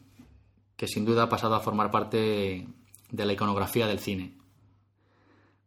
que 0.77 0.87
sin 0.87 1.05
duda 1.05 1.25
ha 1.25 1.29
pasado 1.29 1.55
a 1.55 1.61
formar 1.61 1.91
parte 1.91 2.67
de 3.11 3.25
la 3.25 3.33
iconografía 3.33 3.87
del 3.87 3.99
cine. 3.99 4.35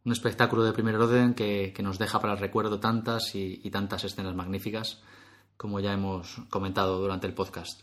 Un 0.06 0.12
espectáculo 0.12 0.64
de 0.64 0.74
primer 0.74 0.96
orden 0.96 1.34
que, 1.34 1.74
nos 1.82 2.00
deja 2.00 2.20
para 2.20 2.34
el 2.34 2.40
recuerdo 2.40 2.80
tantas 2.80 3.36
y, 3.36 3.62
y 3.64 3.72
tantas 3.72 4.04
escenas 4.04 4.36
magníficas 4.36 5.02
como 5.58 5.80
ya 5.80 5.94
hemos 5.94 6.42
comentado 6.50 7.00
durante 7.00 7.26
el 7.28 7.34
podcast. 7.34 7.82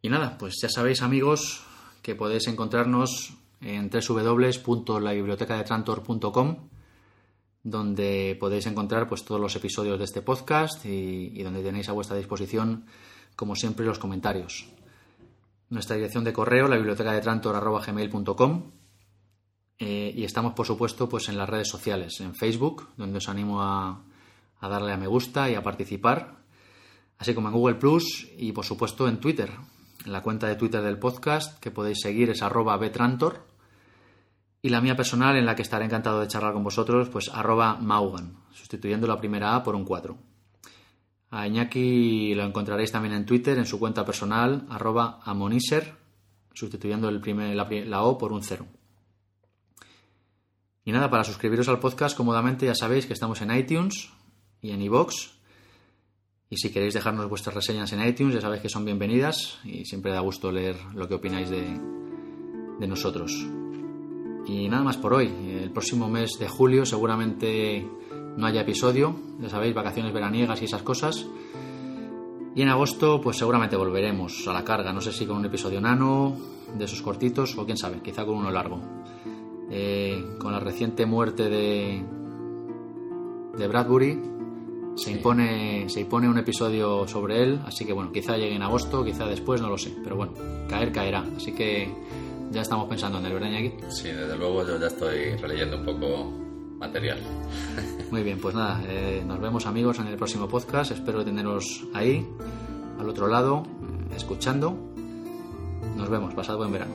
Y 0.00 0.08
nada, 0.08 0.38
pues 0.38 0.54
ya 0.62 0.68
sabéis 0.68 1.02
amigos 1.02 1.64
que 2.02 2.14
podéis 2.14 2.46
encontrarnos 2.46 3.34
en 3.60 3.90
www.labibliotecadetrantor.com 3.90 6.68
donde 7.62 8.36
podéis 8.40 8.66
encontrar 8.66 9.08
pues 9.08 9.24
todos 9.24 9.40
los 9.40 9.54
episodios 9.54 9.98
de 9.98 10.04
este 10.04 10.22
podcast 10.22 10.84
y, 10.84 11.42
donde 11.42 11.62
tenéis 11.62 11.88
a 11.88 11.92
vuestra 11.92 12.16
disposición 12.16 12.86
como 13.36 13.54
siempre 13.54 13.86
los 13.86 13.98
comentarios. 13.98 14.68
Nuestra 15.68 15.96
dirección 15.96 16.24
de 16.24 16.32
correo, 16.32 16.68
la 16.68 16.76
biblioteca 16.76 17.12
de 17.12 17.20
trantor.gmail.com 17.20 18.72
eh, 19.78 20.12
y 20.14 20.24
estamos 20.24 20.52
por 20.52 20.66
supuesto 20.66 21.08
pues 21.08 21.28
en 21.28 21.38
las 21.38 21.48
redes 21.48 21.68
sociales, 21.68 22.20
en 22.20 22.34
Facebook, 22.34 22.88
donde 22.96 23.18
os 23.18 23.28
animo 23.28 23.62
a, 23.62 24.02
a 24.60 24.68
darle 24.68 24.92
a 24.92 24.96
me 24.96 25.06
gusta 25.06 25.48
y 25.48 25.54
a 25.54 25.62
participar, 25.62 26.42
así 27.18 27.34
como 27.34 27.48
en 27.48 27.54
Google 27.54 27.76
Plus 27.76 28.28
y 28.36 28.52
por 28.52 28.64
supuesto 28.64 29.08
en 29.08 29.18
Twitter. 29.18 29.50
En 30.04 30.12
la 30.12 30.22
cuenta 30.22 30.48
de 30.48 30.56
Twitter 30.56 30.82
del 30.82 30.98
podcast 30.98 31.60
que 31.60 31.70
podéis 31.70 32.00
seguir 32.00 32.28
es 32.28 32.42
arroba 32.42 32.76
betrantor 32.76 33.51
y 34.62 34.68
la 34.68 34.80
mía 34.80 34.96
personal 34.96 35.36
en 35.36 35.44
la 35.44 35.56
que 35.56 35.62
estaré 35.62 35.84
encantado 35.84 36.20
de 36.20 36.28
charlar 36.28 36.52
con 36.52 36.62
vosotros, 36.62 37.08
pues 37.08 37.28
arroba 37.28 37.76
maugan, 37.76 38.36
sustituyendo 38.52 39.08
la 39.08 39.18
primera 39.18 39.56
A 39.56 39.64
por 39.64 39.74
un 39.74 39.84
4. 39.84 40.16
A 41.30 41.46
Iñaki 41.48 42.34
lo 42.34 42.44
encontraréis 42.44 42.92
también 42.92 43.14
en 43.14 43.26
Twitter 43.26 43.58
en 43.58 43.66
su 43.66 43.80
cuenta 43.80 44.04
personal 44.04 44.66
arroba 44.70 45.20
amoniser, 45.24 45.94
sustituyendo 46.54 47.08
el 47.08 47.20
primer, 47.20 47.56
la, 47.56 47.68
la 47.86 48.02
O 48.04 48.16
por 48.16 48.32
un 48.32 48.42
0. 48.42 48.66
Y 50.84 50.92
nada, 50.92 51.10
para 51.10 51.24
suscribiros 51.24 51.68
al 51.68 51.80
podcast 51.80 52.16
cómodamente 52.16 52.66
ya 52.66 52.74
sabéis 52.74 53.06
que 53.06 53.14
estamos 53.14 53.40
en 53.42 53.54
iTunes 53.56 54.10
y 54.60 54.70
en 54.70 54.82
iVoox. 54.82 55.30
Y 56.50 56.58
si 56.58 56.70
queréis 56.70 56.94
dejarnos 56.94 57.28
vuestras 57.28 57.54
reseñas 57.54 57.92
en 57.92 58.06
iTunes, 58.06 58.34
ya 58.34 58.40
sabéis 58.40 58.62
que 58.62 58.68
son 58.68 58.84
bienvenidas 58.84 59.58
y 59.64 59.86
siempre 59.86 60.12
da 60.12 60.20
gusto 60.20 60.52
leer 60.52 60.76
lo 60.94 61.08
que 61.08 61.14
opináis 61.14 61.48
de, 61.48 61.80
de 62.78 62.86
nosotros. 62.86 63.46
Y 64.46 64.68
nada 64.68 64.82
más 64.82 64.96
por 64.96 65.14
hoy. 65.14 65.28
El 65.62 65.70
próximo 65.70 66.08
mes 66.08 66.38
de 66.38 66.48
julio 66.48 66.84
seguramente 66.84 67.86
no 68.36 68.46
haya 68.46 68.62
episodio, 68.62 69.14
ya 69.40 69.48
sabéis, 69.48 69.74
vacaciones 69.74 70.12
veraniegas 70.12 70.60
y 70.62 70.64
esas 70.64 70.82
cosas. 70.82 71.26
Y 72.54 72.62
en 72.62 72.68
agosto 72.68 73.20
pues 73.20 73.38
seguramente 73.38 73.76
volveremos 73.76 74.46
a 74.48 74.52
la 74.52 74.64
carga, 74.64 74.92
no 74.92 75.00
sé 75.00 75.12
si 75.12 75.26
con 75.26 75.38
un 75.38 75.46
episodio 75.46 75.80
nano, 75.80 76.36
de 76.76 76.84
esos 76.84 77.02
cortitos, 77.02 77.56
o 77.56 77.64
quién 77.64 77.76
sabe, 77.76 78.00
quizá 78.02 78.24
con 78.24 78.36
uno 78.36 78.50
largo. 78.50 78.80
Eh, 79.70 80.36
con 80.38 80.52
la 80.52 80.60
reciente 80.60 81.06
muerte 81.06 81.48
de, 81.48 82.02
de 83.56 83.68
Bradbury, 83.68 84.18
se, 84.96 85.04
Sí. 85.04 85.12
impone, 85.12 85.88
se 85.88 86.00
impone 86.02 86.28
un 86.28 86.36
episodio 86.36 87.08
sobre 87.08 87.42
él, 87.42 87.60
así 87.64 87.86
que 87.86 87.94
bueno, 87.94 88.12
quizá 88.12 88.36
llegue 88.36 88.54
en 88.54 88.62
agosto, 88.62 89.02
quizá 89.02 89.24
después, 89.26 89.62
no 89.62 89.70
lo 89.70 89.78
sé, 89.78 89.94
pero 90.02 90.16
bueno, 90.16 90.32
caer 90.68 90.92
caerá, 90.92 91.24
así 91.34 91.52
que 91.52 91.90
ya 92.52 92.62
estamos 92.62 92.88
pensando 92.88 93.18
en 93.18 93.26
el 93.26 93.32
¿verdad, 93.32 93.48
Iñaki? 93.48 93.72
Sí, 93.88 94.08
desde 94.08 94.36
luego 94.36 94.66
yo 94.66 94.78
ya 94.78 94.86
estoy 94.86 95.36
releyendo 95.36 95.78
un 95.78 95.84
poco 95.84 96.30
material. 96.78 97.18
Muy 98.10 98.22
bien, 98.22 98.38
pues 98.38 98.54
nada, 98.54 98.82
eh, 98.86 99.22
nos 99.26 99.40
vemos 99.40 99.66
amigos 99.66 99.98
en 99.98 100.08
el 100.08 100.16
próximo 100.16 100.48
podcast. 100.48 100.92
Espero 100.92 101.24
teneros 101.24 101.84
ahí, 101.94 102.26
al 102.98 103.08
otro 103.08 103.26
lado, 103.26 103.62
eh, 104.10 104.16
escuchando. 104.16 104.76
Nos 105.96 106.08
vemos, 106.08 106.34
pasad 106.34 106.56
buen 106.56 106.72
verano. 106.72 106.94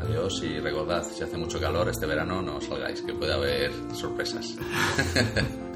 Adiós 0.00 0.42
y 0.42 0.58
recordad, 0.58 1.04
si 1.04 1.22
hace 1.22 1.36
mucho 1.36 1.60
calor 1.60 1.88
este 1.88 2.06
verano 2.06 2.42
no 2.42 2.60
salgáis, 2.60 3.02
que 3.02 3.12
puede 3.12 3.32
haber 3.32 3.72
sorpresas. 3.94 4.56